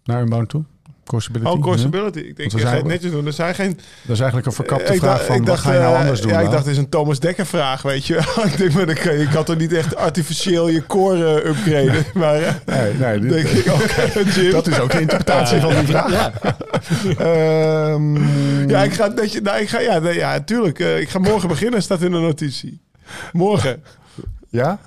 Naar 0.03 0.21
Unbound 0.21 0.49
toe? 0.49 0.63
Courseability? 1.05 1.51
Oh, 1.51 1.61
courseability. 1.61 2.19
Ik 2.19 2.35
denk, 2.35 2.51
gaat 2.51 2.61
zijn- 2.61 2.75
het 2.75 2.85
netjes 2.85 3.11
doen. 3.11 3.25
Er 3.25 3.33
zijn 3.33 3.55
geen... 3.55 3.73
Dat 4.01 4.11
is 4.15 4.19
eigenlijk 4.19 4.45
een 4.45 4.53
verkapte 4.53 4.85
Eh, 4.85 4.93
ik 4.93 4.99
vraag 4.99 5.13
dacht- 5.13 5.25
van, 5.25 5.35
ik 5.35 5.41
wat 5.41 5.49
dacht, 5.49 5.61
ga 5.65 5.73
je 5.73 5.79
nou 5.79 5.93
eh, 5.93 5.99
anders 5.99 6.21
doen? 6.21 6.29
Ja, 6.31 6.35
ik 6.35 6.41
Lau? 6.41 6.53
dacht, 6.55 6.65
het 6.65 6.73
is 6.75 6.81
een 6.81 6.89
Thomas 6.89 7.19
Dekker 7.19 7.45
vraag, 7.45 7.81
weet 7.81 8.05
je. 8.05 8.15
ik 8.51 8.57
denk, 8.57 8.73
maar 8.73 8.85
dan 8.85 8.95
je, 8.95 9.21
ik 9.21 9.27
had 9.27 9.45
toch 9.45 9.57
niet 9.57 9.73
echt 9.73 9.95
artificieel 9.95 10.67
je 10.67 10.85
core 10.85 11.41
eh, 11.41 11.49
upgraden. 11.49 12.05
maar 12.13 12.35
eh, 12.41 12.53
Nee, 12.65 12.93
nee, 12.93 13.19
dit- 13.19 13.29
denk 13.31 13.47
ik, 13.47 13.73
oké, 13.73 14.23
Jim. 14.41 14.51
dat 14.51 14.67
is 14.67 14.79
ook 14.79 14.91
de 14.91 15.01
interpretatie 15.01 15.59
van 15.59 15.69
die 15.75 15.85
vraag. 15.87 16.11
Ja, 16.11 16.31
Ehm, 17.17 18.69
Ja, 18.69 18.83
ik 18.83 18.93
ga 18.93 19.03
het 19.07 19.15
netje... 19.15 19.41
Nou, 19.41 19.61
ik 19.61 19.69
ga, 19.69 19.79
ja, 19.79 19.99
nee, 19.99 20.13
ja, 20.15 20.39
tuurlijk. 20.41 20.79
eh, 20.79 20.99
ik 20.99 21.09
ga 21.09 21.19
morgen 21.19 21.47
beginnen, 21.49 21.81
staat 21.83 22.01
in 22.01 22.11
de 22.11 22.19
notitie. 22.19 22.81
Morgen. 23.31 23.83
ja? 24.49 24.79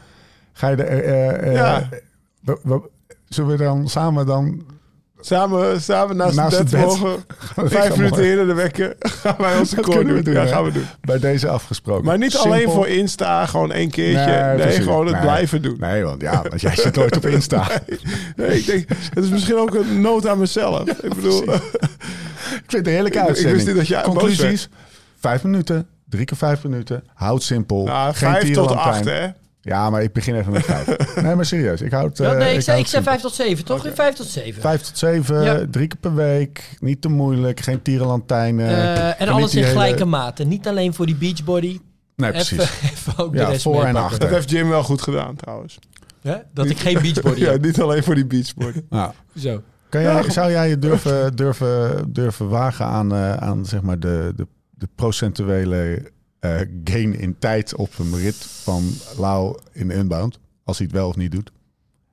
Ga 0.56 0.68
je 0.68 0.76
de... 0.76 0.82
eh, 0.82 1.46
eh, 1.48 1.52
Ja. 1.54 1.88
we- 2.40 2.58
we- 2.62 2.88
zullen 3.28 3.50
we 3.50 3.64
dan 3.64 3.88
samen 3.88 4.26
dan... 4.26 4.72
Samen, 5.20 5.80
samen 5.82 6.16
naast, 6.16 6.36
Naast 6.36 6.58
het 6.58 6.70
het 6.72 7.00
bed, 7.00 7.18
vijf 7.72 7.96
minuten 7.96 8.22
eerder 8.24 8.46
de 8.46 8.54
wekken, 8.54 8.94
gaan 9.22 9.34
wij 9.38 9.58
onze 9.58 9.76
we 9.76 9.82
doen. 10.04 10.22
doen, 10.22 10.34
Ja, 10.34 10.46
gaan 10.46 10.64
we 10.64 10.72
doen. 10.72 10.84
Bij 11.00 11.18
deze 11.18 11.48
afgesproken. 11.48 12.04
Maar 12.04 12.18
niet 12.18 12.32
Simpel. 12.32 12.52
alleen 12.52 12.70
voor 12.70 12.88
Insta, 12.88 13.46
gewoon 13.46 13.72
één 13.72 13.90
keertje. 13.90 14.54
Nee, 14.56 14.70
gewoon 14.82 15.04
het 15.06 15.14
Nee. 15.14 15.22
blijven 15.22 15.62
doen. 15.62 15.76
Nee, 15.78 16.02
want 16.04 16.20
ja, 16.22 16.42
want 16.48 16.60
jij 16.60 16.74
zit 16.84 16.94
nooit 16.96 17.16
op 17.16 17.26
Insta. 17.26 17.68
Nee, 18.36 18.58
ik 18.58 18.66
denk, 18.66 18.88
het 19.14 19.24
is 19.24 19.30
misschien 19.30 19.56
ook 19.56 19.74
een 19.74 20.00
nood 20.00 20.26
aan 20.26 20.38
mezelf. 20.38 20.88
Ik 20.88 21.14
bedoel, 21.14 21.42
Ik 21.42 21.50
vind 22.66 22.86
het 22.86 23.06
ik 23.06 23.16
uitzending. 23.16 23.86
dat 23.88 24.02
Conclusies? 24.02 24.68
Vijf 25.20 25.42
minuten. 25.44 25.86
Drie 26.08 26.24
keer 26.24 26.36
vijf 26.36 26.62
minuten. 26.62 27.04
Houd 27.14 27.42
simpel. 27.42 27.84
nou, 27.84 28.14
Geen 28.14 28.30
vijf 28.32 28.50
tot 28.52 28.70
acht, 28.70 29.04
hè? 29.04 29.26
Ja, 29.64 29.90
maar 29.90 30.02
ik 30.02 30.12
begin 30.12 30.34
even 30.34 30.52
met 30.52 30.64
vijf. 30.64 30.86
nee, 31.22 31.34
maar 31.34 31.44
serieus. 31.46 31.80
Ik 31.80 31.92
houd, 31.92 32.18
Ja, 32.18 32.32
eh, 32.32 32.38
nee, 32.38 32.54
ik, 32.54 32.60
zei, 32.60 32.76
houd 32.76 32.78
ik 32.78 32.86
zei 32.86 32.86
simpel. 32.86 33.10
5 33.12 33.20
tot 33.22 33.34
7, 33.34 33.64
toch? 33.64 33.86
5 33.94 34.14
tot 34.14 34.26
7. 34.26 34.60
Vijf 34.62 34.80
tot 34.82 34.98
zeven, 34.98 35.42
Ja. 35.42 35.64
drie 35.70 35.86
keer 35.86 35.98
per 36.00 36.14
week. 36.14 36.76
Niet 36.80 37.00
te 37.00 37.08
moeilijk. 37.08 37.60
Geen 37.60 37.82
tierenlantijnen. 37.82 38.68
Eh, 38.68 39.20
en 39.20 39.28
alles 39.28 39.54
in 39.54 39.58
hele- 39.62 39.72
gelijke 39.72 40.04
mate. 40.04 40.44
Niet 40.44 40.68
alleen 40.68 40.94
voor 40.94 41.06
die 41.06 41.16
beachbody. 41.16 41.80
Nee, 42.16 42.30
precies. 42.30 42.58
Even, 42.60 42.88
even 42.92 43.18
ook 43.18 43.32
de 43.32 43.38
Ja, 43.38 43.48
rest 43.48 43.62
voor 43.62 43.84
en 43.84 43.96
achter. 43.96 44.20
Dat 44.20 44.28
heeft 44.30 44.50
Jim 44.50 44.68
wel 44.68 44.82
goed 44.82 45.02
gedaan, 45.02 45.36
trouwens. 45.36 45.78
Hè? 46.22 46.36
Dat 46.54 46.66
ik 46.66 46.78
geen 46.78 46.98
beachbody 47.02 47.40
Ja, 47.44 47.50
heb. 47.50 47.64
niet 47.64 47.80
alleen 47.80 48.02
voor 48.02 48.14
die 48.14 48.26
beachboard. 48.26 48.74
Ja. 48.90 49.14
Zo. 49.38 49.62
Kan 49.88 50.02
jij, 50.02 50.30
zou 50.30 50.50
jij 50.50 50.68
je 50.68 50.78
durven, 50.78 51.36
durven, 51.36 52.12
durven 52.12 52.48
wagen 52.48 52.86
aan, 52.86 53.12
eh, 53.14 53.34
aan 53.36 53.64
zeg 53.66 53.82
maar 53.82 53.98
de, 53.98 54.32
de, 54.36 54.46
de 54.70 54.88
procentuele 54.94 56.02
eh, 56.44 56.60
gain 56.84 57.18
in 57.18 57.38
tijd 57.38 57.74
op 57.74 57.98
een 57.98 58.16
rit 58.16 58.36
van 58.36 58.90
Lau 59.18 59.58
in 59.72 59.88
de 59.88 59.94
Unbound? 59.94 60.38
Als 60.64 60.78
hij 60.78 60.86
het 60.86 60.96
wel 60.96 61.08
of 61.08 61.16
niet 61.16 61.32
doet. 61.32 61.52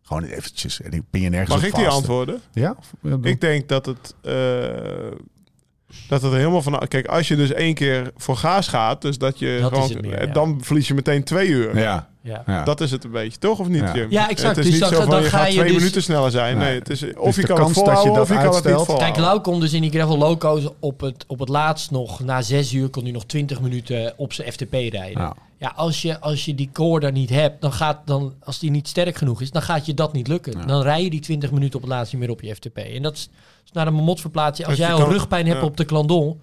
Gewoon 0.02 0.24
eventjes. 0.24 0.82
En 0.82 0.92
ik 0.92 1.02
ben 1.10 1.22
je 1.22 1.30
nergens 1.30 1.56
Mag 1.56 1.66
ik 1.66 1.76
die 1.76 1.88
antwoorden? 1.88 2.42
Ja? 2.54 2.76
Ik 3.22 3.42
denk 3.42 3.68
dat 3.70 3.86
het... 3.86 4.16
eh, 4.22 5.12
dat 6.08 6.22
het 6.22 6.32
er 6.32 6.38
helemaal 6.38 6.62
van... 6.62 6.82
Kijk, 6.88 7.08
als 7.08 7.28
je 7.28 7.36
dus 7.36 7.52
één 7.54 7.74
keer 7.74 8.12
voor 8.18 8.38
gaas 8.38 8.68
gaat... 8.68 9.02
Dus 9.02 9.18
dat 9.18 9.40
je 9.40 9.58
Dat 9.62 9.74
gewoon... 9.74 9.90
het 9.90 10.02
meer, 10.02 10.28
ja. 10.28 10.34
Dan 10.34 10.60
verlies 10.64 10.88
je 10.88 10.94
meteen 10.94 11.24
twee 11.24 11.48
uur. 11.48 11.78
Ja. 11.78 12.10
Ja. 12.24 12.44
ja. 12.46 12.64
Dat 12.64 12.82
is 12.82 12.92
het 12.92 13.04
een 13.04 13.12
beetje, 13.12 13.38
toch? 13.40 13.60
Of 13.60 13.68
niet, 13.68 13.82
Ja. 13.82 13.94
Jim? 13.96 14.12
Ja, 14.12 14.30
exact. 14.30 14.56
Het 14.56 14.66
is 14.66 14.72
Dus 14.72 14.74
niet 14.74 14.82
dan- 14.82 14.90
zo 14.90 15.02
van, 15.02 15.10
dan 15.10 15.22
je 15.22 15.30
ga 15.30 15.38
gaat 15.38 15.48
je 15.48 15.54
twee 15.54 15.68
dus- 15.68 15.78
minuten 15.78 16.04
sneller 16.04 16.32
zijn. 16.32 16.58
Nee, 16.58 16.68
Nee. 16.70 16.80
het 16.80 16.90
is, 16.90 17.04
of 17.04 17.26
Dus 17.26 17.36
je 17.36 17.44
kan 17.44 17.56
dat 17.56 17.68
je 17.68 17.84
dat 17.84 18.20
of 18.20 18.28
je 18.30 18.34
kan 18.36 18.56
het 18.56 18.88
niet. 18.88 18.98
Kijk, 18.98 19.18
Lau 19.18 19.40
kon 19.40 19.60
dus 19.60 19.74
in 19.74 19.82
die 19.82 19.92
gravel 19.92 20.18
loco's 20.18 20.64
op 20.80 21.00
het, 21.02 21.24
op 21.28 21.40
het 21.40 21.50
laatst 21.50 21.92
nog, 21.92 22.20
na 22.20 22.42
zes 22.42 22.74
uur, 22.74 22.90
kon 22.90 23.04
hij 23.04 23.12
nog 23.12 23.26
20 23.26 23.62
minuten 23.62 24.14
op 24.18 24.34
zijn 24.34 24.52
FTP 24.52 24.74
rijden. 24.74 25.34
Ja. 25.62 25.74
Als 25.76 26.02
je, 26.02 26.20
als 26.20 26.46
je 26.46 26.56
die 26.56 26.70
core 26.74 27.00
daar 27.00 27.12
niet 27.12 27.30
hebt, 27.30 27.62
dan 27.62 27.74
gaat 27.74 27.98
dan, 28.06 28.34
als 28.44 28.60
die 28.60 28.72
niet 28.72 28.88
sterk 28.88 29.16
genoeg 29.16 29.42
is, 29.42 29.52
dan 29.52 29.62
gaat 29.62 29.86
je 29.86 29.94
dat 29.94 30.14
niet 30.14 30.28
lukken. 30.28 30.58
Ja. 30.60 30.66
Dan 30.66 30.82
rij 30.82 31.04
je 31.04 31.10
die 31.10 31.20
20 31.20 31.52
minuten 31.52 31.76
op 31.76 31.82
het 31.82 31.92
laatst 31.92 32.14
niet 32.14 32.22
meer 32.22 32.32
op 32.32 32.42
je 32.42 32.56
FTP. 32.56 32.78
En 32.78 33.02
dat 33.02 33.14
is, 33.14 33.30
is 33.66 33.72
naar 33.72 33.86
de 33.86 33.92
mamot 33.92 34.22
verplaatsen. 34.22 34.66
Als 34.66 34.78
jij 34.78 34.94
al 34.94 35.00
kan- 35.00 35.10
rugpijn 35.12 35.46
hebt 35.48 35.60
ja. 35.60 35.66
op 35.66 35.78
de 35.78 35.86
Clandon, 35.86 36.40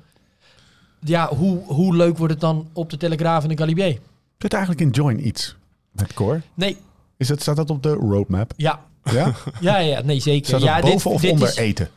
ja, 1.00 1.28
hoe, 1.34 1.58
hoe 1.66 1.96
leuk 1.96 2.16
wordt 2.18 2.32
het 2.32 2.42
dan 2.42 2.68
op 2.72 2.90
de 2.90 2.96
Telegraaf 2.96 3.42
en 3.42 3.48
de 3.48 3.56
Galibier? 3.56 3.98
Zit 4.38 4.52
eigenlijk 4.52 4.82
in 4.82 4.90
Join 4.90 5.26
iets 5.26 5.56
met 5.92 6.12
Core? 6.14 6.40
Nee, 6.54 6.76
Is 7.16 7.28
het, 7.28 7.40
staat 7.42 7.56
dat 7.56 7.70
op 7.70 7.82
de 7.82 7.92
roadmap? 7.92 8.52
ja. 8.56 8.86
Ja? 9.12 9.32
Ja, 9.60 9.78
ja, 9.78 10.00
nee, 10.02 10.20
zeker. 10.20 10.46
Staat 10.46 10.60
ja, 10.62 10.80
boven 10.80 11.10
of 11.10 11.24
onder 11.24 11.48
is- 11.48 11.56
eten? 11.56 11.88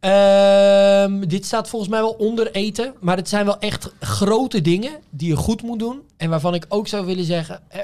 Ehm, 0.00 1.20
dit 1.28 1.44
staat 1.46 1.68
volgens 1.68 1.90
mij 1.90 2.00
wel 2.00 2.10
onder 2.18 2.50
eten. 2.50 2.94
Maar 3.00 3.16
het 3.16 3.28
zijn 3.28 3.44
wel 3.44 3.58
echt 3.58 3.92
grote 4.00 4.60
dingen 4.60 4.92
die 5.10 5.28
je 5.28 5.36
goed 5.36 5.62
moet 5.62 5.78
doen. 5.78 6.00
En 6.16 6.30
waarvan 6.30 6.54
ik 6.54 6.64
ook 6.68 6.88
zou 6.88 7.06
willen 7.06 7.24
zeggen... 7.24 7.60
eh, 7.68 7.80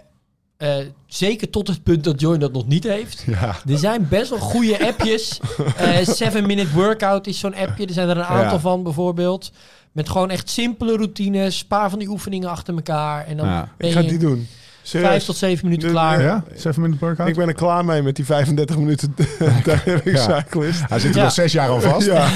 eh, 0.57 0.87
zeker 1.07 1.51
tot 1.51 1.69
het 1.69 1.83
punt 1.83 2.05
dat 2.05 2.21
Join 2.21 2.41
dat 2.41 2.53
nog 2.53 2.67
niet 2.67 2.85
heeft. 2.85 3.23
Ja. 3.27 3.57
Er 3.69 3.79
zijn 3.79 4.09
best 4.09 4.31
wel 4.31 4.39
goede 4.39 4.79
appjes. 4.89 5.41
Eh 5.77 5.97
7 6.09 6.47
Minute 6.47 6.73
Workout 6.75 7.27
is 7.27 7.39
zo'n 7.39 7.55
appje. 7.55 7.87
Er 7.87 7.93
zijn 7.93 8.09
er 8.09 8.17
een 8.17 8.25
aantal 8.25 8.53
Ja. 8.55 8.61
van 8.61 8.83
bijvoorbeeld. 8.83 9.53
Met 9.93 10.09
gewoon 10.09 10.31
echt 10.31 10.51
simpele 10.51 10.97
routines. 10.97 11.61
Een 11.61 11.67
paar 11.67 11.91
van 11.91 11.99
die 11.99 12.09
oefeningen 12.09 12.49
achter 12.51 12.75
elkaar. 12.75 13.27
En 13.27 13.37
dan 13.37 13.47
Ja. 13.47 13.69
ben 13.77 13.89
Ik 13.89 13.95
ga 13.95 14.01
je 14.01 14.09
die 14.09 14.19
doen. 14.19 14.47
Serieus. 14.87 15.09
vijf 15.11 15.25
tot 15.25 15.37
zeven 15.37 15.65
minuten 15.65 15.91
klaar. 15.91 16.23
Ja? 16.23 16.45
Seven 16.55 16.83
minute 16.83 17.05
workout? 17.05 17.29
Ik 17.29 17.35
ben 17.37 17.49
er 17.49 17.55
klaar 17.55 17.85
mee 17.85 18.03
met 18.03 18.17
die 18.17 18.25
35 18.25 18.77
minuten 18.79 19.15
Daar 19.65 19.83
heb 19.85 20.07
ik 20.07 20.17
Ja. 20.17 20.41
cyclist. 20.41 20.83
Hij 20.89 20.99
zit 20.99 21.11
er 21.11 21.17
Ja. 21.19 21.25
al 21.25 21.31
zes 21.31 21.53
jaar 21.53 21.69
al 21.69 21.81
vast. 21.81 22.07
Ja. 22.07 22.29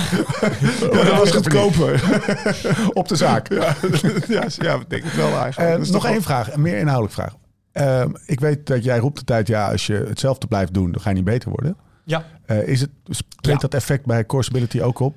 ja, 0.80 1.04
dat 1.04 1.18
was 1.18 1.30
goedkoper. 1.30 2.02
Op 2.92 3.08
de 3.08 3.16
zaak. 3.16 3.48
ja, 3.52 3.74
ja, 4.28 4.44
ja, 4.58 4.74
ik 4.74 4.90
denk 4.90 5.02
het 5.04 5.16
wel 5.16 5.38
eigenlijk. 5.38 5.84
Eh, 5.84 5.90
nog 5.92 6.06
één 6.06 6.22
vraag, 6.22 6.52
een 6.52 6.60
meer 6.60 6.78
inhoudelijk 6.78 7.14
vraag. 7.14 7.34
Ehm, 7.72 8.10
ik 8.26 8.40
weet 8.40 8.66
dat 8.66 8.84
jij 8.84 8.98
roept 8.98 9.18
de 9.18 9.24
tijd, 9.24 9.46
ja, 9.46 9.70
als 9.70 9.86
je 9.86 10.04
hetzelfde 10.08 10.46
blijft 10.46 10.74
doen, 10.74 10.92
dan 10.92 11.00
ga 11.00 11.08
je 11.08 11.14
niet 11.16 11.24
beter 11.24 11.48
worden. 11.50 11.76
Ja. 12.04 12.24
Eh, 12.46 12.68
is 12.68 12.80
het, 12.80 12.90
treedt 13.40 13.60
Ja. 13.60 13.68
dat 13.68 13.74
effect 13.74 14.06
bij 14.06 14.26
Courseability 14.26 14.80
ook 14.80 14.98
op? 14.98 15.16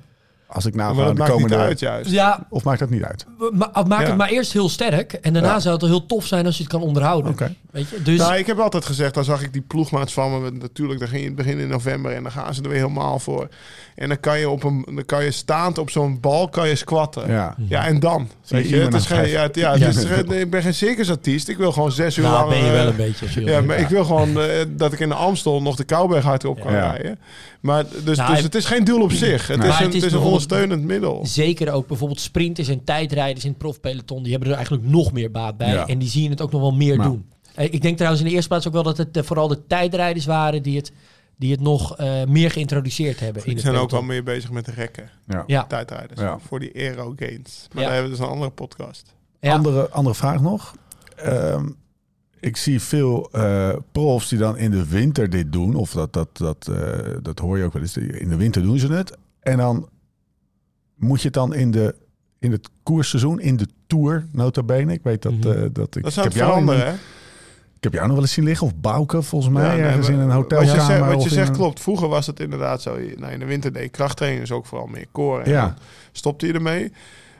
Als 0.54 0.66
ik 0.66 0.74
nou 0.74 0.96
wel- 0.96 1.04
Maar 1.14 1.26
de 1.26 1.32
komende... 1.32 1.56
uit 1.56 1.80
juist. 1.80 2.10
Ja, 2.10 2.46
Of 2.50 2.64
maakt 2.64 2.78
dat 2.78 2.90
niet 2.90 3.02
uit? 3.04 3.26
ma- 3.52 3.70
maak 3.86 4.00
Ja. 4.00 4.06
het 4.06 4.16
maar 4.16 4.28
eerst 4.28 4.52
heel 4.52 4.68
sterk. 4.68 5.12
En 5.12 5.32
daarna 5.32 5.52
Ja. 5.52 5.60
zou 5.60 5.72
het 5.72 5.82
wel 5.82 5.90
heel 5.90 6.06
tof 6.06 6.26
zijn 6.26 6.46
als 6.46 6.56
je 6.56 6.62
het 6.62 6.72
kan 6.72 6.82
onderhouden. 6.82 7.32
Oké. 7.32 7.54
Weet 7.70 7.88
je? 7.88 8.02
Dus 8.02 8.18
Nou, 8.18 8.34
ik 8.36 8.46
heb 8.46 8.58
altijd 8.58 8.84
gezegd, 8.84 9.14
dan 9.14 9.24
zag 9.24 9.42
ik 9.42 9.52
die 9.52 9.62
ploegmaats 9.62 10.12
van 10.12 10.42
me. 10.42 10.50
Natuurlijk, 10.50 10.98
dan 11.00 11.08
ging 11.08 11.20
je 11.22 11.28
in 11.28 11.36
het 11.36 11.44
begin 11.46 11.58
in 11.60 11.68
november 11.68 12.12
en 12.12 12.22
dan 12.22 12.32
gaan 12.32 12.54
ze 12.54 12.62
er 12.62 12.68
weer 12.68 12.78
helemaal 12.78 13.18
voor. 13.18 13.48
En 13.94 14.08
dan 14.08 14.20
kan 14.20 14.38
je, 14.38 14.48
op 14.48 14.62
een, 14.64 14.82
dan 14.94 15.04
kan 15.04 15.24
je 15.24 15.30
staand 15.30 15.78
op 15.78 15.90
zo'n 15.90 16.20
bal 16.20 16.48
kan 16.48 16.68
je 16.68 16.74
squatten. 16.76 17.30
Ja, 17.30 17.54
Ja. 17.68 17.84
en 17.86 18.00
dan? 18.00 18.28
Je 18.44 18.54
Weet 18.54 18.68
je, 18.68 18.76
het 18.76 18.94
is 18.94 19.06
geen, 19.06 19.28
ja, 19.28 19.42
het- 19.42 19.54
ja, 19.56 19.72
het 19.78 19.96
is 19.96 20.04
geen- 20.04 20.26
nee, 20.26 20.40
ik 20.40 20.50
ben 20.50 20.62
geen 20.62 20.74
circusartiest. 20.74 21.48
Ik 21.48 21.56
wil 21.56 21.72
gewoon 21.72 21.92
zes 21.92 22.16
uur 22.16 22.24
nou, 22.24 22.36
lang... 22.36 22.48
ben 22.48 22.64
je 22.64 22.70
wel 22.70 22.80
eh, 22.82 22.86
een 22.90 22.96
beetje. 22.96 23.24
als 23.24 23.34
je 23.34 23.44
Ja, 23.44 23.60
maar 23.60 23.78
ik 23.78 23.88
wil 23.88 24.04
gewoon 24.04 24.40
eh, 24.40 24.48
dat 24.68 24.92
ik 24.92 25.00
in 25.00 25.08
de 25.08 25.14
Amstel 25.14 25.62
nog 25.62 25.76
de 25.76 25.84
Kouwberg 25.84 26.24
hardop 26.24 26.60
kan 26.60 26.72
Ja. 26.72 26.90
rijden. 26.90 27.18
Maar 27.60 27.82
dus, 27.84 27.92
Nou, 27.92 28.04
dus 28.04 28.18
hij- 28.18 28.40
het 28.40 28.54
is 28.54 28.64
geen 28.64 28.84
doel 28.84 29.02
op 29.02 29.12
zich. 29.12 29.46
Het 29.46 29.64
is 29.64 29.64
een, 29.64 29.70
het 29.70 29.78
is 29.94 29.94
het 29.94 30.04
is 30.04 30.12
een 30.12 30.18
ondersteunend 30.52 30.84
middel. 30.84 31.26
Zeker 31.26 31.72
ook 31.72 31.86
bijvoorbeeld 31.86 32.20
sprinters 32.20 32.68
en 32.68 32.84
tijdrijders 32.84 33.44
in 33.44 33.50
het 33.50 33.58
profpeloton. 33.58 34.22
Die 34.22 34.30
hebben 34.30 34.48
er 34.50 34.54
eigenlijk 34.56 34.86
nog 34.86 35.12
meer 35.12 35.30
baat 35.30 35.56
bij. 35.56 35.72
Ja. 35.72 35.86
En 35.86 35.98
die 35.98 36.08
zien 36.08 36.30
het 36.30 36.40
ook 36.40 36.50
nog 36.52 36.60
wel 36.60 36.72
meer 36.74 36.96
Nou. 36.96 37.08
doen. 37.10 37.24
Eh, 37.54 37.72
ik 37.72 37.82
denk 37.82 37.94
trouwens 37.96 38.22
in 38.22 38.28
de 38.28 38.34
eerste 38.34 38.48
plaats 38.48 38.66
ook 38.66 38.72
wel 38.72 38.82
dat 38.82 38.96
het 38.96 39.16
eh, 39.16 39.22
vooral 39.22 39.48
de 39.48 39.66
tijdrijders 39.66 40.26
waren 40.26 40.62
die 40.62 40.76
het, 40.76 40.92
die 41.36 41.50
het 41.50 41.60
nog 41.60 41.96
eh, 41.96 42.24
meer 42.24 42.50
geïntroduceerd 42.50 43.20
hebben. 43.20 43.42
In 43.42 43.48
Die 43.48 43.54
het 43.56 43.64
zijn 43.64 43.76
ook 43.76 43.90
wel 43.90 44.02
meer 44.02 44.22
bezig 44.22 44.50
met 44.50 44.64
de 44.64 44.72
rekken. 44.72 45.10
Ja. 45.26 45.44
Ja. 45.46 45.64
Tijdrijders. 45.64 46.20
Ja. 46.20 46.38
Voor 46.38 46.60
die 46.60 46.74
aero 46.74 47.12
gains. 47.16 47.66
Maar 47.72 47.82
Ja. 47.82 47.88
daar 47.88 47.92
hebben 47.98 48.10
we 48.12 48.16
dus 48.16 48.26
een 48.26 48.32
andere 48.32 48.50
podcast. 48.50 49.14
Ja. 49.40 49.52
Andere, 49.54 49.88
andere 49.90 50.14
vraag 50.14 50.40
nog. 50.40 50.74
Ehm, 51.16 51.68
ik 52.40 52.56
zie 52.56 52.80
veel 52.80 53.28
eh, 53.32 53.68
profs 53.92 54.28
die 54.28 54.38
dan 54.38 54.56
in 54.56 54.70
de 54.70 54.88
winter 54.88 55.30
dit 55.30 55.52
doen. 55.52 55.74
Of 55.74 55.92
dat, 55.92 56.12
dat, 56.12 56.28
dat, 56.36 56.68
eh, 56.68 56.98
dat 57.22 57.38
hoor 57.38 57.58
je 57.58 57.64
ook 57.64 57.72
wel 57.72 57.82
eens. 57.82 57.96
In 57.96 58.28
de 58.28 58.36
winter 58.36 58.62
doen 58.62 58.78
ze 58.78 58.92
het. 58.92 59.16
En 59.40 59.56
dan 59.56 59.88
moet 60.96 61.18
je 61.20 61.24
het 61.24 61.34
dan 61.34 61.54
in, 61.54 61.70
de, 61.70 61.94
in 62.38 62.52
het 62.52 62.68
koersseizoen, 62.82 63.40
in 63.40 63.56
de 63.56 63.66
Tour, 63.86 64.26
nota 64.32 64.62
bene. 64.62 64.92
Ik 64.92 65.02
weet 65.02 65.22
dat, 65.22 65.32
Mhm. 65.32 65.48
eh, 65.48 65.54
dat 65.72 65.96
ik, 65.96 66.02
Dat 66.02 66.12
ik, 66.12 66.18
aan 66.18 66.24
heb 66.24 66.32
jou 66.32 66.60
een- 66.70 66.78
hè? 66.80 66.92
ik 67.76 67.82
heb 67.82 67.92
jou 67.92 68.04
nog 68.04 68.14
wel 68.14 68.22
eens 68.24 68.32
zien 68.32 68.44
liggen. 68.44 68.66
Of 68.66 68.74
Bouke, 68.76 69.22
volgens 69.22 69.52
mij. 69.54 69.64
Ja, 69.64 69.72
nee, 69.72 69.82
ergens 69.82 70.06
maar 70.06 70.16
in 70.16 70.22
een 70.22 70.26
Wat 70.28 70.36
hotelkamer. 70.36 70.74
je 70.74 70.80
zegt, 70.80 71.00
wat 71.14 71.22
je 71.22 71.28
zegt 71.28 71.48
een- 71.48 71.54
klopt. 71.54 71.80
Vroeger 71.80 72.08
was 72.08 72.26
het 72.26 72.40
inderdaad 72.40 72.82
zo. 72.82 72.96
Nou, 73.16 73.32
in 73.32 73.38
de 73.38 73.44
winter 73.44 73.72
deed 73.72 73.90
krachttraining 73.90 74.42
is 74.42 74.52
ook 74.52 74.66
vooral 74.66 74.86
meer 74.86 75.06
core. 75.12 75.42
En 75.42 75.50
Ja. 75.50 75.60
dan 75.66 75.74
stopte 76.12 76.46
je 76.46 76.52
ermee. 76.52 76.92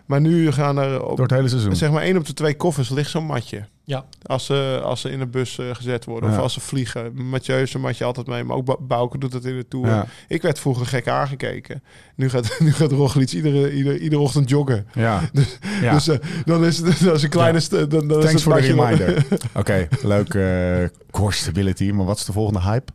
Maar 0.06 0.20
nu 0.20 0.52
gaan 0.52 0.78
er 0.78 1.02
op, 1.04 1.16
Door 1.16 1.26
het 1.26 1.34
hele 1.36 1.48
seizoen. 1.48 1.76
zeg 1.76 1.90
maar 1.90 2.02
één 2.02 2.16
op 2.16 2.26
de 2.26 2.34
twee 2.34 2.56
koffers 2.56 2.88
ligt 2.90 3.10
zo'n 3.10 3.24
matje. 3.26 3.64
Ja. 3.86 4.04
Als 4.22 4.44
ze, 4.46 4.80
als 4.84 5.00
ze 5.00 5.10
in 5.10 5.18
de 5.18 5.26
bus 5.26 5.58
eh, 5.58 5.66
gezet 5.72 6.04
worden 6.04 6.30
Ja. 6.30 6.36
of 6.36 6.42
als 6.42 6.52
ze 6.52 6.60
vliegen. 6.60 7.28
Mathieu 7.28 7.56
heeft 7.56 7.70
zijn 7.70 7.82
matje 7.82 8.04
altijd 8.04 8.26
mee. 8.26 8.44
Maar 8.44 8.56
ook 8.56 8.64
Ba- 8.64 8.76
Bouke 8.80 9.18
doet 9.18 9.32
het 9.32 9.44
in 9.44 9.56
de 9.56 9.68
Tour. 9.68 9.86
Ja, 9.86 10.06
Ik 10.28 10.42
werd 10.42 10.58
vroeger 10.58 10.86
gek 10.86 11.08
aangekeken. 11.08 11.82
Nu 12.16 12.28
gaat, 12.30 12.56
nu 12.60 12.72
gaat 12.72 12.92
Roglic 12.92 13.32
iedere, 13.32 13.72
iedere, 13.74 13.98
iedere 13.98 14.20
ochtend 14.22 14.48
joggen. 14.48 14.86
ja. 14.94 15.20
ja. 15.82 15.92
Dus 15.92 16.08
eh, 16.08 16.16
dan 16.44 16.64
is 16.64 16.78
het 16.78 17.00
dat 17.04 17.16
is 17.16 17.22
een 17.22 17.28
kleine... 17.30 17.60
Dan, 17.70 17.88
dan 18.08 18.18
is 18.18 18.24
Thanks 18.24 18.42
voor 18.42 18.54
de 18.54 18.60
reminder. 18.60 19.26
Oké, 19.54 19.88
leuk 20.02 20.34
eh 20.34 20.84
core 21.10 21.32
stability. 21.32 21.90
Maar 21.90 22.06
wat 22.06 22.18
is 22.18 22.24
de 22.24 22.32
volgende 22.32 22.60
hype? 22.60 22.92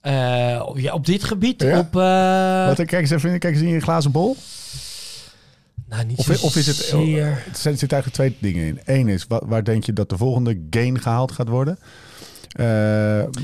Eh, 0.00 0.62
op- 0.66 0.78
ja, 0.78 0.92
op 0.92 1.06
dit 1.06 1.24
gebied, 1.24 1.62
Ja? 1.62 1.78
op... 1.78 1.96
eh, 1.96 2.66
Wat, 2.66 2.76
kijk, 2.76 2.92
eens 2.92 3.10
even, 3.10 3.38
kijk 3.38 3.54
eens 3.54 3.62
in 3.62 3.68
je 3.68 3.80
glazen 3.80 4.10
bol. 4.10 4.36
Nou, 5.88 6.04
niet 6.04 6.18
Of, 6.18 6.42
of 6.42 6.56
is 6.56 6.66
het... 6.66 6.76
zozeer. 6.76 7.26
Er 7.26 7.48
zitten 7.52 7.88
eigenlijk 7.88 8.12
twee 8.14 8.36
dingen 8.40 8.66
in. 8.66 8.80
Eén 8.84 9.08
is, 9.08 9.24
waar, 9.28 9.40
waar 9.46 9.64
denk 9.64 9.84
je 9.84 9.92
dat 9.92 10.08
de 10.08 10.16
volgende 10.16 10.60
gain 10.70 11.00
gehaald 11.00 11.32
gaat 11.32 11.48
worden? 11.48 11.78
Eh, 12.50 12.64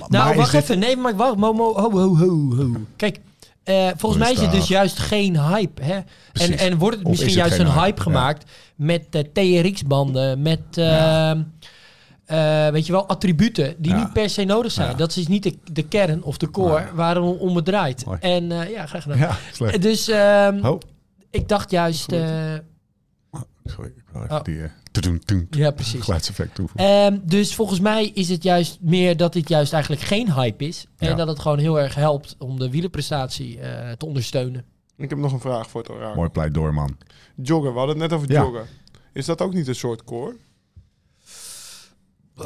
Nou, 0.09 0.37
wacht 0.37 0.55
even. 0.55 0.79
Nee, 0.79 0.97
maar 0.97 1.17
wacht. 1.17 1.37
Mo, 1.37 1.53
mo, 1.53 1.75
ho, 1.75 1.91
ho, 1.91 2.17
ho, 2.17 2.55
ho. 2.57 2.71
Kijk, 2.97 3.21
eh, 3.65 3.89
volgens 3.97 4.23
mij 4.23 4.33
is 4.33 4.41
het 4.41 4.51
dus 4.51 4.69
juist 4.69 4.99
geen 4.99 5.41
hype. 5.41 5.83
Hè? 5.83 5.95
En, 5.95 6.05
Precies. 6.33 6.55
en 6.57 6.79
wordt 6.79 6.97
het 6.99 7.07
misschien 7.09 7.29
het 7.31 7.39
juist 7.39 7.59
een 7.59 7.67
hype, 7.67 7.81
hype? 7.81 8.01
gemaakt 8.01 8.51
met 8.77 9.07
eh, 9.11 9.21
TRX-banden, 9.33 10.43
met 10.43 10.61
Ja. 10.71 11.31
ehm, 11.31 11.43
eh, 12.25 12.73
weet 12.73 12.87
je 12.87 12.93
wel, 12.93 13.07
attributen 13.09 13.75
die 13.79 13.93
Ja. 13.93 13.99
niet 13.99 14.13
per 14.13 14.31
se 14.31 14.45
nodig 14.45 14.73
zijn. 14.73 14.91
Ja. 14.91 14.95
Dat 14.97 15.17
is 15.17 15.27
niet 15.27 15.43
de, 15.43 15.55
de 15.73 15.83
kern 15.83 16.23
of 16.23 16.37
de 16.37 16.51
core 16.51 16.83
Nee. 16.85 16.93
waar 16.95 17.15
het 17.17 17.39
om- 17.39 17.57
het 17.57 17.65
draait. 17.65 18.05
Mooi. 18.07 18.19
En 18.21 18.53
eh, 18.53 18.71
ja, 18.71 18.87
graag 18.87 19.03
gedaan. 19.03 19.19
Ja. 19.19 19.77
Dus 19.79 20.09
ehm, 20.09 20.75
ik 21.31 21.49
dacht 21.49 21.71
juist... 21.71 22.13
eh, 22.13 22.55
sorry. 23.65 23.91
Ik 23.97 24.05
wil 24.13 24.23
even 24.23 24.37
Oh. 24.37 24.43
die... 24.43 24.63
eh, 24.63 24.71
toedoen, 24.91 25.47
ja, 25.51 25.71
precies. 25.71 26.01
geluidseffect 26.03 26.55
toevoegen. 26.55 26.89
Ehm, 27.05 27.19
dus 27.23 27.55
volgens 27.55 27.81
mij 27.81 28.07
is 28.07 28.29
het 28.29 28.43
juist 28.43 28.79
meer 28.81 29.17
dat 29.17 29.33
dit 29.33 29.49
juist 29.49 29.73
eigenlijk 29.73 30.03
geen 30.03 30.33
hype 30.33 30.65
is. 30.67 30.87
En 30.97 31.09
Ja. 31.09 31.15
dat 31.15 31.29
het 31.29 31.39
gewoon 31.39 31.59
heel 31.59 31.81
erg 31.81 31.95
helpt 31.95 32.35
om 32.39 32.59
de 32.59 32.71
wielerprestatie 32.71 33.61
eh, 33.61 33.93
te 33.93 34.07
ondersteunen. 34.07 34.65
Ik 34.97 35.11
heb 35.11 35.19
nog 35.19 35.33
een 35.33 35.41
vraag 35.41 35.71
voor 35.71 35.81
het 35.81 35.91
orakel. 35.91 36.15
Mooi 36.15 36.29
pleidooi, 36.29 36.73
man. 36.73 36.97
Joggen, 37.37 37.73
we 37.73 37.79
hadden 37.79 38.01
het 38.01 38.11
net 38.11 38.19
over 38.19 38.33
Ja. 38.33 38.41
joggen. 38.43 38.67
Is 39.13 39.27
dat 39.27 39.41
ook 39.41 39.53
niet 39.55 39.69
een 39.69 39.75
soort 39.75 40.05
core? 40.05 40.37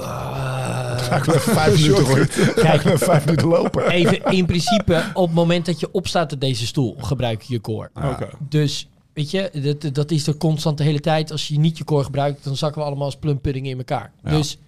Ga 0.02 1.16
ik 1.16 1.26
even 1.26 1.40
vijf 1.40 1.80
minuten. 1.82 2.28
Ga 2.64 2.72
ik 2.72 2.98
vijf 2.98 3.24
minuten 3.24 3.48
lopen. 3.48 3.90
Even 3.90 4.24
in 4.24 4.46
principe, 4.46 5.10
op 5.14 5.26
het 5.26 5.34
moment 5.34 5.66
dat 5.66 5.80
je 5.80 5.92
opstaat 5.92 6.30
uit 6.30 6.40
deze 6.40 6.66
stoel, 6.66 6.96
gebruik 6.98 7.42
je 7.42 7.52
je 7.52 7.60
core. 7.60 7.90
Oké. 7.94 8.28
Dus, 8.48 8.88
weet 9.12 9.30
je, 9.30 9.50
dat, 9.80 9.94
dat 9.94 10.10
is 10.10 10.26
er 10.26 10.36
constant 10.36 10.78
de 10.78 10.84
hele 10.84 11.00
tijd. 11.00 11.30
Als 11.30 11.48
je 11.48 11.58
niet 11.58 11.78
je 11.78 11.84
core 11.84 12.04
gebruikt, 12.04 12.44
dan 12.44 12.56
zakken 12.56 12.80
we 12.80 12.86
allemaal 12.86 13.04
als 13.04 13.16
plumpudding 13.16 13.66
in 13.66 13.78
elkaar. 13.78 14.12
Ja. 14.22 14.30
Dus 14.30 14.58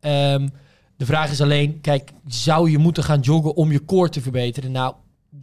ehm, 0.00 0.48
de 0.96 1.06
vraag 1.06 1.30
is 1.30 1.40
alleen, 1.40 1.80
kijk, 1.80 2.12
zou 2.26 2.70
je 2.70 2.78
moeten 2.78 3.04
gaan 3.04 3.20
joggen 3.20 3.54
om 3.54 3.72
je 3.72 3.84
core 3.84 4.08
te 4.08 4.20
verbeteren? 4.20 4.72
Nou, 4.72 4.94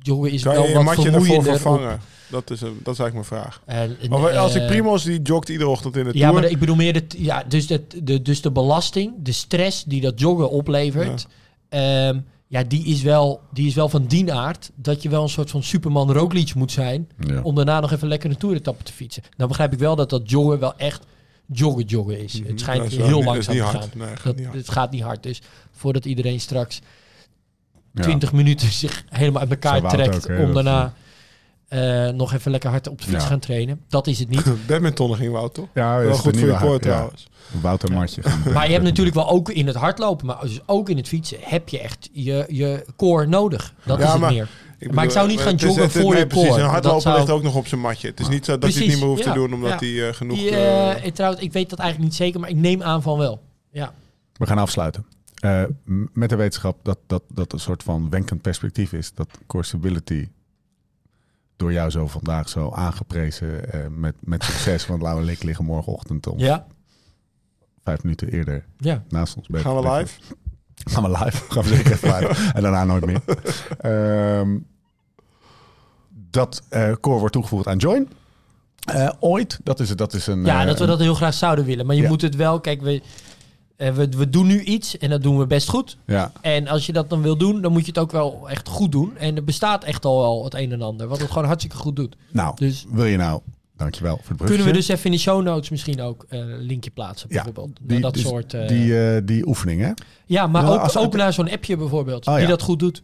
joggen 0.02 0.32
is 0.32 0.42
Kan 0.44 0.54
wel 0.54 0.68
je 0.68 0.74
wat 0.74 0.84
matje 0.84 1.04
ervoor 1.06 1.12
vermoeiender. 1.22 1.54
op- 1.54 1.60
vervangen? 1.60 2.00
Dat 2.30 2.52
is, 2.52 2.62
een, 2.62 2.80
dat 2.84 2.94
is 2.94 3.00
eigenlijk 3.00 3.14
mijn 3.30 3.42
vraag. 3.44 3.62
en- 3.66 3.98
Maar 4.10 4.38
als 4.38 4.56
ik 4.56 4.62
eh, 4.62 4.68
Primos, 4.68 5.04
die 5.04 5.22
jogt 5.22 5.50
iedere 5.50 5.70
ochtend 5.70 5.96
in 5.98 6.04
de 6.04 6.10
Ja, 6.14 6.28
Tour. 6.30 6.42
maar 6.42 6.52
ik 6.52 6.60
bedoel 6.60 6.76
meer 6.76 6.94
de, 6.94 7.04
ja, 7.18 7.44
dus, 7.48 7.68
de, 7.68 7.84
de, 8.04 8.22
dus 8.22 8.42
de 8.42 8.52
belasting, 8.52 9.14
de 9.20 9.32
stress 9.32 9.84
die 9.84 10.02
dat 10.02 10.20
joggen 10.20 10.50
oplevert, 10.50 11.28
ja. 11.70 12.14
ja, 12.48 12.64
die, 12.64 12.86
is 12.86 13.02
wel, 13.02 13.42
die 13.54 13.68
is 13.68 13.74
wel 13.76 13.90
van 13.90 14.06
die 14.06 14.34
aard 14.34 14.72
dat 14.76 15.02
je 15.02 15.10
wel 15.10 15.24
een 15.24 15.30
soort 15.30 15.50
van 15.50 15.64
Superman 15.64 16.12
Roglic 16.12 16.54
moet 16.56 16.72
zijn 16.72 17.10
Ja. 17.20 17.42
om 17.42 17.56
daarna 17.56 17.80
nog 17.80 17.92
even 17.92 18.08
lekker 18.08 18.30
een 18.30 18.38
toeretappe 18.38 18.84
te 18.84 18.94
fietsen. 18.94 19.24
Nou 19.38 19.50
begrijp 19.50 19.74
ik 19.74 19.80
wel 19.80 19.96
dat 19.96 20.10
dat 20.10 20.30
joggen 20.30 20.60
wel 20.60 20.76
echt 20.78 21.06
joggen 21.46 21.84
joggen 21.84 22.24
is. 22.24 22.40
Mhm, 22.40 22.50
Het 22.50 22.60
schijnt 22.60 22.84
dat 22.84 22.92
is 22.92 22.98
heel 22.98 23.16
niet- 23.18 23.26
langzaam 23.26 23.56
te 23.56 23.64
gaan. 23.64 23.90
Nee, 23.96 24.08
gaat 24.08 24.24
Dat, 24.24 24.36
niet 24.36 24.46
hard. 24.46 24.58
het 24.58 24.70
gaat 24.70 24.92
niet 24.92 25.02
hard. 25.02 25.24
Dus 25.24 25.42
voordat 25.72 26.06
iedereen 26.06 26.40
straks. 26.40 26.82
20 28.04 28.32
minuten 28.34 28.72
zich 28.72 29.04
helemaal 29.10 29.42
uit 29.42 29.50
elkaar 29.50 29.76
Zo 29.76 29.82
Wout 29.82 29.94
trekt 29.94 30.16
ook, 30.32 30.38
hè, 30.38 30.44
om 30.44 30.54
daarna 30.54 30.94
eh, 31.68 32.08
nog 32.10 32.34
even 32.34 32.52
lekker 32.52 32.70
hard 32.70 32.88
op 32.88 32.98
de 33.02 33.08
fiets 33.08 33.24
Ja. 33.24 33.30
gaan 33.30 33.40
trainen. 33.40 33.82
Dat 33.90 34.08
is 34.08 34.20
het 34.20 34.30
niet. 34.30 34.44
Badmintonnen 34.68 35.18
ging 35.18 35.32
Wout, 35.32 35.54
toch? 35.54 35.68
Ja, 35.74 35.98
Wel 36.00 36.10
is 36.12 36.18
goed 36.20 36.38
voor 36.38 36.48
je 36.48 36.72
ja. 36.74 36.78
trouwens. 36.80 37.28
Wouter 37.62 37.92
Martje. 37.94 38.22
Maar 38.54 38.66
je 38.66 38.72
hebt 38.72 38.84
natuurlijk 38.84 39.16
wel 39.16 39.30
ook 39.30 39.50
in 39.50 39.68
het 39.68 39.76
hardlopen, 39.76 40.26
maar 40.26 40.38
dus 40.42 40.60
ook 40.66 40.90
in 40.90 40.98
het 40.98 41.08
fietsen, 41.08 41.38
heb 41.42 41.70
je 41.70 41.80
echt 41.80 42.10
je, 42.12 42.46
je 42.50 42.86
core 42.96 43.26
nodig. 43.26 43.74
Dat 43.84 44.00
Ja, 44.00 44.06
is 44.06 44.12
het 44.12 44.22
maar- 44.22 44.32
meer. 44.34 44.48
Maar 44.92 45.04
ik 45.04 45.12
zou 45.12 45.28
niet 45.28 45.40
gaan 45.40 45.52
het 45.54 45.62
is- 45.62 45.68
joggen 45.68 45.84
het 45.84 45.92
voor 45.92 46.12
nee, 46.12 46.20
je 46.20 46.28
precies. 46.28 46.48
core. 46.50 46.62
Een 46.62 46.68
hardloper 46.70 46.94
Dat 46.94 47.02
zou- 47.02 47.18
ligt 47.18 47.30
ook 47.30 47.44
nog 47.44 47.56
op 47.56 47.68
zijn 47.68 47.82
matje. 47.82 48.08
Het 48.08 48.20
is 48.20 48.28
niet 48.28 48.46
zo 48.46 48.58
dat 48.58 48.74
hij 48.74 48.80
het 48.82 48.90
niet 48.92 49.00
meer 49.00 49.08
hoeft 49.10 49.24
ja. 49.24 49.32
te 49.34 49.40
doen, 49.40 49.54
omdat 49.54 49.70
Ja. 49.70 49.78
hij 49.88 50.08
eh, 50.08 50.14
genoeg... 50.14 50.38
Die, 50.38 50.50
eh, 50.50 50.92
eh, 50.92 51.06
ik, 51.06 51.16
trouwens, 51.16 51.42
ik 51.44 51.54
weet 51.54 51.70
dat 51.70 51.80
eigenlijk 51.80 52.10
niet 52.10 52.20
zeker, 52.20 52.40
maar 52.40 52.50
ik 52.50 52.56
neem 52.56 52.84
aan 52.84 53.02
van 53.02 53.18
wel. 53.18 53.42
Ja. 53.72 53.94
We 54.34 54.46
gaan 54.46 54.58
afsluiten. 54.58 55.06
Eh, 55.48 55.64
met 56.14 56.30
de 56.30 56.36
wetenschap 56.36 56.80
dat, 56.84 56.98
dat 57.08 57.24
dat 57.34 57.54
een 57.54 57.60
soort 57.60 57.84
van 57.84 58.10
wenkend 58.10 58.42
perspectief 58.42 58.94
is. 58.94 59.14
Dat 59.14 59.28
core 59.48 59.64
stability 59.64 60.28
door 61.56 61.74
jou 61.74 61.90
zo 61.90 62.08
vandaag 62.08 62.50
zo 62.50 62.72
aangeprezen 62.72 63.72
eh, 63.74 63.88
met, 63.90 64.16
met 64.20 64.44
succes. 64.44 64.88
Want 64.88 65.02
Lauwe 65.02 65.22
Lik 65.24 65.44
liggen 65.44 65.66
morgenochtend 65.66 66.28
om 66.28 66.40
Ja. 66.40 66.68
vijf 67.84 68.04
minuten 68.04 68.30
eerder 68.32 68.66
ja. 68.78 69.04
naast 69.10 69.36
ons. 69.36 69.48
gaan 69.52 69.76
we 69.76 69.90
live? 69.92 70.20
Gaan 70.76 71.04
we 71.04 71.10
live. 71.10 71.44
Gaan 71.52 71.64
we 71.64 71.70
zeker 71.70 71.92
even 71.92 72.20
live. 72.28 72.52
En 72.54 72.62
daarna 72.62 72.84
nooit 72.84 73.06
meer. 73.06 73.22
Ehm, 73.80 74.58
dat 76.10 76.64
eh, 76.70 76.92
core 77.02 77.20
wordt 77.20 77.34
toegevoegd 77.34 77.68
aan 77.68 77.78
Join. 77.78 78.10
Eh, 78.86 79.10
ooit, 79.20 79.60
dat 79.64 79.80
is, 79.80 79.90
dat 79.90 80.14
is 80.14 80.28
een... 80.28 80.46
ja, 80.46 80.66
dat 80.66 80.80
we 80.80 80.86
dat 80.86 81.00
heel 81.00 81.14
graag 81.16 81.34
zouden 81.34 81.66
willen. 81.66 81.86
Maar 81.86 81.96
je 81.96 82.02
Ja. 82.02 82.08
moet 82.08 82.22
het 82.22 82.36
wel, 82.36 82.60
kijk, 82.60 82.82
we, 82.82 83.02
we, 83.78 84.08
we 84.10 84.30
doen 84.30 84.48
nu 84.48 84.62
iets 84.62 84.98
en 84.98 85.10
dat 85.10 85.24
doen 85.24 85.38
we 85.38 85.48
best 85.48 85.70
goed. 85.70 85.98
Ja, 86.06 86.32
En 86.42 86.68
als 86.68 86.86
je 86.86 86.94
dat 86.94 87.10
dan 87.10 87.22
wil 87.22 87.38
doen, 87.38 87.62
dan 87.62 87.72
moet 87.72 87.82
je 87.82 87.88
het 87.88 87.98
ook 88.00 88.12
wel 88.12 88.50
echt 88.50 88.68
goed 88.68 88.92
doen. 88.92 89.18
En 89.18 89.36
er 89.36 89.44
bestaat 89.44 89.84
echt 89.84 90.06
al 90.06 90.20
wel 90.22 90.44
het 90.44 90.54
een 90.54 90.72
en 90.72 90.82
ander, 90.82 91.08
wat 91.08 91.20
het 91.20 91.28
gewoon 91.30 91.46
hartstikke 91.48 91.78
goed 91.78 91.96
doet. 91.96 92.16
nou, 92.32 92.56
Dus 92.56 92.86
wil 92.90 93.06
je 93.06 93.18
nou... 93.18 93.42
Dankjewel 93.76 94.12
voor 94.18 94.26
het 94.28 94.38
bruggetje. 94.38 94.56
kunnen 94.64 94.74
we 94.74 94.80
dus 94.88 94.88
even 94.98 95.06
in 95.06 95.12
de 95.12 95.18
show 95.24 95.44
notes 95.44 95.70
misschien 95.70 96.02
ook 96.02 96.26
eh, 96.30 96.40
een 96.40 96.58
linkje 96.62 96.90
plaatsen, 96.90 97.28
Ja, 97.30 97.44
bijvoorbeeld. 97.44 97.80
Naar 97.80 97.88
die, 97.88 98.00
dat 98.00 98.14
dus 98.14 98.24
soort... 98.24 98.54
eh, 98.54 98.68
die, 98.68 99.00
eh, 99.16 99.22
die 99.26 99.48
oefening, 99.48 99.82
hè? 99.82 99.92
ja, 100.26 100.48
maar 100.48 100.64
Ja, 100.64 100.70
ook, 100.70 100.80
als- 100.80 100.98
ook 100.98 101.16
naar 101.16 101.34
zo'n 101.34 101.52
appje 101.52 101.78
bijvoorbeeld, 101.78 102.28
Oh, 102.28 102.34
die 102.34 102.44
ja. 102.44 102.50
dat 102.50 102.62
goed 102.62 102.80
doet. 102.80 103.04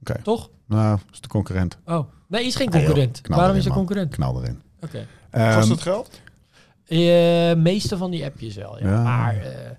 Oké. 0.00 0.20
Toch? 0.22 0.50
Nou, 0.66 0.98
is 1.12 1.20
de 1.20 1.28
concurrent. 1.28 1.78
Oh, 1.86 2.08
nee, 2.28 2.44
is 2.44 2.54
geen 2.56 2.68
joh, 2.70 2.74
concurrent. 2.84 3.20
Waarom 3.28 3.44
erin, 3.46 3.56
is 3.58 3.64
er 3.64 3.68
man. 3.70 3.78
concurrent? 3.78 4.12
Knal 4.14 4.42
erin. 4.42 4.60
Oké. 4.80 5.06
Ehm, 5.30 5.54
Kost 5.56 5.68
het 5.68 5.82
geld? 5.82 6.20
Eh, 6.86 7.54
meeste 7.54 7.96
van 7.96 8.10
die 8.10 8.24
appjes 8.24 8.54
wel, 8.56 8.78
ja. 8.80 8.88
Ja. 8.90 9.02
Maar 9.02 9.36
eh, 9.36 9.70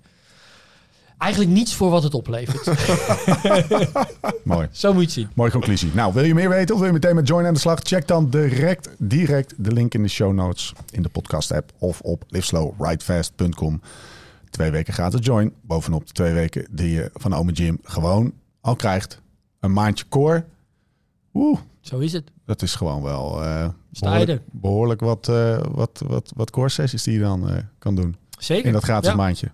eigenlijk 1.18 1.52
niets 1.52 1.74
voor 1.74 1.90
wat 1.90 2.02
het 2.02 2.14
oplevert. 2.14 2.66
mooi. 4.44 4.68
Zo 4.72 4.88
moet 4.92 5.00
je 5.00 5.06
het 5.06 5.12
zien. 5.12 5.28
Mooie 5.34 5.50
conclusie. 5.50 5.90
Nou, 5.94 6.12
wil 6.12 6.24
je 6.24 6.34
meer 6.34 6.48
weten 6.48 6.74
of 6.74 6.80
wil 6.80 6.88
je 6.88 6.94
meteen 6.94 7.14
met 7.14 7.28
Join 7.28 7.46
aan 7.46 7.54
de 7.54 7.60
slag? 7.60 7.80
Check 7.82 8.08
dan 8.08 8.30
direct, 8.30 8.88
direct 8.98 9.54
de 9.56 9.72
link 9.72 9.94
in 9.94 10.02
de 10.02 10.08
show 10.08 10.32
notes 10.32 10.72
in 10.90 11.02
de 11.02 11.08
podcast 11.08 11.52
app 11.52 11.72
of 11.78 12.00
op 12.00 12.24
liveslowridefast.com. 12.28 13.80
Twee 14.50 14.70
weken 14.70 14.92
gratis 14.92 15.26
Join. 15.26 15.52
Bovenop 15.60 16.06
de 16.06 16.12
twee 16.12 16.32
weken 16.32 16.66
die 16.70 16.90
je 16.90 17.10
van 17.14 17.34
Ome 17.34 17.52
Jim 17.52 17.78
gewoon 17.82 18.32
al 18.60 18.76
krijgt. 18.76 19.20
Een 19.60 19.72
maandje 19.72 20.04
core. 20.08 20.44
Oeh, 21.34 21.58
Zo 21.80 21.98
is 21.98 22.12
het. 22.12 22.30
dat 22.44 22.62
is 22.62 22.74
gewoon 22.74 23.02
wel 23.02 23.42
eh, 23.44 23.68
je 23.90 24.00
behoorlijk, 24.00 24.42
behoorlijk 24.50 25.00
wat, 25.00 25.28
eh, 25.28 25.58
wat, 25.70 26.02
wat, 26.06 26.32
wat 26.36 26.50
core 26.50 26.68
sessies 26.68 27.02
die 27.02 27.12
je 27.14 27.20
dan 27.20 27.50
eh, 27.50 27.56
kan 27.78 27.94
doen. 27.94 28.16
Zeker. 28.38 28.66
In 28.66 28.72
dat 28.72 28.84
gratis 28.84 29.10
Ja. 29.10 29.16
maandje. 29.16 29.50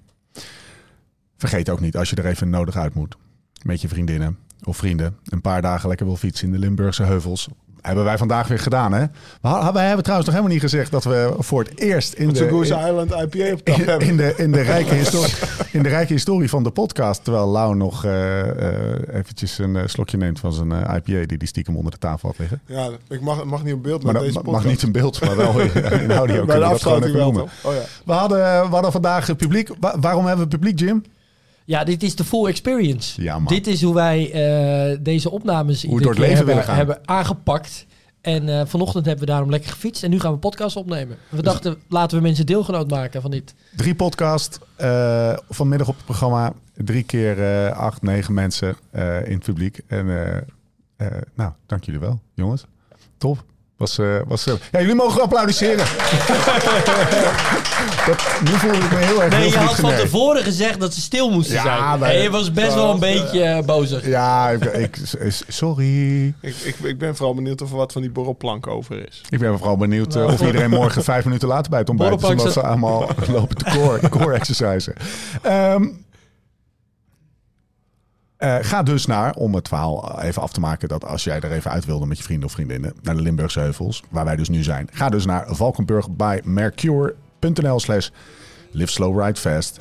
Vergeet 1.48 1.68
ook 1.70 1.80
niet, 1.80 1.96
als 1.96 2.10
je 2.10 2.16
er 2.16 2.26
even 2.26 2.50
nodig 2.50 2.76
uit 2.76 2.94
moet. 2.94 3.16
Met 3.62 3.80
je 3.80 3.88
vriendinnen 3.88 4.38
of 4.64 4.76
vrienden. 4.76 5.16
Een 5.24 5.40
paar 5.40 5.62
dagen 5.62 5.88
lekker 5.88 6.06
wil 6.06 6.16
fietsen 6.16 6.46
in 6.46 6.52
de 6.52 6.58
Limburgse 6.58 7.02
heuvels. 7.02 7.48
hebben 7.80 8.04
wij 8.04 8.18
vandaag 8.18 8.48
weer 8.48 8.58
gedaan, 8.58 8.92
hè? 8.92 9.00
We, 9.40 9.48
ha- 9.48 9.72
wij 9.72 9.84
hebben 9.86 10.02
trouwens 10.02 10.28
nog 10.28 10.38
helemaal 10.38 10.56
niet 10.58 10.70
gezegd 10.70 10.90
dat 10.90 11.04
we 11.04 11.34
voor 11.38 11.62
het 11.62 11.78
eerst 11.78 12.12
in 12.12 12.28
de, 12.32 12.48
Goose 12.48 12.74
in, 12.74 12.86
Island 12.86 13.10
IPA 13.10 13.52
op 13.52 13.60
in, 13.68 13.72
hebben. 13.84 14.08
in 14.08 14.16
de, 14.16 14.34
in, 14.36 14.52
de 14.52 14.60
rijke 14.60 14.94
historie, 14.94 15.34
in 15.72 15.82
de 15.82 15.88
rijke 15.88 16.12
historie 16.12 16.48
van 16.48 16.62
de 16.62 16.70
podcast, 16.70 17.24
terwijl 17.24 17.46
Lau 17.48 17.74
nog 17.76 18.04
eh, 18.04 18.40
eh, 18.48 19.14
eventjes 19.14 19.58
een 19.58 19.76
eh, 19.76 19.82
slokje 19.86 20.16
neemt 20.16 20.40
van 20.40 20.52
zijn 20.52 20.70
IPA 20.72 21.26
die 21.26 21.38
die 21.38 21.48
stiekem 21.48 21.76
onder 21.76 21.92
de 21.92 21.98
tafel 21.98 22.28
had 22.28 22.38
liggen. 22.38 22.60
Ja, 22.66 22.90
ik 23.08 23.20
mag, 23.20 23.44
mag 23.44 23.64
niet 23.64 23.74
op 23.74 23.82
beeld 23.82 24.02
Maar 24.04 24.12
deze 24.14 24.26
ma- 24.26 24.32
mag 24.34 24.44
podcast. 24.44 24.66
niet 24.66 24.82
in 24.82 24.92
beeld, 24.92 25.20
maar 25.24 25.36
wel 25.36 25.60
in, 25.60 26.10
audio. 26.12 26.44
Bij 26.52 26.58
de 26.58 26.64
afsluiting 26.64 27.14
wel? 27.14 27.48
Oh 27.62 27.74
ja. 27.74 27.82
We 28.04 28.12
hadden, 28.12 28.38
we 28.38 28.68
hadden 28.74 28.92
vandaag 28.92 29.36
publiek. 29.36 29.70
Wa- 29.80 29.98
waarom 30.00 30.26
hebben 30.26 30.44
we 30.48 30.50
publiek, 30.56 30.78
Jim? 30.78 31.02
Ja, 31.64 31.84
dit 31.84 32.02
is 32.02 32.16
de 32.16 32.24
full 32.24 32.46
experience. 32.46 33.22
Ja. 33.22 33.40
Dit 33.46 33.66
is 33.66 33.82
hoe 33.82 33.94
wij 33.94 34.32
eh, 34.32 34.98
deze 35.00 35.30
opnames 35.30 35.82
we 35.82 35.88
iedere 35.88 36.02
door 36.02 36.10
het 36.10 36.20
leven 36.20 36.36
hebben, 36.36 36.54
willen 36.54 36.68
gaan. 36.68 36.76
hebben 36.76 37.08
aangepakt. 37.08 37.86
En 38.20 38.48
eh, 38.48 38.66
vanochtend 38.66 39.06
hebben 39.06 39.24
we 39.24 39.30
daarom 39.30 39.50
lekker 39.50 39.70
gefietst. 39.70 40.02
En 40.02 40.10
nu 40.10 40.20
gaan 40.20 40.28
we 40.28 40.34
een 40.34 40.40
podcast 40.40 40.76
opnemen. 40.76 41.16
We 41.28 41.42
dachten, 41.42 41.76
laten 41.88 42.16
we 42.16 42.22
mensen 42.22 42.46
deelgenoot 42.46 42.90
maken 42.90 43.22
van 43.22 43.30
dit. 43.30 43.54
Drie 43.76 43.94
podcast 43.94 44.58
eh, 44.76 45.36
vanmiddag 45.48 45.88
op 45.88 45.96
het 45.96 46.04
programma. 46.04 46.52
Drie 46.74 47.02
keer 47.02 47.72
acht, 47.72 48.02
negen 48.02 48.34
mensen 48.34 48.76
in 49.24 49.32
het 49.34 49.42
publiek. 49.42 49.80
En 49.86 50.06
nou, 51.34 51.52
dank 51.66 51.84
jullie 51.84 52.00
wel, 52.00 52.20
jongens. 52.34 52.64
Top. 53.18 53.44
Was, 53.82 53.98
eh, 53.98 54.06
was, 54.26 54.46
eh, 54.46 54.54
ja, 54.72 54.80
jullie 54.80 54.94
mogen 54.94 55.22
applaudisseren. 55.22 55.76
dat, 58.06 58.22
nu 58.44 58.50
voel 58.50 58.72
ik 58.72 58.90
me 58.92 58.96
heel 58.98 59.22
erg 59.22 59.30
Nee, 59.32 59.40
heel 59.40 59.50
je 59.50 59.56
had 59.58 59.74
van 59.74 59.94
tevoren 59.94 60.42
gezegd 60.42 60.80
dat 60.80 60.94
ze 60.94 61.00
stil 61.00 61.30
moesten 61.30 61.54
Ja, 61.54 61.62
zijn. 61.62 61.98
maar- 61.98 62.10
en 62.10 62.22
je 62.22 62.30
was 62.30 62.52
best 62.52 62.74
wel 62.74 62.90
een 62.90 62.98
beetje 63.00 63.42
eh, 63.42 63.64
bozig. 63.64 64.06
Ja, 64.06 64.48
ik, 64.50 64.64
ik- 64.64 64.96
sorry. 65.48 66.26
Ik, 66.40 66.54
ik, 66.64 66.76
ik 66.82 66.98
ben 66.98 67.16
vooral 67.16 67.34
benieuwd 67.34 67.62
of 67.62 67.70
er 67.70 67.76
wat 67.76 67.92
van 67.92 68.02
die 68.02 68.10
borrelplank 68.10 68.66
over 68.66 69.06
is. 69.08 69.20
Ik 69.28 69.38
ben 69.38 69.58
vooral 69.58 69.76
benieuwd 69.76 70.16
eh, 70.16 70.24
of 70.24 70.40
iedereen 70.40 70.70
morgen 70.70 71.04
vijf 71.04 71.24
minuten 71.24 71.48
later 71.48 71.70
bij 71.70 71.78
het 71.80 71.88
ontbijt 71.88 72.22
is. 72.22 72.28
Omdat 72.28 72.52
ze 72.52 72.62
allemaal 72.62 73.08
lopen 73.28 73.56
te 73.56 73.64
core, 73.64 74.08
core 74.08 74.34
exercisen. 74.40 74.94
Ehm, 75.42 75.86
eh, 78.42 78.56
ga 78.60 78.82
dus 78.82 79.06
naar, 79.06 79.34
om 79.34 79.54
het 79.54 79.68
verhaal 79.68 80.20
even 80.20 80.42
af 80.42 80.52
te 80.52 80.60
maken... 80.60 80.88
dat 80.88 81.04
als 81.04 81.24
jij 81.24 81.40
er 81.40 81.52
even 81.52 81.70
uit 81.70 81.84
wilde 81.84 82.06
met 82.06 82.18
je 82.18 82.24
vrienden 82.24 82.46
of 82.46 82.52
vriendinnen... 82.52 82.94
naar 83.02 83.14
de 83.14 83.22
Limburgse 83.22 83.60
Heuvels, 83.60 84.02
waar 84.10 84.24
wij 84.24 84.36
dus 84.36 84.48
nu 84.48 84.62
zijn. 84.62 84.88
Ga 84.92 85.08
dus 85.08 85.24
naar 85.24 85.44
Valkenburg 85.48 86.10
bij 86.10 86.40
mercure.nl 86.44 87.80
slash 87.80 88.08
live 88.70 88.92
slow 88.92 89.22
ride 89.22 89.40
fast. 89.40 89.80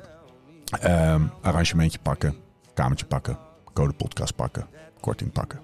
Ehm, 0.80 1.22
arrangementje 1.42 2.00
pakken, 2.02 2.36
kamertje 2.74 3.06
pakken, 3.06 3.38
code 3.74 3.94
podcast 3.94 4.36
pakken, 4.36 4.68
korting 5.00 5.32
pakken. 5.32 5.60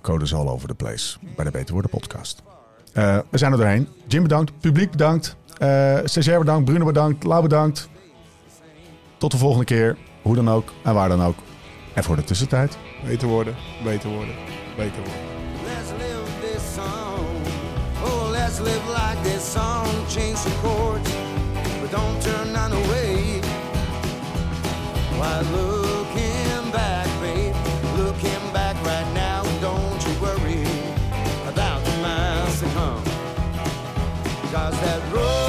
Code 0.00 0.24
is 0.24 0.34
all 0.34 0.48
over 0.48 0.68
the 0.68 0.74
place 0.74 1.18
bij 1.36 1.44
de 1.44 1.50
Beter 1.50 1.72
Worden 1.72 1.90
podcast. 1.90 2.42
Eh, 2.92 3.18
we 3.30 3.38
zijn 3.38 3.52
er 3.52 3.58
doorheen. 3.58 3.88
Jim 4.06 4.22
bedankt, 4.22 4.52
publiek 4.60 4.90
bedankt, 4.90 5.36
eh 5.58 5.98
stagiair 6.04 6.38
bedankt, 6.38 6.64
Bruno 6.64 6.84
bedankt, 6.84 7.24
Lau 7.24 7.42
bedankt. 7.42 7.88
Tot 9.18 9.30
de 9.30 9.38
volgende 9.38 9.64
keer, 9.64 9.96
hoe 10.22 10.34
dan 10.34 10.50
ook 10.50 10.72
en 10.82 10.94
waar 10.94 11.08
dan 11.08 11.22
ook. 11.22 11.36
En 11.94 12.04
voor 12.04 12.16
de 12.16 12.24
tussentijd. 12.24 12.78
Beter 13.04 13.28
worden, 13.28 13.54
beter 13.84 14.10
worden, 14.10 14.34
beter 14.76 15.02
worden. 15.02 15.22
Let's 15.64 15.90
live 15.90 16.52
this 16.52 16.62
song. 16.74 17.26
Oh, 18.04 18.30
let's 18.30 18.58
live 18.58 18.82
like 18.88 19.22
this 19.22 19.52
song. 19.52 19.86
Change 20.08 20.42
the 20.42 20.50
chords, 20.62 21.10
but 21.80 21.90
don't 21.90 22.22
turn 22.22 22.52
none 22.52 22.72
away. 22.72 23.40
Why 25.18 25.40
looking 25.50 26.70
back, 26.70 27.08
babe? 27.20 27.54
Looking 27.96 28.52
back 28.52 28.76
right 28.84 29.12
now, 29.14 29.42
don't 29.60 30.00
you 30.06 30.14
worry 30.20 30.64
about 31.48 31.84
the 31.84 31.96
miles 32.00 32.60
to 32.60 32.66
come. 32.74 33.02
Cause 34.52 34.80
that 34.80 35.02
road. 35.12 35.47